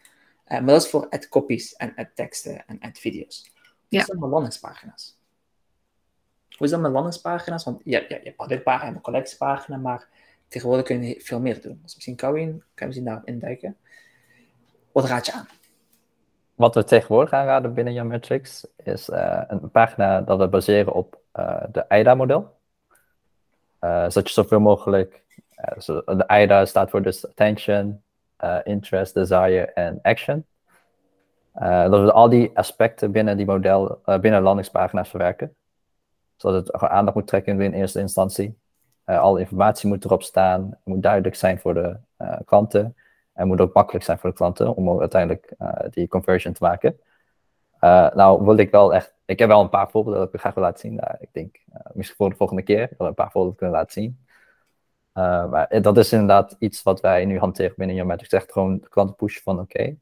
Uh, 0.49 0.59
maar 0.59 0.67
dat 0.67 0.83
is 0.83 0.91
voor 0.91 1.09
ad 1.09 1.29
copies 1.29 1.77
en 1.77 1.93
ad 1.95 2.09
teksten 2.15 2.67
en 2.67 2.81
ad 2.81 2.99
video's. 2.99 3.51
Dat 3.89 4.09
met 4.09 4.31
landingspagina's? 4.31 5.17
Hoe 6.63 6.71
is 6.71 6.77
dat 6.77 6.87
met 6.87 6.93
landingspagina's? 6.93 7.65
Want 7.65 7.81
je, 7.85 8.07
hebt 8.09 8.37
productpagina 8.37 8.95
en 8.95 9.01
collectiepagina, 9.01 9.77
maar 9.77 10.09
tegenwoordig 10.49 10.87
kun 10.87 11.03
je 11.03 11.21
veel 11.21 11.41
meer 11.41 11.61
doen. 11.61 11.81
Dus 11.83 11.95
misschien 11.95 12.17
kan 12.17 12.35
je, 12.35 12.47
kan 12.51 12.63
je 12.75 12.87
misschien 12.87 13.05
daarop 13.05 13.27
induiken. 13.27 13.77
Wat 14.93 15.05
raad 15.05 15.27
je 15.27 15.33
aan? 15.33 15.47
Wat 16.55 16.75
we 16.75 16.85
tegenwoordig 16.85 17.33
aanraden 17.33 17.75
binnen 17.75 17.93
Jan 17.93 18.07
Metrics 18.07 18.67
is 18.77 19.09
uh, 19.09 19.43
een 19.47 19.71
pagina 19.71 20.21
dat 20.21 20.39
we 20.39 20.49
baseren 20.49 20.93
op 20.93 21.21
uh, 21.37 21.63
de 21.73 21.89
AIDA-model. 21.89 22.57
Uh, 23.81 24.03
zodat 24.03 24.29
je 24.29 24.33
zoveel 24.33 24.61
mogelijk, 24.61 25.23
de 26.05 26.25
AIDA 26.27 26.65
staat 26.65 26.91
voor 26.91 27.03
dus 27.03 27.29
attention, 27.29 28.03
interest, 28.65 29.15
desire 29.15 29.65
en 29.65 29.99
action. 30.03 30.47
dat 31.53 32.03
we 32.03 32.13
al 32.13 32.29
die 32.29 32.51
aspecten 32.55 33.13
binnen 33.13 33.37
die 33.37 33.47
model, 33.47 34.01
binnen 34.21 34.43
landingspagina's 34.43 35.09
verwerken. 35.09 35.57
Zodat 36.43 36.67
het 36.67 36.81
aandacht 36.81 37.17
moet 37.17 37.27
trekken 37.27 37.61
in 37.61 37.73
eerste 37.73 38.01
instantie. 38.01 38.59
alle 39.05 39.41
informatie 39.41 39.89
moet 39.89 40.05
erop 40.05 40.23
staan, 40.23 40.69
het 40.71 40.85
moet 40.85 41.03
duidelijk 41.03 41.35
zijn 41.35 41.59
voor 41.59 41.75
de 41.75 41.97
klanten. 42.45 42.97
En 43.33 43.47
moet 43.47 43.61
ook 43.61 43.75
makkelijk 43.75 44.05
zijn 44.05 44.19
voor 44.19 44.31
de 44.31 44.37
klanten 44.37 44.77
om 44.77 45.01
uiteindelijk 45.01 45.55
uh, 45.59 45.73
die 45.91 46.09
conversion 46.09 46.53
te 46.53 46.65
maken. 46.65 47.01
Nou, 48.15 48.45
wil 48.45 48.57
ik 48.57 48.71
wel 48.71 48.95
echt. 48.95 49.15
Ik 49.25 49.39
heb 49.39 49.49
wel 49.49 49.61
een 49.61 49.69
paar 49.69 49.91
voorbeelden 49.91 50.21
dat 50.23 50.35
ik 50.35 50.41
graag 50.41 50.55
wil 50.55 50.63
laten 50.63 50.81
zien. 50.81 50.95
Uh, 50.95 51.15
ik 51.19 51.29
denk, 51.33 51.59
misschien 51.93 52.17
voor 52.17 52.31
de 52.31 52.37
volgende 52.37 52.63
keer 52.63 52.91
wil 52.99 53.07
een 53.07 53.15
paar 53.15 53.31
voorbeelden 53.31 53.59
kunnen 53.59 53.77
laten 53.77 53.93
zien. 53.93 54.19
maar 55.51 55.81
dat 55.83 55.97
is 55.97 56.13
inderdaad 56.13 56.57
iets 56.59 56.83
wat 56.83 57.01
wij 57.01 57.25
nu 57.25 57.39
hanteren 57.39 57.75
binnen 57.77 57.97
Geometrics. 57.97 58.33
Echt 58.33 58.53
gewoon 58.53 58.79
de 58.79 58.89
klanten 58.89 59.17
pushen 59.17 59.43
van: 59.43 59.61
oké, 59.61 59.83
je 59.83 59.97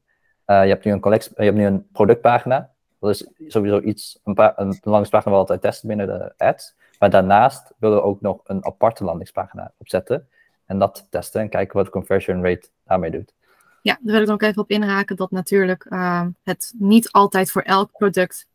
hebt 0.45 0.85
nu 0.85 0.91
een 0.91 1.01
je 1.01 1.43
hebt 1.43 1.57
nu 1.57 1.65
een 1.65 1.87
productpagina. 1.91 2.70
Dat 3.01 3.09
is 3.09 3.27
sowieso 3.47 3.79
iets, 3.79 4.19
een, 4.23 4.37
een 4.55 4.79
landingspagina 4.81 5.31
we 5.31 5.39
altijd 5.39 5.61
testen 5.61 5.87
binnen 5.87 6.07
de 6.07 6.33
ads. 6.37 6.75
Maar 6.99 7.09
daarnaast 7.09 7.73
willen 7.77 7.97
we 7.97 8.03
ook 8.03 8.21
nog 8.21 8.41
een 8.43 8.65
aparte 8.65 9.03
landingspagina 9.03 9.71
opzetten. 9.77 10.27
En 10.65 10.79
dat 10.79 11.07
testen 11.09 11.41
en 11.41 11.49
kijken 11.49 11.75
wat 11.75 11.85
de 11.85 11.91
conversion 11.91 12.43
rate 12.43 12.69
daarmee 12.85 13.11
doet. 13.11 13.33
Ja, 13.81 13.97
daar 14.01 14.13
wil 14.13 14.21
ik 14.21 14.27
nog 14.27 14.41
even 14.41 14.61
op 14.61 14.69
inhaken 14.69 15.15
dat 15.15 15.31
natuurlijk 15.31 15.85
uh, 15.89 16.25
het 16.43 16.73
niet 16.77 17.11
altijd 17.11 17.51
voor 17.51 17.61
elk 17.61 17.91
product 17.91 18.47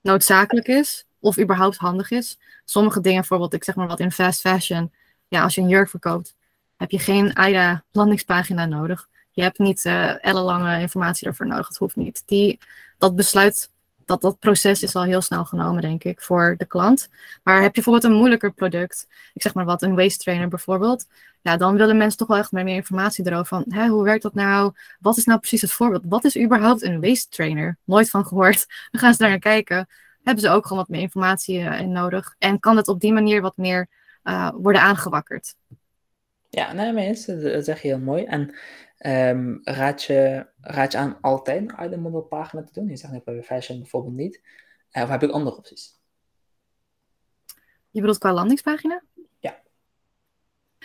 noodzakelijk 0.00 0.68
is 0.68 1.06
of 1.18 1.38
überhaupt 1.38 1.76
handig 1.76 2.10
is. 2.10 2.38
Sommige 2.64 3.00
dingen, 3.00 3.18
bijvoorbeeld, 3.18 3.54
ik 3.54 3.64
zeg 3.64 3.74
maar 3.74 3.86
wat 3.86 4.00
in 4.00 4.12
fast 4.12 4.40
fashion, 4.40 4.92
ja, 5.28 5.42
als 5.42 5.54
je 5.54 5.60
een 5.60 5.68
jurk 5.68 5.88
verkoopt, 5.88 6.36
heb 6.76 6.90
je 6.90 6.98
geen 6.98 7.34
AIDA 7.34 7.84
landingspagina 7.92 8.66
nodig. 8.66 9.08
Je 9.30 9.42
hebt 9.42 9.58
niet 9.58 9.84
uh, 9.84 10.24
ellenlange 10.24 10.80
informatie 10.80 11.26
ervoor 11.26 11.46
nodig, 11.46 11.68
dat 11.68 11.76
hoeft 11.76 11.96
niet. 11.96 12.22
Die, 12.26 12.58
dat 12.98 13.16
besluit 13.16 13.70
dat 14.04 14.20
dat 14.20 14.38
proces 14.38 14.82
is 14.82 14.94
al 14.94 15.02
heel 15.02 15.20
snel 15.20 15.44
genomen, 15.44 15.82
denk 15.82 16.04
ik, 16.04 16.20
voor 16.20 16.54
de 16.58 16.66
klant. 16.66 17.08
Maar 17.42 17.54
heb 17.54 17.64
je 17.64 17.82
bijvoorbeeld 17.82 18.04
een 18.04 18.18
moeilijker 18.18 18.52
product, 18.52 19.06
ik 19.34 19.42
zeg 19.42 19.54
maar 19.54 19.64
wat, 19.64 19.82
een 19.82 19.94
waist 19.94 20.20
trainer 20.20 20.48
bijvoorbeeld, 20.48 21.06
ja, 21.42 21.56
dan 21.56 21.76
willen 21.76 21.96
mensen 21.96 22.18
toch 22.18 22.28
wel 22.28 22.36
echt 22.36 22.52
meer 22.52 22.66
informatie 22.66 23.26
erover 23.26 23.46
van, 23.46 23.64
hè, 23.68 23.88
hoe 23.88 24.04
werkt 24.04 24.22
dat 24.22 24.34
nou? 24.34 24.72
Wat 25.00 25.16
is 25.16 25.24
nou 25.24 25.38
precies 25.38 25.60
het 25.60 25.72
voorbeeld? 25.72 26.02
Wat 26.08 26.24
is 26.24 26.38
überhaupt 26.38 26.82
een 26.82 27.00
waist 27.00 27.30
trainer? 27.30 27.78
Nooit 27.84 28.10
van 28.10 28.26
gehoord. 28.26 28.66
Dan 28.90 29.00
gaan 29.00 29.12
ze 29.12 29.18
daar 29.18 29.28
naar 29.28 29.38
kijken. 29.38 29.88
Hebben 30.22 30.44
ze 30.44 30.50
ook 30.50 30.62
gewoon 30.62 30.78
wat 30.78 30.88
meer 30.88 31.00
informatie 31.00 31.58
in 31.58 31.92
nodig? 31.92 32.34
En 32.38 32.60
kan 32.60 32.76
het 32.76 32.88
op 32.88 33.00
die 33.00 33.12
manier 33.12 33.40
wat 33.40 33.56
meer 33.56 33.88
uh, 34.24 34.50
worden 34.54 34.82
aangewakkerd? 34.82 35.54
Ja, 36.52 36.72
nee, 36.72 36.92
mensen, 36.92 37.42
dat 37.42 37.64
zeg 37.64 37.82
je 37.82 37.88
heel 37.88 37.98
mooi. 37.98 38.24
En 38.24 38.54
Um, 39.06 39.60
raad, 39.62 40.02
je, 40.02 40.46
raad 40.60 40.92
je 40.92 40.98
aan 40.98 41.18
altijd 41.20 41.60
een 41.60 41.84
item 41.86 42.28
pagina 42.28 42.62
te 42.62 42.72
doen? 42.72 42.88
Je 42.88 42.96
zegt 42.96 43.12
net 43.12 43.24
bij 43.24 43.42
fashion 43.42 43.78
bijvoorbeeld 43.78 44.14
niet. 44.14 44.40
Uh, 44.92 45.02
of 45.02 45.08
heb 45.08 45.22
ik 45.22 45.30
andere 45.30 45.56
opties? 45.56 45.98
Je 47.90 48.00
bedoelt 48.00 48.18
qua 48.18 48.32
landingspagina? 48.32 49.02
Ja. 49.38 49.60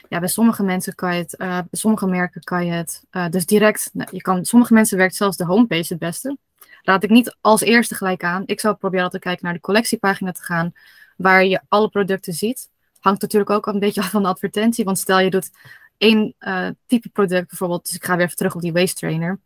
Ja, 0.09 0.19
bij 0.19 0.27
sommige 0.27 0.63
mensen 0.63 0.95
kan 0.95 1.15
je 1.15 1.21
het, 1.21 1.39
uh, 1.39 1.47
bij 1.47 1.67
sommige 1.71 2.07
merken 2.07 2.41
kan 2.41 2.65
je 2.65 2.71
het, 2.71 3.03
uh, 3.11 3.29
dus 3.29 3.45
direct, 3.45 3.89
nou, 3.93 4.09
je 4.11 4.21
kan, 4.21 4.45
sommige 4.45 4.73
mensen 4.73 4.97
werkt 4.97 5.15
zelfs 5.15 5.37
de 5.37 5.45
homepage 5.45 5.85
het 5.93 5.99
beste. 5.99 6.37
Raad 6.81 7.03
ik 7.03 7.09
niet 7.09 7.37
als 7.41 7.61
eerste 7.61 7.95
gelijk 7.95 8.23
aan. 8.23 8.43
Ik 8.45 8.59
zou 8.59 8.75
proberen 8.75 9.03
altijd 9.03 9.23
kijken 9.23 9.45
naar 9.45 9.53
de 9.53 9.59
collectiepagina 9.59 10.31
te 10.31 10.43
gaan, 10.43 10.73
waar 11.17 11.45
je 11.45 11.61
alle 11.67 11.89
producten 11.89 12.33
ziet. 12.33 12.69
Hangt 13.05 13.21
natuurlijk 13.21 13.51
ook 13.51 13.65
een 13.67 13.79
beetje 13.79 14.01
af 14.01 14.09
van 14.09 14.21
de 14.21 14.27
advertentie, 14.27 14.85
want 14.85 14.99
stel 14.99 15.19
je 15.19 15.29
doet 15.29 15.51
één 15.97 16.35
uh, 16.39 16.67
type 16.85 17.09
product 17.09 17.47
bijvoorbeeld, 17.47 17.85
dus 17.85 17.95
ik 17.95 18.05
ga 18.05 18.15
weer 18.15 18.25
even 18.25 18.37
terug 18.37 18.55
op 18.55 18.61
die 18.61 18.73
waist 18.73 18.95
trainer. 18.95 19.39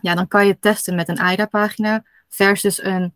Ja, 0.00 0.14
dan 0.14 0.28
kan 0.28 0.46
je 0.46 0.58
testen 0.58 0.94
met 0.94 1.08
een 1.08 1.18
AIDA-pagina 1.18 2.04
versus 2.28 2.82
een 2.82 3.14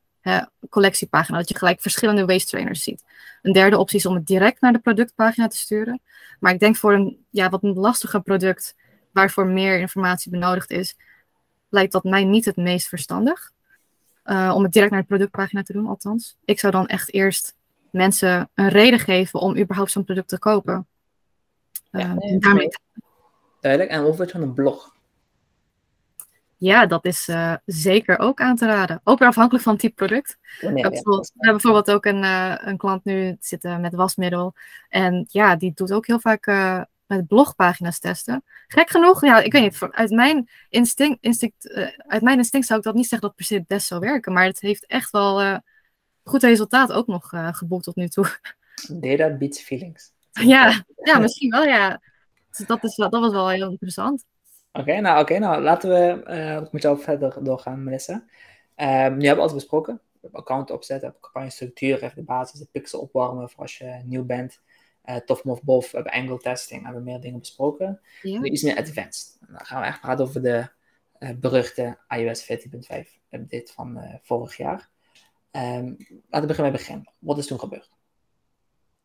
collectiepagina, 0.68 1.38
dat 1.38 1.48
je 1.48 1.58
gelijk 1.58 1.80
verschillende 1.80 2.24
waist 2.24 2.48
trainers 2.48 2.82
ziet. 2.82 3.04
Een 3.42 3.52
derde 3.52 3.78
optie 3.78 3.98
is 3.98 4.06
om 4.06 4.14
het 4.14 4.26
direct 4.26 4.60
naar 4.60 4.72
de 4.72 4.78
productpagina 4.78 5.46
te 5.48 5.56
sturen. 5.56 6.00
Maar 6.40 6.52
ik 6.52 6.60
denk 6.60 6.76
voor 6.76 6.92
een 6.92 7.24
ja, 7.30 7.48
wat 7.48 7.62
lastiger 7.62 8.22
product, 8.22 8.74
waarvoor 9.12 9.46
meer 9.46 9.78
informatie 9.78 10.30
benodigd 10.30 10.70
is, 10.70 10.96
lijkt 11.68 11.92
dat 11.92 12.04
mij 12.04 12.24
niet 12.24 12.44
het 12.44 12.56
meest 12.56 12.88
verstandig. 12.88 13.50
Uh, 14.24 14.52
om 14.54 14.62
het 14.62 14.72
direct 14.72 14.90
naar 14.90 15.00
de 15.00 15.06
productpagina 15.06 15.62
te 15.62 15.72
doen, 15.72 15.86
althans. 15.86 16.36
Ik 16.44 16.60
zou 16.60 16.72
dan 16.72 16.86
echt 16.86 17.12
eerst 17.12 17.56
mensen 17.90 18.50
een 18.54 18.68
reden 18.68 18.98
geven 18.98 19.40
om 19.40 19.58
überhaupt 19.58 19.90
zo'n 19.90 20.04
product 20.04 20.28
te 20.28 20.38
kopen. 20.38 20.86
Ja, 21.90 22.16
uh, 22.20 22.40
daarmee... 22.40 22.68
Duidelijk. 23.60 23.90
En 23.90 24.04
of 24.04 24.16
van 24.16 24.42
een 24.42 24.54
blog? 24.54 24.96
Ja, 26.56 26.86
dat 26.86 27.04
is 27.04 27.28
uh, 27.28 27.54
zeker 27.64 28.18
ook 28.18 28.40
aan 28.40 28.56
te 28.56 28.66
raden. 28.66 29.00
Ook 29.04 29.18
weer 29.18 29.28
afhankelijk 29.28 29.64
van 29.64 29.72
het 29.72 29.82
type 29.82 29.94
product. 29.94 30.38
Nee, 30.60 30.72
we, 30.72 30.80
hebben 30.80 31.02
we 31.02 31.30
hebben 31.36 31.62
bijvoorbeeld 31.62 31.90
ook 31.90 32.04
een, 32.04 32.22
uh, 32.22 32.54
een 32.58 32.76
klant 32.76 33.04
nu 33.04 33.36
zitten 33.40 33.80
met 33.80 33.94
wasmiddel. 33.94 34.54
En 34.88 35.26
ja, 35.30 35.56
die 35.56 35.72
doet 35.74 35.92
ook 35.92 36.06
heel 36.06 36.20
vaak 36.20 36.46
uh, 36.46 36.82
met 37.06 37.26
blogpagina's 37.26 37.98
testen. 37.98 38.44
Gek 38.68 38.90
genoeg, 38.90 39.24
ja, 39.24 39.40
ik 39.40 39.52
weet 39.52 39.62
niet, 39.62 39.78
uit 39.90 40.10
mijn 40.10 40.48
instinct, 40.68 41.18
instinct, 41.20 41.72
uit 41.96 42.22
mijn 42.22 42.38
instinct 42.38 42.66
zou 42.66 42.78
ik 42.78 42.84
dat 42.84 42.94
niet 42.94 43.08
zeggen 43.08 43.28
dat 43.28 43.36
per 43.36 43.46
se 43.46 43.54
het 43.54 43.66
best 43.66 43.86
zou 43.86 44.00
werken. 44.00 44.32
Maar 44.32 44.44
het 44.44 44.60
heeft 44.60 44.86
echt 44.86 45.10
wel 45.10 45.60
goed 46.28 46.42
resultaat 46.42 46.92
ook 46.92 47.06
nog 47.06 47.28
geboekt 47.32 47.84
tot 47.84 47.96
nu 47.96 48.08
toe. 48.08 48.26
Data 49.00 49.36
beats 49.36 49.60
feelings. 49.60 50.12
ja, 50.30 50.84
ja, 50.96 51.18
misschien 51.18 51.50
wel, 51.50 51.64
ja. 51.64 52.00
Dus 52.56 52.66
dat, 52.66 52.84
is, 52.84 52.94
dat 52.94 53.10
was 53.10 53.32
wel 53.32 53.48
heel 53.48 53.70
interessant. 53.70 54.24
Oké, 54.72 55.00
nou, 55.00 55.20
oké, 55.20 55.38
nou 55.38 55.62
laten 55.62 55.90
we 55.90 56.24
uh, 56.26 56.70
met 56.70 56.82
jou 56.82 57.00
verder 57.00 57.44
doorgaan, 57.44 57.84
Melissa. 57.84 58.12
Um, 58.12 58.22
nu 58.76 58.86
hebben 59.26 59.34
we 59.34 59.40
alles 59.40 59.52
besproken. 59.52 60.00
Account 60.32 60.70
opzetten, 60.70 61.14
campagne 61.20 61.50
structuur, 61.50 62.02
even 62.02 62.14
de 62.14 62.22
basis, 62.22 62.58
de 62.58 62.68
pixel 62.72 63.00
opwarmen 63.00 63.50
voor 63.50 63.60
als 63.60 63.78
je 63.78 64.00
nieuw 64.04 64.24
bent. 64.24 64.60
Uh, 65.04 65.16
tof 65.16 65.42
of 65.42 65.62
bof, 65.62 65.90
we 65.90 65.96
hebben 65.96 66.12
angle 66.12 66.38
testing, 66.38 66.84
hebben 66.84 67.02
meer 67.02 67.20
dingen 67.20 67.38
besproken. 67.38 68.00
Nu 68.22 68.44
iets 68.44 68.62
meer 68.62 68.76
advanced. 68.76 69.38
Dan 69.40 69.66
gaan 69.66 69.80
we 69.80 69.86
echt 69.86 70.00
praten 70.00 70.24
over 70.24 70.42
de 70.42 70.68
uh, 71.18 71.30
beruchte 71.36 71.98
iOS 72.08 72.42
14.5 72.42 72.48
update 73.30 73.72
van 73.72 74.18
vorig 74.22 74.56
jaar. 74.56 74.90
Um, 75.50 75.96
laten 76.28 76.40
we 76.40 76.46
beginnen 76.46 76.56
bij 76.56 76.70
begin. 76.70 77.08
Wat 77.18 77.38
is 77.38 77.46
toen 77.46 77.58
gebeurd? 77.58 77.90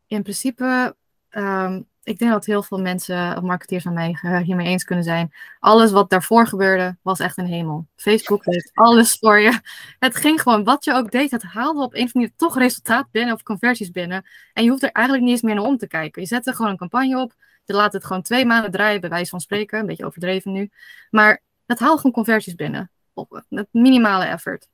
In 0.06 0.22
principe 0.22 0.96
um, 1.30 1.88
ik 2.04 2.18
denk 2.18 2.30
dat 2.30 2.44
heel 2.44 2.62
veel 2.62 2.80
mensen, 2.80 3.36
of 3.36 3.42
marketeers 3.42 3.82
van 3.82 3.92
mij, 3.92 4.18
hiermee 4.42 4.66
eens 4.66 4.84
kunnen 4.84 5.04
zijn. 5.04 5.34
Alles 5.58 5.90
wat 5.90 6.10
daarvoor 6.10 6.46
gebeurde, 6.46 6.96
was 7.02 7.20
echt 7.20 7.38
een 7.38 7.46
hemel. 7.46 7.86
Facebook 7.96 8.44
deed 8.44 8.70
alles 8.74 9.16
voor 9.18 9.40
je. 9.40 9.60
Het 9.98 10.16
ging 10.16 10.42
gewoon, 10.42 10.64
wat 10.64 10.84
je 10.84 10.92
ook 10.92 11.10
deed, 11.10 11.30
het 11.30 11.42
haalde 11.42 11.82
op 11.82 11.94
een 11.94 12.02
of 12.02 12.14
andere 12.14 12.18
manier 12.18 12.32
toch 12.36 12.58
resultaat 12.58 13.10
binnen 13.10 13.34
of 13.34 13.42
conversies 13.42 13.90
binnen. 13.90 14.24
En 14.52 14.64
je 14.64 14.70
hoeft 14.70 14.82
er 14.82 14.92
eigenlijk 14.92 15.26
niet 15.26 15.34
eens 15.34 15.44
meer 15.44 15.54
naar 15.54 15.64
om 15.64 15.78
te 15.78 15.86
kijken. 15.86 16.22
Je 16.22 16.28
zet 16.28 16.46
er 16.46 16.54
gewoon 16.54 16.70
een 16.70 16.76
campagne 16.76 17.20
op, 17.20 17.34
je 17.64 17.74
laat 17.74 17.92
het 17.92 18.04
gewoon 18.04 18.22
twee 18.22 18.46
maanden 18.46 18.70
draaien, 18.70 19.00
bij 19.00 19.10
wijze 19.10 19.30
van 19.30 19.40
spreken. 19.40 19.78
Een 19.78 19.86
beetje 19.86 20.06
overdreven 20.06 20.52
nu. 20.52 20.70
Maar 21.10 21.42
het 21.66 21.78
haalt 21.78 21.96
gewoon 21.96 22.12
conversies 22.12 22.54
binnen. 22.54 22.90
Op 23.12 23.42
het 23.48 23.68
minimale 23.70 24.24
effort. 24.24 24.68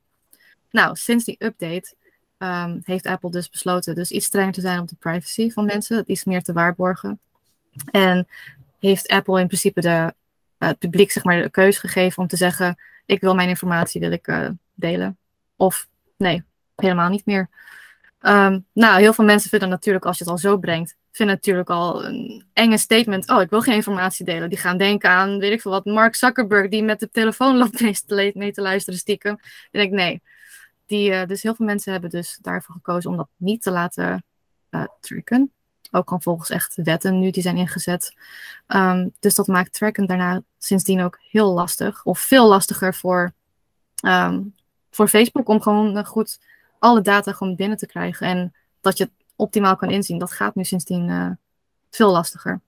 Nou, 0.71 0.95
sinds 0.95 1.25
die 1.25 1.35
update 1.39 1.93
um, 2.37 2.81
heeft 2.83 3.05
Apple 3.05 3.31
dus 3.31 3.49
besloten 3.49 3.95
dus 3.95 4.11
iets 4.11 4.25
strenger 4.25 4.53
te 4.53 4.61
zijn 4.61 4.79
op 4.79 4.87
de 4.87 4.95
privacy 4.99 5.51
van 5.51 5.65
mensen, 5.65 6.03
iets 6.07 6.23
meer 6.23 6.43
te 6.43 6.53
waarborgen. 6.53 7.19
En 7.91 8.27
heeft 8.79 9.07
Apple 9.07 9.39
in 9.39 9.47
principe 9.47 9.81
de, 9.81 9.87
uh, 9.87 10.09
het 10.57 10.79
publiek 10.79 11.11
zeg 11.11 11.23
maar, 11.23 11.41
de 11.41 11.49
keuze 11.49 11.79
gegeven 11.79 12.21
om 12.21 12.27
te 12.27 12.35
zeggen, 12.35 12.77
ik 13.05 13.21
wil 13.21 13.35
mijn 13.35 13.49
informatie 13.49 14.01
wil 14.01 14.11
ik, 14.11 14.27
uh, 14.27 14.49
delen. 14.73 15.17
Of 15.55 15.87
nee, 16.17 16.43
helemaal 16.75 17.09
niet 17.09 17.25
meer. 17.25 17.49
Um, 18.21 18.65
nou, 18.73 18.99
heel 18.99 19.13
veel 19.13 19.25
mensen 19.25 19.49
vinden 19.49 19.69
natuurlijk, 19.69 20.05
als 20.05 20.17
je 20.17 20.23
het 20.23 20.33
al 20.33 20.39
zo 20.39 20.57
brengt, 20.57 20.95
vinden 21.11 21.35
natuurlijk 21.35 21.69
al 21.69 22.05
een 22.05 22.45
enge 22.53 22.77
statement. 22.77 23.29
Oh, 23.29 23.41
ik 23.41 23.49
wil 23.49 23.61
geen 23.61 23.75
informatie 23.75 24.25
delen. 24.25 24.49
Die 24.49 24.57
gaan 24.57 24.77
denken 24.77 25.09
aan, 25.09 25.39
weet 25.39 25.51
ik 25.51 25.61
veel 25.61 25.71
wat, 25.71 25.85
Mark 25.85 26.15
Zuckerberg 26.15 26.69
die 26.69 26.83
met 26.83 26.99
de 26.99 27.09
telefoon 27.09 27.57
loopt 27.57 27.81
mee 28.35 28.51
te 28.51 28.61
luisteren 28.61 28.99
stiekem. 28.99 29.35
Dan 29.71 29.81
denk 29.81 29.91
ik, 29.91 29.97
nee, 29.97 30.21
die, 30.91 31.11
uh, 31.11 31.25
dus 31.25 31.43
heel 31.43 31.55
veel 31.55 31.65
mensen 31.65 31.91
hebben 31.91 32.09
dus 32.09 32.37
daarvoor 32.41 32.75
gekozen 32.75 33.09
om 33.09 33.17
dat 33.17 33.27
niet 33.37 33.61
te 33.61 33.71
laten 33.71 34.23
uh, 34.69 34.83
tracken. 34.99 35.51
Ook 35.91 36.03
gewoon 36.03 36.21
volgens 36.21 36.49
echt 36.49 36.75
wetten 36.75 37.19
nu 37.19 37.31
die 37.31 37.43
zijn 37.43 37.57
ingezet. 37.57 38.13
Um, 38.67 39.13
dus 39.19 39.35
dat 39.35 39.47
maakt 39.47 39.73
tracken 39.73 40.05
daarna 40.05 40.41
sindsdien 40.57 41.01
ook 41.01 41.19
heel 41.29 41.53
lastig. 41.53 42.03
Of 42.05 42.19
veel 42.19 42.47
lastiger 42.47 42.93
voor, 42.93 43.33
um, 44.05 44.55
voor 44.89 45.07
Facebook 45.07 45.47
om 45.47 45.61
gewoon 45.61 46.05
goed 46.05 46.39
alle 46.79 47.01
data 47.01 47.31
gewoon 47.31 47.55
binnen 47.55 47.77
te 47.77 47.87
krijgen. 47.87 48.27
En 48.27 48.53
dat 48.81 48.97
je 48.97 49.03
het 49.03 49.13
optimaal 49.35 49.75
kan 49.75 49.91
inzien. 49.91 50.17
Dat 50.17 50.31
gaat 50.31 50.55
nu 50.55 50.63
sindsdien 50.63 51.07
uh, 51.07 51.31
veel 51.89 52.11
lastiger. 52.11 52.61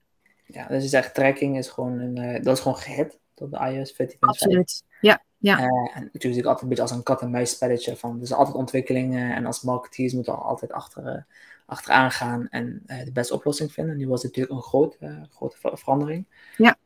Ja, 0.46 0.66
dus 0.66 0.82
je 0.82 0.88
zegt 0.88 1.14
tracking 1.14 1.58
is 1.58 1.68
gewoon, 1.68 1.98
een, 1.98 2.42
dat 2.42 2.56
is 2.56 2.62
gewoon 2.62 2.78
gehit 2.78 3.18
tot 3.34 3.50
de 3.50 3.58
iOS 3.58 3.92
14.5. 3.92 4.18
Absoluut, 4.18 4.82
ja. 5.00 5.22
Ja. 5.44 5.58
Uh, 5.58 5.96
en 5.96 6.10
natuurlijk 6.12 6.46
altijd 6.46 6.62
een 6.62 6.68
beetje 6.68 6.82
als 6.82 6.90
een 6.90 7.02
kat-en-muis 7.02 7.50
spelletje. 7.50 7.96
Van, 7.96 8.20
er 8.20 8.26
zijn 8.26 8.38
altijd 8.38 8.56
ontwikkelingen 8.56 9.34
en 9.34 9.46
als 9.46 9.62
marketeers 9.62 10.12
moeten 10.12 10.32
we 10.32 10.38
altijd 10.38 10.72
achter, 10.72 11.06
uh, 11.06 11.22
achteraan 11.66 12.10
gaan 12.10 12.48
en 12.48 12.82
uh, 12.86 13.04
de 13.04 13.12
beste 13.12 13.34
oplossing 13.34 13.72
vinden. 13.72 13.96
Nu 13.96 14.08
was 14.08 14.22
het 14.22 14.36
natuurlijk 14.36 14.56
een 14.56 14.68
groot, 14.68 14.98
grote 15.30 15.56
verandering. 15.60 16.26
Ja. 16.56 16.76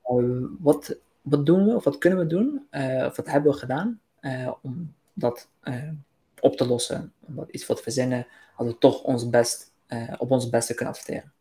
wat, 0.59 0.97
wat 1.23 1.47
doen 1.47 1.66
we 1.66 1.75
of 1.75 1.85
wat 1.85 1.99
kunnen 1.99 2.18
we 2.18 2.27
doen 2.27 2.66
of 3.07 3.16
wat 3.16 3.27
hebben 3.27 3.53
we 3.53 3.59
gedaan 3.59 4.01
om 4.62 4.94
dat 5.12 5.49
op 6.40 6.57
te 6.57 6.66
lossen, 6.66 7.12
om 7.21 7.37
dat 7.37 7.51
iets 7.51 7.64
voor 7.64 7.77
te 7.77 7.83
verzinnen, 7.83 8.27
als 8.57 8.66
we 8.68 8.79
toch 8.79 9.03
ons 9.03 9.31
best, 9.31 9.73
op 10.18 10.31
ons 10.31 10.49
beste 10.49 10.75
kunnen 10.75 10.94
adverteren? 10.94 11.33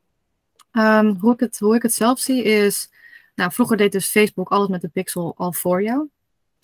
Um, 0.72 1.18
hoe, 1.20 1.34
ik 1.34 1.40
het, 1.40 1.60
hoe 1.60 1.76
ik 1.76 1.82
het 1.82 1.94
zelf 1.94 2.20
zie 2.20 2.44
is, 2.44 2.90
nou, 3.36 3.52
vroeger 3.52 3.78
deed 3.78 3.92
dus 3.92 4.10
Facebook 4.10 4.50
alles 4.50 4.68
met 4.68 4.82
de 4.82 4.88
pixel 4.88 5.34
al 5.38 5.54
voor 5.54 5.84
jou. 5.84 6.10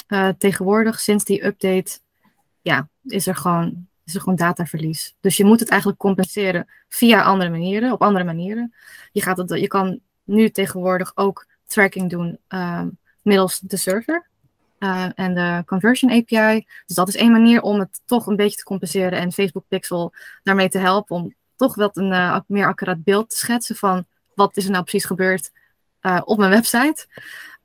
Uh, 0.07 0.29
tegenwoordig, 0.37 0.99
sinds 0.99 1.23
die 1.23 1.45
update, 1.45 1.99
ja, 2.61 2.89
is 3.03 3.27
er 3.27 3.35
gewoon, 3.35 3.87
is 4.05 4.15
er 4.15 4.19
gewoon 4.19 4.35
dataverlies. 4.35 5.15
Dus 5.19 5.37
je 5.37 5.45
moet 5.45 5.59
het 5.59 5.69
eigenlijk 5.69 5.99
compenseren 5.99 6.67
via 6.89 7.21
andere 7.21 7.49
manieren, 7.49 7.91
op 7.91 8.01
andere 8.01 8.25
manieren. 8.25 8.73
Je, 9.11 9.21
gaat 9.21 9.37
het, 9.37 9.49
je 9.49 9.67
kan 9.67 9.99
nu 10.23 10.49
tegenwoordig 10.49 11.11
ook 11.15 11.47
tracking 11.65 12.09
doen 12.09 12.39
uh, 12.49 12.81
middels 13.21 13.59
de 13.59 13.77
server. 13.77 14.31
Uh, 14.79 15.09
en 15.15 15.33
de 15.33 15.63
conversion 15.65 16.11
API. 16.11 16.65
Dus 16.85 16.95
dat 16.95 17.07
is 17.07 17.15
één 17.15 17.31
manier 17.31 17.61
om 17.61 17.79
het 17.79 18.01
toch 18.05 18.27
een 18.27 18.35
beetje 18.35 18.57
te 18.57 18.63
compenseren 18.63 19.19
en 19.19 19.31
Facebook 19.31 19.65
Pixel 19.67 20.13
daarmee 20.43 20.69
te 20.69 20.77
helpen 20.77 21.15
om 21.15 21.33
toch 21.55 21.75
wel 21.75 21.89
een 21.93 22.11
uh, 22.11 22.39
meer 22.47 22.67
accuraat 22.67 23.03
beeld 23.03 23.29
te 23.29 23.35
schetsen 23.35 23.75
van 23.75 24.05
wat 24.35 24.57
is 24.57 24.65
er 24.65 24.71
nou 24.71 24.83
precies 24.83 25.05
gebeurd 25.05 25.51
op 26.23 26.37
mijn 26.37 26.51
website. 26.51 27.05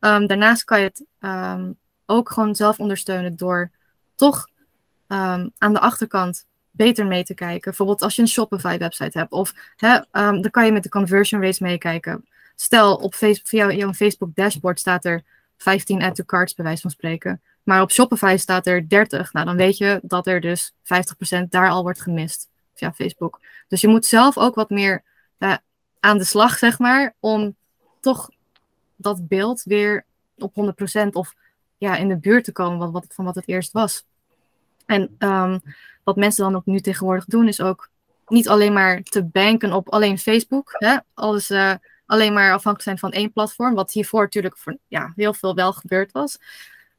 Um, 0.01 0.27
daarnaast 0.27 0.64
kan 0.64 0.81
je 0.81 0.85
het 0.85 1.05
um, 1.20 1.79
ook 2.08 2.30
gewoon 2.30 2.54
zelf 2.54 2.78
ondersteunen 2.78 3.36
door 3.36 3.70
toch 4.14 4.48
um, 5.08 5.50
aan 5.58 5.72
de 5.72 5.80
achterkant 5.80 6.46
beter 6.70 7.06
mee 7.06 7.24
te 7.24 7.34
kijken. 7.34 7.60
Bijvoorbeeld 7.60 8.02
als 8.02 8.16
je 8.16 8.22
een 8.22 8.28
Shopify 8.28 8.78
website 8.78 9.18
hebt. 9.18 9.32
Of 9.32 9.54
hè, 9.76 9.94
um, 9.94 10.42
dan 10.42 10.50
kan 10.50 10.66
je 10.66 10.72
met 10.72 10.82
de 10.82 10.88
conversion 10.88 11.40
rates 11.40 11.58
meekijken. 11.58 12.28
Stel 12.56 12.94
op 12.94 13.14
Facebook, 13.14 13.48
via 13.48 13.72
jouw 13.72 13.92
Facebook 13.92 14.34
dashboard 14.34 14.80
staat 14.80 15.04
er 15.04 15.22
15 15.56 16.02
add 16.02 16.14
to 16.14 16.24
cards 16.24 16.54
bij 16.54 16.64
wijze 16.64 16.80
van 16.80 16.90
spreken. 16.90 17.42
Maar 17.62 17.82
op 17.82 17.90
Shopify 17.90 18.36
staat 18.38 18.66
er 18.66 18.88
30. 18.88 19.32
Nou, 19.32 19.46
dan 19.46 19.56
weet 19.56 19.76
je 19.76 20.00
dat 20.02 20.26
er 20.26 20.40
dus 20.40 20.72
50% 21.42 21.48
daar 21.48 21.70
al 21.70 21.82
wordt 21.82 22.00
gemist 22.00 22.48
via 22.74 22.92
Facebook. 22.92 23.40
Dus 23.68 23.80
je 23.80 23.88
moet 23.88 24.06
zelf 24.06 24.38
ook 24.38 24.54
wat 24.54 24.70
meer 24.70 25.02
uh, 25.38 25.56
aan 26.00 26.18
de 26.18 26.24
slag, 26.24 26.58
zeg 26.58 26.78
maar, 26.78 27.14
om 27.20 27.56
toch 28.00 28.30
dat 28.96 29.28
beeld 29.28 29.62
weer 29.62 30.04
op 30.36 30.74
100% 31.04 31.08
of 31.12 31.34
ja, 31.78 31.96
in 31.96 32.08
de 32.08 32.16
buurt 32.16 32.44
te 32.44 32.52
komen 32.52 32.78
wat, 32.78 32.90
wat, 32.90 33.06
van 33.08 33.24
wat 33.24 33.34
het 33.34 33.48
eerst 33.48 33.72
was. 33.72 34.04
En 34.86 35.16
um, 35.18 35.61
wat 36.05 36.16
mensen 36.16 36.44
dan 36.44 36.57
ook 36.57 36.66
nu 36.66 36.80
tegenwoordig 36.80 37.24
doen, 37.24 37.48
is 37.48 37.61
ook 37.61 37.90
niet 38.28 38.48
alleen 38.48 38.72
maar 38.72 39.03
te 39.03 39.24
banken 39.24 39.72
op 39.72 39.88
alleen 39.88 40.18
Facebook. 40.18 40.70
Hè? 40.72 40.96
Alles 41.14 41.50
uh, 41.50 41.72
alleen 42.07 42.32
maar 42.32 42.53
afhankelijk 42.53 42.82
zijn 42.82 42.98
van 42.98 43.12
één 43.12 43.32
platform, 43.32 43.74
wat 43.74 43.92
hiervoor 43.92 44.22
natuurlijk 44.22 44.57
voor 44.57 44.76
ja, 44.86 45.12
heel 45.16 45.34
veel 45.34 45.55
wel 45.55 45.72
gebeurd 45.72 46.12
was. 46.12 46.38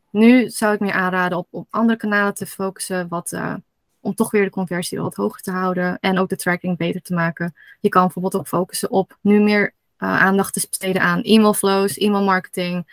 Nu 0.10 0.50
zou 0.50 0.74
ik 0.74 0.80
meer 0.80 0.94
aanraden 0.94 1.38
op, 1.38 1.48
op 1.50 1.68
andere 1.70 1.98
kanalen 1.98 2.34
te 2.34 2.46
focussen, 2.46 3.08
wat, 3.08 3.32
uh, 3.32 3.54
om 4.00 4.16
toch 4.16 4.32
weer 4.32 4.44
de 4.44 4.50
conversie 4.50 5.02
wat 5.02 5.16
hoger 5.16 5.42
te 5.42 5.52
houden 5.52 6.00
en 6.00 6.20
ook 6.20 6.30
de 6.30 6.36
tracking 6.36 6.78
beter 6.78 7.02
te 7.02 7.14
maken. 7.14 7.56
Je 7.80 7.90
kan 7.90 8.04
bijvoorbeeld 8.04 8.36
ook 8.36 8.48
focussen 8.48 8.90
op 8.90 9.18
nu 9.22 9.40
meer 9.40 9.74
uh, 10.00 10.20
aandacht 10.22 10.54
te 10.54 10.68
besteden 10.70 11.02
aan 11.02 11.22
e-mail 11.22 11.54
flows, 11.54 11.98
e-mail 11.98 12.24
marketing. 12.24 12.88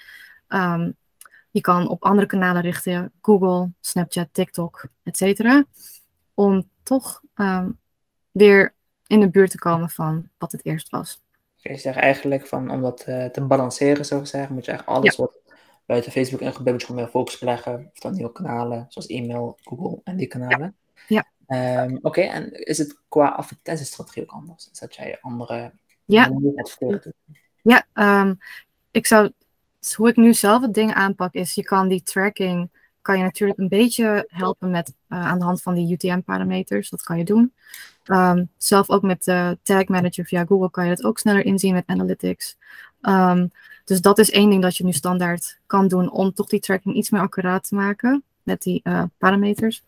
Um, 0.48 0.96
je 1.56 1.62
kan 1.62 1.88
op 1.88 2.04
andere 2.04 2.26
kanalen 2.26 2.62
richten, 2.62 3.12
Google, 3.22 3.70
Snapchat, 3.80 4.28
TikTok, 4.32 4.88
etc. 5.02 5.62
Om 6.34 6.70
toch 6.82 7.22
um, 7.34 7.78
weer 8.30 8.74
in 9.06 9.20
de 9.20 9.30
buurt 9.30 9.50
te 9.50 9.58
komen 9.58 9.90
van 9.90 10.28
wat 10.38 10.52
het 10.52 10.64
eerst 10.64 10.90
was. 10.90 11.22
Je 11.56 11.76
zegt 11.76 11.96
eigenlijk 11.96 12.46
van 12.46 12.70
om 12.70 12.82
dat 12.82 13.04
uh, 13.08 13.24
te 13.24 13.44
balanceren, 13.44 14.04
zo 14.04 14.18
gezegd, 14.18 14.48
moet 14.48 14.64
je 14.64 14.70
eigenlijk 14.70 14.98
alles 14.98 15.16
ja. 15.16 15.22
wat 15.22 15.40
buiten 15.86 16.12
Facebook 16.12 16.40
en 16.40 16.54
gebeurt, 16.54 16.84
gewoon 16.84 17.00
meer 17.00 17.10
focus 17.10 17.40
leggen. 17.40 17.90
Of 17.92 17.98
dan 17.98 18.12
nieuwe 18.14 18.32
kanalen, 18.32 18.86
zoals 18.88 19.06
e-mail, 19.06 19.58
Google 19.62 20.00
en 20.04 20.16
die 20.16 20.26
kanalen. 20.26 20.76
Ja. 21.08 21.24
Ehm, 21.46 21.98
oké, 22.02 22.20
en 22.20 22.52
is 22.52 22.78
het 22.78 23.00
qua 23.08 23.28
advertentiestrategie 23.28 24.22
ook 24.22 24.30
anders? 24.30 24.68
Is 24.72 24.78
dat 24.78 24.94
jij 24.94 25.18
andere 25.20 25.72
ja. 26.04 26.30
Ja, 27.62 27.86
ehm, 27.92 28.34
ik 28.90 29.06
zou, 29.06 29.32
hoe 29.94 30.08
ik 30.08 30.16
nu 30.16 30.34
zelf 30.34 30.62
het 30.62 30.74
ding 30.74 30.94
aanpak 30.94 31.32
is, 31.34 31.54
je 31.54 31.64
kan 31.64 31.88
die 31.88 32.02
tracking, 32.02 32.70
kan 33.02 33.18
je 33.18 33.24
natuurlijk 33.24 33.58
een 33.58 33.68
beetje 33.68 34.24
helpen 34.28 34.70
met 34.70 34.94
uh, 35.08 35.26
aan 35.26 35.38
de 35.38 35.44
hand 35.44 35.62
van 35.62 35.74
die 35.74 35.92
UTM-parameters. 35.92 36.90
Dat 36.90 37.02
kan 37.02 37.18
je 37.18 37.24
doen. 37.24 37.52
Ehm, 38.04 38.44
zelf 38.56 38.90
ook 38.90 39.02
met 39.02 39.24
de 39.24 39.58
Tag 39.62 39.86
Manager 39.86 40.24
via 40.24 40.44
Google 40.44 40.70
kan 40.70 40.84
je 40.84 40.90
het 40.90 41.04
ook 41.04 41.18
sneller 41.18 41.44
inzien 41.44 41.74
met 41.74 41.86
Analytics. 41.86 42.56
Um, 43.02 43.50
dus 43.84 44.00
dat 44.00 44.18
is 44.18 44.30
één 44.30 44.50
ding 44.50 44.62
dat 44.62 44.76
je 44.76 44.84
nu 44.84 44.92
standaard 44.92 45.60
kan 45.66 45.88
doen 45.88 46.10
om 46.10 46.32
toch 46.32 46.48
die 46.48 46.60
tracking 46.60 46.94
iets 46.94 47.10
meer 47.10 47.20
accuraat 47.20 47.68
te 47.68 47.74
maken 47.74 48.24
met 48.42 48.62
die 48.62 48.80
uh, 48.84 49.02
parameters. 49.18 49.82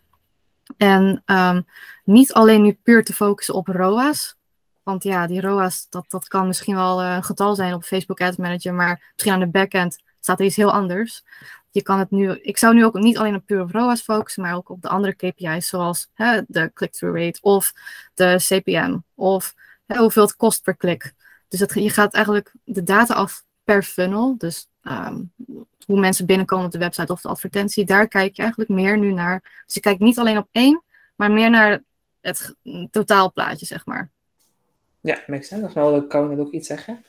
En 0.77 1.23
um, 1.27 1.67
niet 2.05 2.33
alleen 2.33 2.63
nu 2.63 2.79
puur 2.83 3.05
te 3.05 3.15
focussen 3.15 3.55
op 3.55 3.67
ROAS. 3.67 4.38
Want 4.89 5.03
ja, 5.03 5.27
die 5.27 5.41
ROAS, 5.41 5.87
dat, 5.89 6.05
dat 6.09 6.29
kan 6.29 6.47
misschien 6.47 6.75
wel 6.75 7.03
uh, 7.03 7.15
een 7.15 7.25
getal 7.25 7.55
zijn 7.55 7.75
op 7.75 7.85
Facebook 7.85 8.21
Ads 8.21 8.37
Manager, 8.37 8.75
maar 8.75 9.11
misschien 9.13 9.33
aan 9.33 9.41
de 9.41 9.47
backend 9.47 9.99
staat 10.21 10.39
er 10.39 10.45
iets 10.45 10.57
heel 10.57 10.73
anders. 10.73 11.25
Je 11.71 11.83
kan 11.83 11.99
het 11.99 12.11
nu, 12.11 12.31
ik 12.31 12.59
zou 12.59 12.75
nu 12.75 12.85
ook 12.85 12.95
niet 12.95 13.19
alleen 13.19 13.35
op 13.35 13.47
puur 13.47 13.61
op 13.61 13.71
ROAS 13.71 14.01
focussen, 14.01 14.43
maar 14.43 14.55
ook 14.55 14.69
op 14.69 14.83
de 14.83 14.89
andere 14.89 15.15
KPI's, 15.15 15.69
zoals 15.69 16.11
hè, 16.15 16.41
de 16.47 16.71
click-through 16.75 17.19
rate 17.19 17.39
of 17.41 17.73
de 18.15 18.37
CPM 18.39 18.99
of 19.15 19.55
hoeveel 19.87 20.23
het 20.23 20.37
kost 20.37 20.63
per 20.63 20.77
klik. 20.77 21.15
Dus 21.49 21.61
je 21.75 21.91
gaat 21.91 22.15
eigenlijk 22.15 22.53
de 22.65 22.83
data 22.83 23.15
af 23.15 23.45
per 23.65 23.83
funnel. 23.83 24.35
Dus 24.39 24.69
um, 24.83 25.33
hoe 25.87 26.01
mensen 26.01 26.27
binnenkomen 26.27 26.67
op 26.67 26.73
de 26.73 26.79
website 26.79 27.13
of 27.13 27.21
de 27.21 27.29
advertentie. 27.29 27.85
Daar 27.85 28.09
kijk 28.09 28.37
je 28.37 28.43
eigenlijk 28.43 28.71
meer 28.71 28.99
nu 28.99 29.13
naar. 29.13 29.63
Dus 29.65 29.75
je 29.75 29.81
kijkt 29.81 30.01
niet 30.01 30.19
alleen 30.19 30.39
op 30.39 30.49
één, 30.53 30.83
maar 31.17 31.31
meer 31.31 31.51
naar 31.51 31.83
het 32.21 32.55
totaalplaatje, 32.91 33.67
zeg 33.67 33.87
maar. 33.87 34.11
Ja, 35.09 35.19
makes 35.27 35.49
sense. 35.49 35.75
Wel, 35.75 36.07
kan 36.07 36.33
ik 36.33 36.39
ook 36.39 36.51
iets 36.51 36.67
zeggen? 36.67 37.05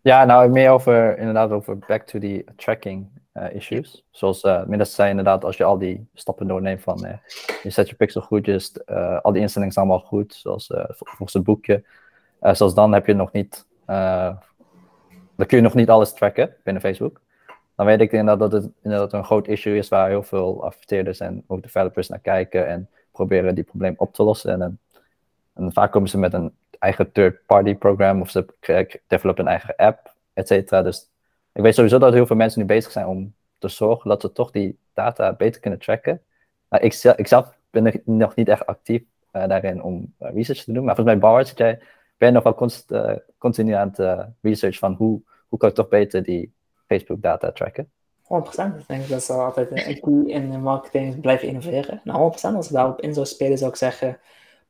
Ja, 0.00 0.24
nou 0.24 0.48
meer 0.48 0.70
over 0.70 1.18
inderdaad 1.18 1.50
over 1.50 1.78
back 1.78 2.02
to 2.02 2.18
the 2.18 2.44
tracking 2.56 3.08
uh, 3.34 3.54
issues. 3.54 4.04
Zoals 4.10 4.44
uh, 4.44 4.64
Midas 4.64 4.94
zei 4.94 5.10
inderdaad, 5.10 5.44
als 5.44 5.56
je 5.56 5.64
al 5.64 5.78
die 5.78 6.06
stappen 6.14 6.46
doorneemt 6.46 6.82
van 6.82 7.04
uh, 7.04 7.12
je 7.62 7.70
zet 7.70 7.88
je 7.88 7.94
pixel 7.94 8.20
goed, 8.20 8.46
just, 8.46 8.86
al 9.22 9.32
die 9.32 9.40
instellingen 9.42 9.72
zijn 9.72 9.86
allemaal 9.86 10.06
goed, 10.06 10.34
zoals 10.34 10.66
volgens 10.88 11.32
het 11.32 11.42
boekje. 11.42 11.84
zoals 12.40 12.74
dan 12.74 12.92
heb 12.92 13.06
je 13.06 13.14
nog 13.14 13.32
niet 13.32 13.66
dan 15.36 15.46
kun 15.46 15.56
je 15.56 15.62
nog 15.62 15.74
niet 15.74 15.90
alles 15.90 16.12
tracken 16.12 16.56
binnen 16.62 16.82
Facebook. 16.82 17.20
Dan 17.76 17.86
weet 17.86 18.00
ik 18.00 18.12
inderdaad 18.12 18.50
dat 18.50 18.62
het 18.62 18.72
inderdaad 18.82 19.12
een 19.12 19.24
groot 19.24 19.48
issue 19.48 19.76
is 19.76 19.88
waar 19.88 20.08
heel 20.08 20.22
veel 20.22 20.64
adverteerders 20.64 21.20
en 21.20 21.44
ook 21.46 21.62
developers 21.62 22.08
naar 22.08 22.18
kijken 22.18 22.68
en 22.68 22.88
proberen 23.12 23.54
die 23.54 23.64
probleem 23.64 23.94
op 23.96 24.14
te 24.14 24.22
lossen. 24.22 24.62
En, 24.62 24.78
en 25.54 25.72
vaak 25.72 25.92
komen 25.92 26.08
ze 26.08 26.18
met 26.18 26.32
een 26.32 26.52
eigen 26.82 27.12
third-party 27.12 27.74
program 27.74 28.20
of 28.20 28.30
ze 28.30 28.46
developen 29.06 29.44
een 29.44 29.50
eigen 29.50 29.76
app, 29.76 30.14
et 30.32 30.46
cetera. 30.46 30.82
Dus 30.82 31.08
ik 31.52 31.62
weet 31.62 31.74
sowieso 31.74 31.98
dat 31.98 32.12
heel 32.12 32.26
veel 32.26 32.36
mensen 32.36 32.60
nu 32.60 32.66
bezig 32.66 32.92
zijn 32.92 33.06
om 33.06 33.34
te 33.58 33.68
zorgen 33.68 34.10
dat 34.10 34.20
ze 34.20 34.32
toch 34.32 34.50
die 34.50 34.78
data 34.94 35.32
beter 35.32 35.60
kunnen 35.60 35.78
tracken. 35.78 36.20
ik, 36.70 36.92
zelf, 36.92 37.16
ik 37.16 37.56
ben 37.70 38.02
nog 38.04 38.34
niet 38.34 38.48
echt 38.48 38.66
actief 38.66 39.02
uh, 39.32 39.48
daarin 39.48 39.82
om 39.82 40.14
uh, 40.20 40.28
research 40.34 40.64
te 40.64 40.72
doen, 40.72 40.84
maar 40.84 40.94
volgens 40.94 41.16
mij 41.16 41.30
Bauer 41.30 41.52
jij 41.54 41.78
ben 42.16 42.28
je 42.28 42.34
nog 42.34 42.42
wel 42.42 42.54
const, 42.54 42.90
uh, 42.90 43.12
continu 43.38 43.72
aan 43.72 43.92
het 43.94 44.26
research 44.40 44.78
van 44.78 44.94
hoe, 44.94 45.20
hoe 45.48 45.58
kan 45.58 45.68
ik 45.68 45.74
toch 45.74 45.88
beter 45.88 46.22
die 46.22 46.52
Facebook 46.86 47.22
data 47.22 47.52
tracken? 47.52 47.90
100%. 48.22 48.26
Ik 48.78 48.86
denk 48.86 49.08
dat 49.08 49.22
ze 49.22 49.32
altijd 49.32 49.70
een 49.70 50.00
key 50.00 50.34
in 50.34 50.62
marketing 50.62 51.20
blijven 51.20 51.48
innoveren. 51.48 52.00
Nou, 52.04 52.32
100% 52.32 52.34
als 52.54 52.66
ik 52.66 52.72
daarop 52.72 53.00
in 53.00 53.14
zou 53.14 53.26
spelen, 53.26 53.58
zou 53.58 53.70
ik 53.70 53.76
zeggen, 53.76 54.18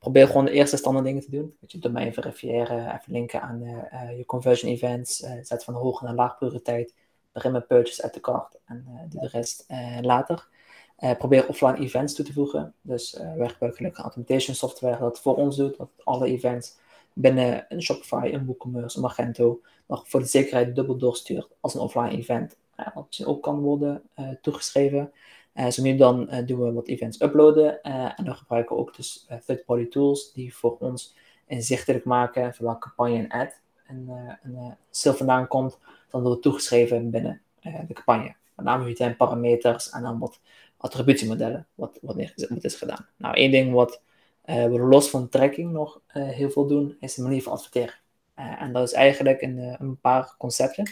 probeer 0.02 0.26
gewoon 0.26 0.44
de 0.44 0.50
eerste 0.50 0.76
standaard 0.76 1.04
dingen 1.04 1.22
te 1.22 1.30
doen. 1.30 1.56
Dat 1.60 1.72
je 1.72 1.78
domein 1.78 2.14
verifiëren, 2.14 2.94
even 2.94 3.12
linken 3.12 3.42
aan 3.42 3.62
uh, 3.62 4.18
je 4.18 4.24
conversion 4.26 4.70
events, 4.72 5.16
zet 5.42 5.64
van 5.64 5.74
hoog 5.74 6.02
naar 6.02 6.14
laag 6.14 6.38
prioriteit, 6.38 6.94
begin 7.32 7.52
met 7.52 7.66
purchase 7.66 8.02
uit 8.02 8.14
de 8.14 8.20
cart 8.20 8.58
en 8.64 8.86
doe 9.08 9.20
de 9.20 9.28
rest 9.28 9.66
later. 10.00 10.48
probeer 11.18 11.48
offline 11.48 11.78
events 11.78 12.14
toe 12.14 12.24
te 12.24 12.32
voegen. 12.32 12.74
Dus 12.80 13.14
uh, 13.14 13.34
we 13.34 13.48
gebruiken 13.48 13.94
automation 13.94 14.54
software 14.54 14.98
dat 14.98 15.20
voor 15.20 15.36
ons 15.36 15.56
doet, 15.56 15.76
dat 15.76 15.88
alle 16.04 16.26
events 16.26 16.76
binnen 17.12 17.66
een 17.68 17.82
Shopify, 17.82 18.30
een 18.32 18.46
WooCommerce, 18.46 18.96
een 18.96 19.02
Magento 19.02 19.60
nog 19.86 20.08
voor 20.08 20.20
de 20.20 20.26
zekerheid 20.26 20.74
dubbel 20.74 20.96
doorstuurt 20.96 21.48
als 21.60 21.74
een 21.74 21.80
offline 21.80 22.10
event. 22.10 22.56
wat 22.94 23.22
ook 23.24 23.42
kan 23.42 23.60
worden 23.60 24.02
toegeschreven. 24.40 25.12
Uh, 25.54 25.68
zo 25.68 25.82
nu 25.82 25.96
dan 25.96 26.28
uh, 26.30 26.46
doen 26.46 26.60
we 26.60 26.72
wat 26.72 26.88
events 26.88 27.20
uploaden 27.20 27.82
en 27.82 28.24
dan 28.24 28.34
gebruiken 28.34 28.76
we 28.76 28.82
ook 28.82 28.96
dus 28.96 29.26
third-party 29.46 29.88
tools 29.88 30.32
die 30.32 30.54
voor 30.54 30.76
ons 30.78 31.14
inzichtelijk 31.46 32.04
maken 32.04 32.54
van 32.54 32.64
welke 32.64 32.80
campagne 32.80 33.16
en 33.16 33.28
ad 33.28 33.60
een, 33.86 34.10
een 34.42 34.76
sale 34.90 35.16
vandaan 35.16 35.48
komt. 35.48 35.78
Dan 36.10 36.22
wordt 36.22 36.42
toegeschreven 36.42 37.10
binnen 37.10 37.42
de 37.60 37.92
campagne. 37.92 38.34
Met 38.56 38.64
name 38.64 38.90
UTM 38.90 39.14
parameters 39.16 39.90
en 39.90 40.02
dan 40.02 40.18
wat 40.18 40.40
attributiemodellen 40.76 41.66
wat, 41.74 41.98
wat, 42.02 42.16
wat 42.48 42.64
is 42.64 42.74
gedaan. 42.74 43.06
Nou, 43.16 43.34
één 43.34 43.50
ding 43.50 43.72
wat 43.72 44.02
we 44.44 44.78
los 44.80 45.10
van 45.10 45.28
tracking 45.28 45.72
nog 45.72 46.00
heel 46.06 46.50
veel 46.50 46.66
doen, 46.66 46.96
is 47.00 47.14
de 47.14 47.22
manier 47.22 47.42
van 47.42 47.52
adverteren. 47.52 47.94
En 48.34 48.72
dat 48.72 48.82
is 48.82 48.92
eigenlijk 48.92 49.42
een, 49.42 49.76
een 49.78 50.00
paar 50.00 50.34
concepten. 50.38 50.90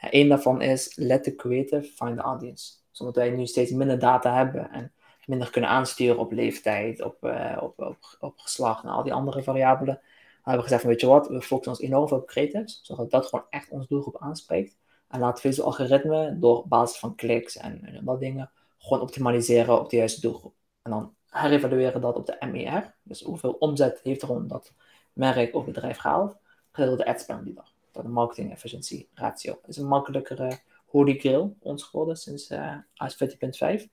Eén 0.00 0.28
daarvan 0.28 0.62
is 0.62 0.96
let 0.96 1.24
the 1.24 1.34
creator 1.34 1.82
find 1.82 2.16
the 2.16 2.22
audience. 2.22 2.72
Omdat 3.00 3.16
wij 3.16 3.30
nu 3.30 3.46
steeds 3.46 3.70
minder 3.70 3.98
data 3.98 4.34
hebben 4.34 4.70
en 4.70 4.92
minder 5.26 5.50
kunnen 5.50 5.70
aansturen 5.70 6.18
op 6.18 6.32
leeftijd, 6.32 7.02
op, 7.02 7.16
op, 7.60 7.80
op, 7.80 8.16
op, 8.20 8.38
geslacht 8.38 8.84
en 8.84 8.90
al 8.90 9.02
die 9.02 9.14
andere 9.14 9.42
variabelen, 9.42 10.00
hebben 10.34 10.54
we 10.54 10.62
gezegd 10.62 10.80
van 10.80 10.90
weet 10.90 11.00
je 11.00 11.06
wat, 11.06 11.28
we 11.28 11.42
focussen 11.42 11.72
ons 11.72 11.80
enorm 11.80 12.12
op 12.12 12.26
creatives, 12.26 12.80
zodat 12.82 13.10
dat 13.10 13.26
gewoon 13.26 13.44
echt 13.50 13.70
ons 13.70 13.86
doelgroep 13.86 14.18
aanspreekt. 14.18 14.76
En 15.08 15.20
laten 15.20 15.34
we 15.34 15.40
Facebook 15.40 15.66
algoritme 15.66 16.38
door 16.38 16.68
basis 16.68 16.98
van 16.98 17.14
kliks 17.14 17.56
en, 17.56 17.84
en 17.84 18.04
dat 18.04 18.20
dingen 18.20 18.50
gewoon 18.78 19.00
optimaliseren 19.00 19.80
op 19.80 19.90
de 19.90 19.96
juiste 19.96 20.20
doelgroep. 20.20 20.54
En 20.82 20.90
dan 20.90 21.14
herevalueren 21.28 22.00
dat 22.00 22.16
op 22.16 22.26
de 22.26 22.46
MER. 22.52 22.94
Dus 23.02 23.22
hoeveel 23.22 23.52
omzet 23.52 24.00
heeft 24.02 24.22
er 24.22 24.48
dat 24.48 24.72
merk 25.12 25.54
of 25.54 25.64
bedrijf 25.64 25.96
gehaald. 25.98 26.36
Gedeeld 26.72 26.98
de 26.98 27.06
adspend 27.06 27.44
die 27.44 27.54
dag. 27.54 27.72
Dat 27.92 28.02
de 28.02 28.08
marketing 28.08 28.52
efficiency 28.52 29.06
ratio. 29.14 29.52
Dat 29.52 29.70
is 29.70 29.76
een 29.76 29.86
makkelijkere 29.86 30.58
holy 30.96 31.18
grail 31.18 31.56
ons 31.60 31.82
geworden 31.82 32.16
sinds 32.16 32.50
uh, 32.50 32.76
AS 32.94 33.16
14.5. 33.24 33.84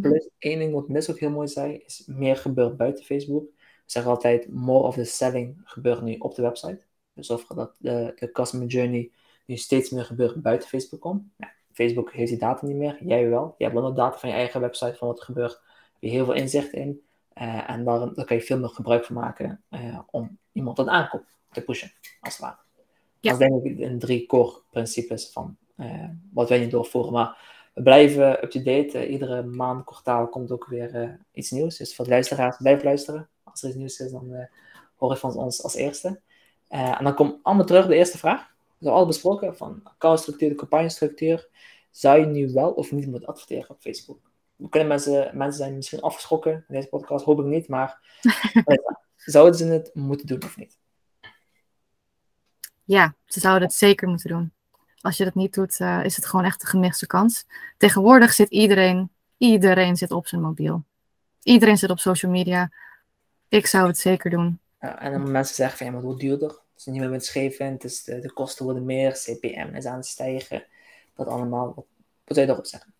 Plus 0.00 0.28
één 0.38 0.58
ding 0.58 0.72
wat 0.72 0.88
Miss 0.88 1.10
ook 1.10 1.18
heel 1.18 1.30
mooi 1.30 1.48
zei, 1.48 1.82
is 1.86 2.02
meer 2.06 2.36
gebeurt 2.36 2.76
buiten 2.76 3.04
Facebook. 3.04 3.44
We 3.54 3.90
zeggen 3.98 4.10
altijd, 4.10 4.52
more 4.52 4.82
of 4.82 4.94
the 4.94 5.04
selling 5.04 5.60
gebeurt 5.64 6.02
nu 6.02 6.16
op 6.16 6.34
de 6.34 6.42
website. 6.42 6.82
Dus 7.14 7.30
of 7.30 7.46
dat 7.46 7.76
de, 7.78 8.12
de 8.16 8.32
customer 8.32 8.66
journey 8.66 9.10
nu 9.46 9.56
steeds 9.56 9.90
meer 9.90 10.04
gebeurt 10.04 10.42
buiten 10.42 10.68
Facebook 10.68 11.04
om. 11.04 11.32
Ja, 11.36 11.52
Facebook 11.72 12.12
heeft 12.12 12.30
die 12.30 12.38
data 12.38 12.66
niet 12.66 12.76
meer, 12.76 13.04
jij 13.04 13.28
wel. 13.28 13.54
Je 13.58 13.64
hebt 13.64 13.76
wel 13.76 13.86
nog 13.86 13.96
data 13.96 14.18
van 14.18 14.28
je 14.28 14.34
eigen 14.34 14.60
website, 14.60 14.94
van 14.94 15.08
wat 15.08 15.18
er 15.18 15.24
gebeurt 15.24 15.62
je 15.98 16.08
heel 16.08 16.24
veel 16.24 16.34
inzicht 16.34 16.72
in. 16.72 17.02
Uh, 17.34 17.70
en 17.70 17.84
daar, 17.84 18.14
daar 18.14 18.24
kan 18.24 18.36
je 18.36 18.42
veel 18.42 18.58
meer 18.58 18.68
gebruik 18.68 19.04
van 19.04 19.14
maken 19.14 19.64
uh, 19.70 19.98
om 20.10 20.38
iemand 20.52 20.76
tot 20.76 20.88
aankoop 20.88 21.24
te 21.50 21.62
pushen, 21.62 21.92
als 22.20 22.36
het 22.36 22.42
ware. 22.42 22.58
Ja. 23.20 23.30
Dat 23.32 23.40
is 23.40 23.48
denk 23.48 23.64
ik 23.64 23.78
in 23.78 23.98
drie 23.98 24.26
core 24.26 24.60
principes 24.70 25.30
van 25.30 25.56
wat 26.32 26.48
wij 26.48 26.58
nu 26.58 26.68
doorvoeren. 26.68 27.12
Maar 27.12 27.38
we 27.74 27.82
blijven 27.82 28.44
up-to-date. 28.44 29.08
iedere 29.08 29.42
maand, 29.42 29.84
kwartaal 29.84 30.28
komt 30.28 30.50
ook 30.50 30.66
weer 30.66 31.18
iets 31.32 31.50
nieuws. 31.50 31.76
Dus 31.76 31.94
voor 31.94 32.04
de 32.04 32.10
luisteraars, 32.10 32.56
blijf 32.56 32.82
luisteren. 32.82 33.28
Als 33.42 33.62
er 33.62 33.68
iets 33.68 33.78
nieuws 33.78 33.98
is, 33.98 34.10
dan 34.10 34.48
hoor 34.96 35.10
je 35.10 35.16
van 35.16 35.34
ons 35.34 35.62
als 35.62 35.74
eerste. 35.74 36.20
en 36.68 37.04
dan 37.04 37.14
komt 37.14 37.38
allemaal 37.42 37.66
terug 37.66 37.86
de 37.86 37.94
eerste 37.94 38.18
vraag. 38.18 38.40
We 38.40 38.88
hebben 38.88 38.98
al 38.98 39.06
besproken 39.06 39.56
van 39.56 39.80
accountstructuur, 39.84 40.48
de 40.48 40.54
campagnestructuur. 40.54 41.48
Zou 41.90 42.20
je 42.20 42.26
nu 42.26 42.52
wel 42.52 42.70
of 42.70 42.92
niet 42.92 43.06
moeten 43.06 43.28
adverteren 43.28 43.70
op 43.70 43.80
Facebook? 43.80 44.30
kunnen 44.68 44.88
mensen, 44.88 45.36
mensen 45.36 45.58
zijn 45.58 45.74
misschien 45.74 46.00
afgeschrokken 46.00 46.52
in 46.52 46.74
deze 46.74 46.88
podcast, 46.88 47.24
hoop 47.24 47.38
ik 47.38 47.44
niet, 47.44 47.68
maar 47.68 48.00
zouden 49.16 49.54
ze 49.54 49.64
het 49.64 49.90
moeten 49.94 50.26
doen 50.26 50.42
of 50.42 50.56
niet? 50.56 50.78
Ja, 52.84 53.14
ze 53.24 53.40
zouden 53.40 53.68
het 53.68 53.76
zeker 53.76 54.08
moeten 54.08 54.28
doen. 54.28 54.52
Als 55.02 55.16
je 55.16 55.24
dat 55.24 55.34
niet 55.34 55.54
doet, 55.54 55.78
uh, 55.80 56.04
is 56.04 56.16
het 56.16 56.26
gewoon 56.26 56.44
echt 56.44 56.62
een 56.62 56.68
gemiste 56.68 57.06
kans. 57.06 57.46
Tegenwoordig 57.76 58.32
zit 58.32 58.50
iedereen, 58.50 59.10
iedereen 59.36 59.96
zit 59.96 60.10
op 60.10 60.26
zijn 60.26 60.40
mobiel. 60.40 60.84
Iedereen 61.42 61.78
zit 61.78 61.90
op 61.90 61.98
social 61.98 62.32
media. 62.32 62.70
Ik 63.48 63.66
zou 63.66 63.86
het 63.86 63.98
zeker 63.98 64.30
doen. 64.30 64.58
Ja, 64.80 65.00
en 65.00 65.12
dan 65.12 65.30
mensen 65.30 65.54
zeggen 65.54 65.76
van 65.76 65.86
ja, 65.86 65.92
maar 65.92 66.02
hoe 66.02 66.18
duurder? 66.18 66.48
Het 66.48 66.58
is 66.76 66.84
niet 66.84 67.00
meer 67.00 67.10
winstgevend, 67.10 67.80
dus 67.80 68.02
de, 68.02 68.18
de 68.18 68.32
kosten 68.32 68.64
worden 68.64 68.84
meer, 68.84 69.12
CPM 69.12 69.74
is 69.74 69.84
aan 69.84 69.96
het 69.96 70.06
stijgen. 70.06 70.64
Dat 71.16 71.26
allemaal. 71.26 71.66
Wat, 71.66 71.84
wat 72.24 72.36
zou 72.36 72.40
je 72.40 72.46
daarop 72.46 72.66
zeggen? 72.66 72.92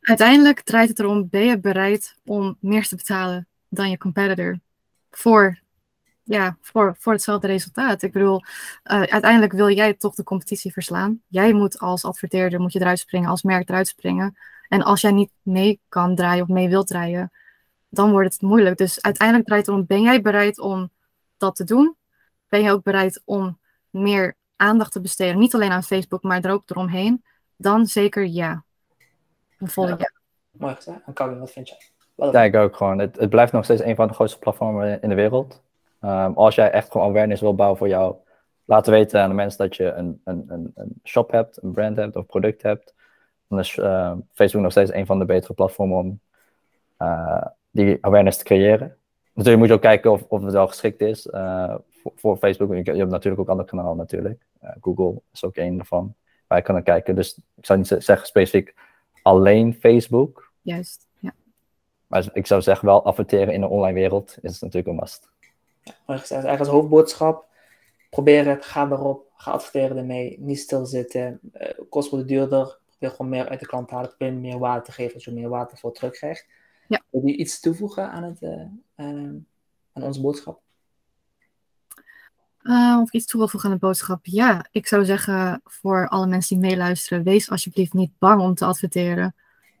Uiteindelijk 0.00 0.60
draait 0.60 0.88
het 0.88 0.98
erom, 0.98 1.28
ben 1.28 1.44
je 1.44 1.58
bereid 1.58 2.16
om 2.24 2.56
meer 2.60 2.86
te 2.86 2.96
betalen 2.96 3.46
dan 3.68 3.90
je 3.90 3.98
competitor 3.98 4.58
voor, 5.10 5.58
ja, 6.30 6.56
voor, 6.60 6.96
voor 6.98 7.12
hetzelfde 7.12 7.46
resultaat? 7.46 8.02
Ik 8.02 8.12
bedoel, 8.12 8.40
uh, 8.40 9.02
uiteindelijk 9.02 9.52
wil 9.52 9.70
jij 9.70 9.94
toch 9.94 10.14
de 10.14 10.22
competitie 10.22 10.72
verslaan. 10.72 11.22
Jij 11.26 11.52
moet 11.52 11.78
als 11.78 12.04
adverteerder 12.04 12.60
moet 12.60 12.72
je 12.72 12.80
eruit 12.80 12.98
springen, 12.98 13.28
als 13.28 13.42
merk 13.42 13.68
eruit 13.68 13.88
springen. 13.88 14.36
En 14.68 14.82
als 14.82 15.00
jij 15.00 15.10
niet 15.10 15.30
mee 15.42 15.80
kan 15.88 16.14
draaien 16.14 16.42
of 16.42 16.48
mee 16.48 16.68
wilt 16.68 16.86
draaien, 16.86 17.32
dan 17.88 18.10
wordt 18.10 18.32
het 18.32 18.42
moeilijk. 18.42 18.76
Dus 18.76 19.02
uiteindelijk 19.02 19.48
draait 19.48 19.66
het 19.66 19.74
om, 19.74 19.86
ben 19.86 20.02
jij 20.02 20.20
bereid 20.20 20.58
om 20.58 20.90
dat 21.36 21.56
te 21.56 21.64
doen? 21.64 21.96
Ben 22.48 22.62
je 22.62 22.70
ook 22.70 22.82
bereid 22.82 23.22
om 23.24 23.58
meer 23.90 24.36
aandacht 24.56 24.92
te 24.92 25.00
besteden, 25.00 25.38
niet 25.38 25.54
alleen 25.54 25.72
aan 25.72 25.82
Facebook, 25.82 26.22
maar 26.22 26.44
er 26.44 26.52
ook 26.52 26.70
eromheen? 26.70 27.24
Dan 27.56 27.86
zeker 27.86 28.26
ja. 28.26 28.64
Een 29.58 29.68
volle 29.68 29.88
ja. 29.88 29.96
ja. 29.98 30.10
Mooi 30.50 30.74
gezegd. 30.74 31.00
En 31.06 31.12
Kevin, 31.12 31.38
wat 31.38 31.50
vind 31.50 31.68
jij? 31.68 31.78
Ja, 32.32 32.42
ik 32.42 32.54
ook 32.54 32.76
gewoon. 32.76 32.98
Het, 32.98 33.16
het 33.16 33.30
blijft 33.30 33.52
nog 33.52 33.64
steeds 33.64 33.82
een 33.82 33.96
van 33.96 34.08
de 34.08 34.14
grootste 34.14 34.38
platformen 34.38 35.02
in 35.02 35.08
de 35.08 35.14
wereld. 35.14 35.62
Um, 36.04 36.34
als 36.34 36.54
jij 36.54 36.70
echt 36.70 36.90
gewoon 36.90 37.08
awareness 37.08 37.40
wil 37.40 37.54
bouwen 37.54 37.78
voor 37.78 37.88
jou, 37.88 38.16
laten 38.64 38.92
weten 38.92 39.20
aan 39.20 39.28
de 39.28 39.34
mensen 39.34 39.58
dat 39.58 39.76
je 39.76 39.92
een, 39.92 40.20
een, 40.24 40.44
een, 40.48 40.72
een 40.74 41.00
shop 41.04 41.30
hebt, 41.30 41.62
een 41.62 41.72
brand 41.72 41.96
hebt 41.96 42.16
of 42.16 42.26
product 42.26 42.62
hebt, 42.62 42.94
dan 43.48 43.58
is 43.58 43.76
uh, 43.76 44.12
Facebook 44.32 44.62
nog 44.62 44.72
steeds 44.72 44.92
een 44.92 45.06
van 45.06 45.18
de 45.18 45.24
betere 45.24 45.54
platformen 45.54 45.98
om 45.98 46.20
uh, 46.98 47.46
die 47.70 47.98
awareness 48.00 48.38
te 48.38 48.44
creëren. 48.44 48.96
Natuurlijk 49.32 49.58
moet 49.58 49.68
je 49.68 49.74
ook 49.74 49.80
kijken 49.80 50.10
of, 50.10 50.22
of 50.28 50.42
het 50.42 50.52
wel 50.52 50.66
geschikt 50.66 51.00
is 51.00 51.26
uh, 51.26 51.74
voor, 51.90 52.12
voor, 52.16 52.36
Facebook. 52.36 52.74
Je, 52.74 52.84
je, 52.84 52.98
hebt 52.98 53.10
natuurlijk 53.10 53.42
ook 53.42 53.48
andere 53.48 53.68
kanalen 53.68 53.96
natuurlijk. 53.96 54.42
Google 54.80 55.20
is 55.32 55.44
ook 55.44 55.56
een 55.56 55.76
daarvan 55.76 56.14
waar 56.46 56.58
je 56.58 56.64
kan 56.64 56.82
kijken. 56.82 57.14
Dus 57.14 57.40
ik 57.56 57.66
zou 57.66 57.78
niet 57.78 57.88
zeggen 57.88 58.26
specifiek 58.26 58.74
alleen 59.22 59.74
Facebook. 59.74 60.52
Juist, 60.62 61.06
ja. 61.18 61.32
Maar 62.06 62.28
ik 62.32 62.46
zou 62.46 62.62
zeggen 62.62 62.86
wel 62.86 63.04
adverteren 63.04 63.54
in 63.54 63.60
de 63.60 63.68
online 63.68 63.94
wereld 63.94 64.38
is 64.42 64.60
natuurlijk 64.60 64.86
een 64.86 65.00
must. 65.00 65.30
Eigenlijk 66.06 66.58
als 66.58 66.68
hoofdboodschap, 66.68 67.48
probeer 68.10 68.46
het, 68.46 68.64
ga 68.64 68.90
erop, 68.90 69.30
ga 69.36 69.50
adverteren 69.50 69.96
ermee, 69.96 70.36
niet 70.40 70.58
stilzitten, 70.58 71.40
uh, 71.52 71.68
kost 71.88 72.10
wordt 72.10 72.28
duurder, 72.28 72.78
probeer 72.86 73.10
gewoon 73.10 73.30
meer 73.30 73.48
uit 73.48 73.60
de 73.60 73.66
klant 73.66 73.88
te 73.88 73.94
halen, 73.94 74.14
probeer 74.16 74.34
meer 74.34 74.58
waarde 74.58 74.84
te 74.84 74.92
geven, 74.92 75.14
als 75.14 75.24
je 75.24 75.32
meer 75.32 75.48
waarde 75.48 75.76
voor 75.76 75.92
terugkrijgt. 75.92 76.46
Ja. 76.88 77.02
Wil 77.10 77.26
je 77.26 77.36
iets 77.36 77.60
toevoegen 77.60 78.10
aan, 78.10 78.22
het, 78.22 78.42
uh, 78.42 78.50
uh, 78.96 79.34
aan 79.92 80.02
onze 80.02 80.20
boodschap? 80.20 80.60
of 83.02 83.12
iets 83.12 83.26
toe 83.26 83.40
wil 83.40 83.48
voegen 83.48 83.70
aan 83.70 83.74
de 83.74 83.86
boodschap? 83.86 84.26
Ja, 84.26 84.66
ik 84.70 84.86
zou 84.86 85.04
zeggen 85.04 85.60
voor 85.64 86.08
alle 86.08 86.26
mensen 86.26 86.60
die 86.60 86.68
meeluisteren, 86.68 87.24
wees 87.24 87.50
alsjeblieft 87.50 87.92
niet 87.92 88.18
bang 88.18 88.40
om 88.40 88.54
te 88.54 88.64
adverteren. 88.64 89.34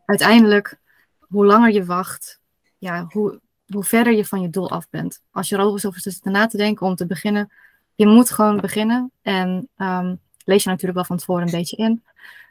Uiteindelijk, 0.04 0.80
hoe 1.20 1.46
langer 1.46 1.72
je 1.72 1.84
wacht, 1.84 2.40
ja, 2.78 3.06
hoe, 3.08 3.40
hoe 3.72 3.84
verder 3.84 4.12
je 4.12 4.24
van 4.24 4.40
je 4.40 4.50
doel 4.50 4.70
af 4.70 4.88
bent. 4.90 5.22
Als 5.30 5.48
je 5.48 5.56
erover 5.56 6.00
zit 6.00 6.24
na 6.24 6.46
te 6.46 6.56
denken 6.56 6.86
om 6.86 6.94
te 6.94 7.06
beginnen, 7.06 7.52
je 7.94 8.06
moet 8.06 8.30
gewoon 8.30 8.60
beginnen. 8.60 9.12
En 9.22 9.68
um, 9.76 10.20
lees 10.44 10.62
je 10.62 10.68
natuurlijk 10.68 10.96
wel 10.96 11.04
van 11.04 11.16
tevoren 11.16 11.42
een 11.42 11.50
beetje 11.50 11.76
in. 11.76 12.04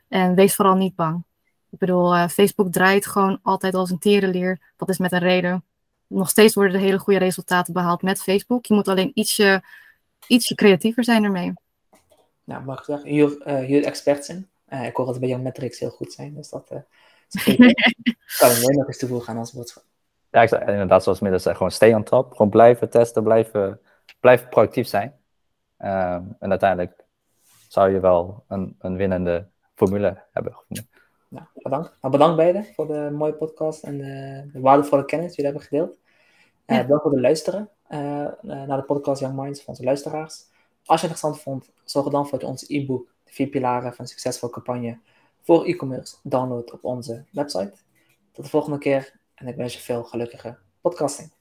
En 0.07 0.35
wees 0.35 0.55
vooral 0.55 0.75
niet 0.75 0.95
bang. 0.95 1.23
Ik 1.69 1.79
bedoel, 1.79 2.15
uh, 2.15 2.27
Facebook 2.27 2.71
draait 2.71 3.05
gewoon 3.05 3.39
altijd 3.41 3.73
als 3.73 3.89
een 3.89 3.99
terenleer. 3.99 4.59
Dat 4.77 4.89
is 4.89 4.97
met 4.97 5.11
een 5.11 5.19
reden. 5.19 5.63
Nog 6.07 6.29
steeds 6.29 6.53
worden 6.53 6.73
er 6.73 6.79
hele 6.79 6.99
goede 6.99 7.19
resultaten 7.19 7.73
behaald 7.73 8.01
met 8.01 8.21
Facebook. 8.21 8.65
Je 8.65 8.73
moet 8.73 8.87
alleen 8.87 9.11
ietsje, 9.13 9.63
ietsje 10.27 10.55
creatiever 10.55 11.03
zijn 11.03 11.23
ermee. 11.23 11.53
Nou, 12.43 12.63
mag 12.63 12.79
ik 12.79 12.85
zeggen, 12.85 13.09
hier, 13.09 13.47
uh, 13.47 13.85
expert 13.85 14.25
zijn. 14.25 14.49
Uh, 14.69 14.85
ik 14.85 14.95
hoor 14.95 15.05
dat 15.05 15.19
bij 15.19 15.29
jouw 15.29 15.39
metrics 15.39 15.79
heel 15.79 15.89
goed 15.89 16.13
zijn. 16.13 16.35
Dus 16.35 16.49
dat 16.49 16.71
uh, 16.71 16.79
kan 18.39 18.51
ik 18.51 18.75
nog 18.75 18.87
eens 18.87 18.97
toevoegen 18.97 19.33
aan 19.33 19.39
als 19.39 19.51
boodschap. 19.51 19.83
Ja, 20.31 20.41
ik 20.41 20.49
zei, 20.49 20.71
inderdaad, 20.71 21.03
zoals 21.03 21.19
Midden 21.19 21.41
zei, 21.41 21.55
gewoon 21.55 21.71
stay 21.71 21.93
on 21.93 22.03
top. 22.03 22.31
Gewoon 22.31 22.49
blijven 22.49 22.89
testen, 22.89 23.23
blijven, 23.23 23.79
blijven 24.19 24.49
proactief 24.49 24.87
zijn. 24.87 25.09
Um, 25.79 26.35
en 26.39 26.49
uiteindelijk 26.49 27.05
zou 27.67 27.89
je 27.91 27.99
wel 27.99 28.43
een, 28.47 28.75
een 28.79 28.95
winnende 28.95 29.47
formule 29.75 30.23
hebben 30.31 30.53
gevonden. 30.53 30.89
Nou, 31.27 31.45
bedankt. 31.53 31.97
Nou, 32.01 32.13
bedankt 32.13 32.35
beiden 32.35 32.65
voor 32.65 32.87
de 32.87 33.09
mooie 33.11 33.33
podcast 33.33 33.83
en 33.83 33.97
de, 33.97 34.49
de 34.53 34.59
waardevolle 34.59 35.05
kennis 35.05 35.35
die 35.35 35.35
jullie 35.35 35.51
hebben 35.51 35.69
gedeeld. 35.69 35.97
Uh, 36.65 36.75
ja. 36.75 36.81
Bedankt 36.81 37.03
voor 37.03 37.11
het 37.11 37.21
luisteren 37.21 37.69
uh, 37.89 37.97
naar 38.41 38.77
de 38.77 38.83
podcast 38.83 39.21
Young 39.21 39.35
Minds 39.35 39.59
van 39.59 39.67
onze 39.67 39.83
luisteraars. 39.83 40.47
Als 40.85 41.01
je 41.01 41.07
het 41.07 41.15
interessant 41.15 41.41
vond, 41.41 41.71
zorg 41.83 42.09
dan 42.09 42.27
voor 42.27 42.39
ons 42.39 42.69
e-book, 42.69 43.07
de 43.23 43.33
vier 43.33 43.47
pilaren 43.47 43.93
van 43.93 44.05
een 44.05 44.07
succesvolle 44.07 44.51
campagne 44.51 44.99
voor 45.41 45.65
e-commerce, 45.65 46.15
download 46.23 46.71
op 46.71 46.83
onze 46.83 47.23
website. 47.31 47.73
Tot 48.31 48.43
de 48.43 48.49
volgende 48.49 48.77
keer 48.77 49.18
en 49.39 49.47
ik 49.47 49.55
wens 49.55 49.73
je 49.73 49.79
veel 49.79 50.03
gelukkige 50.03 50.57
podcasting. 50.81 51.31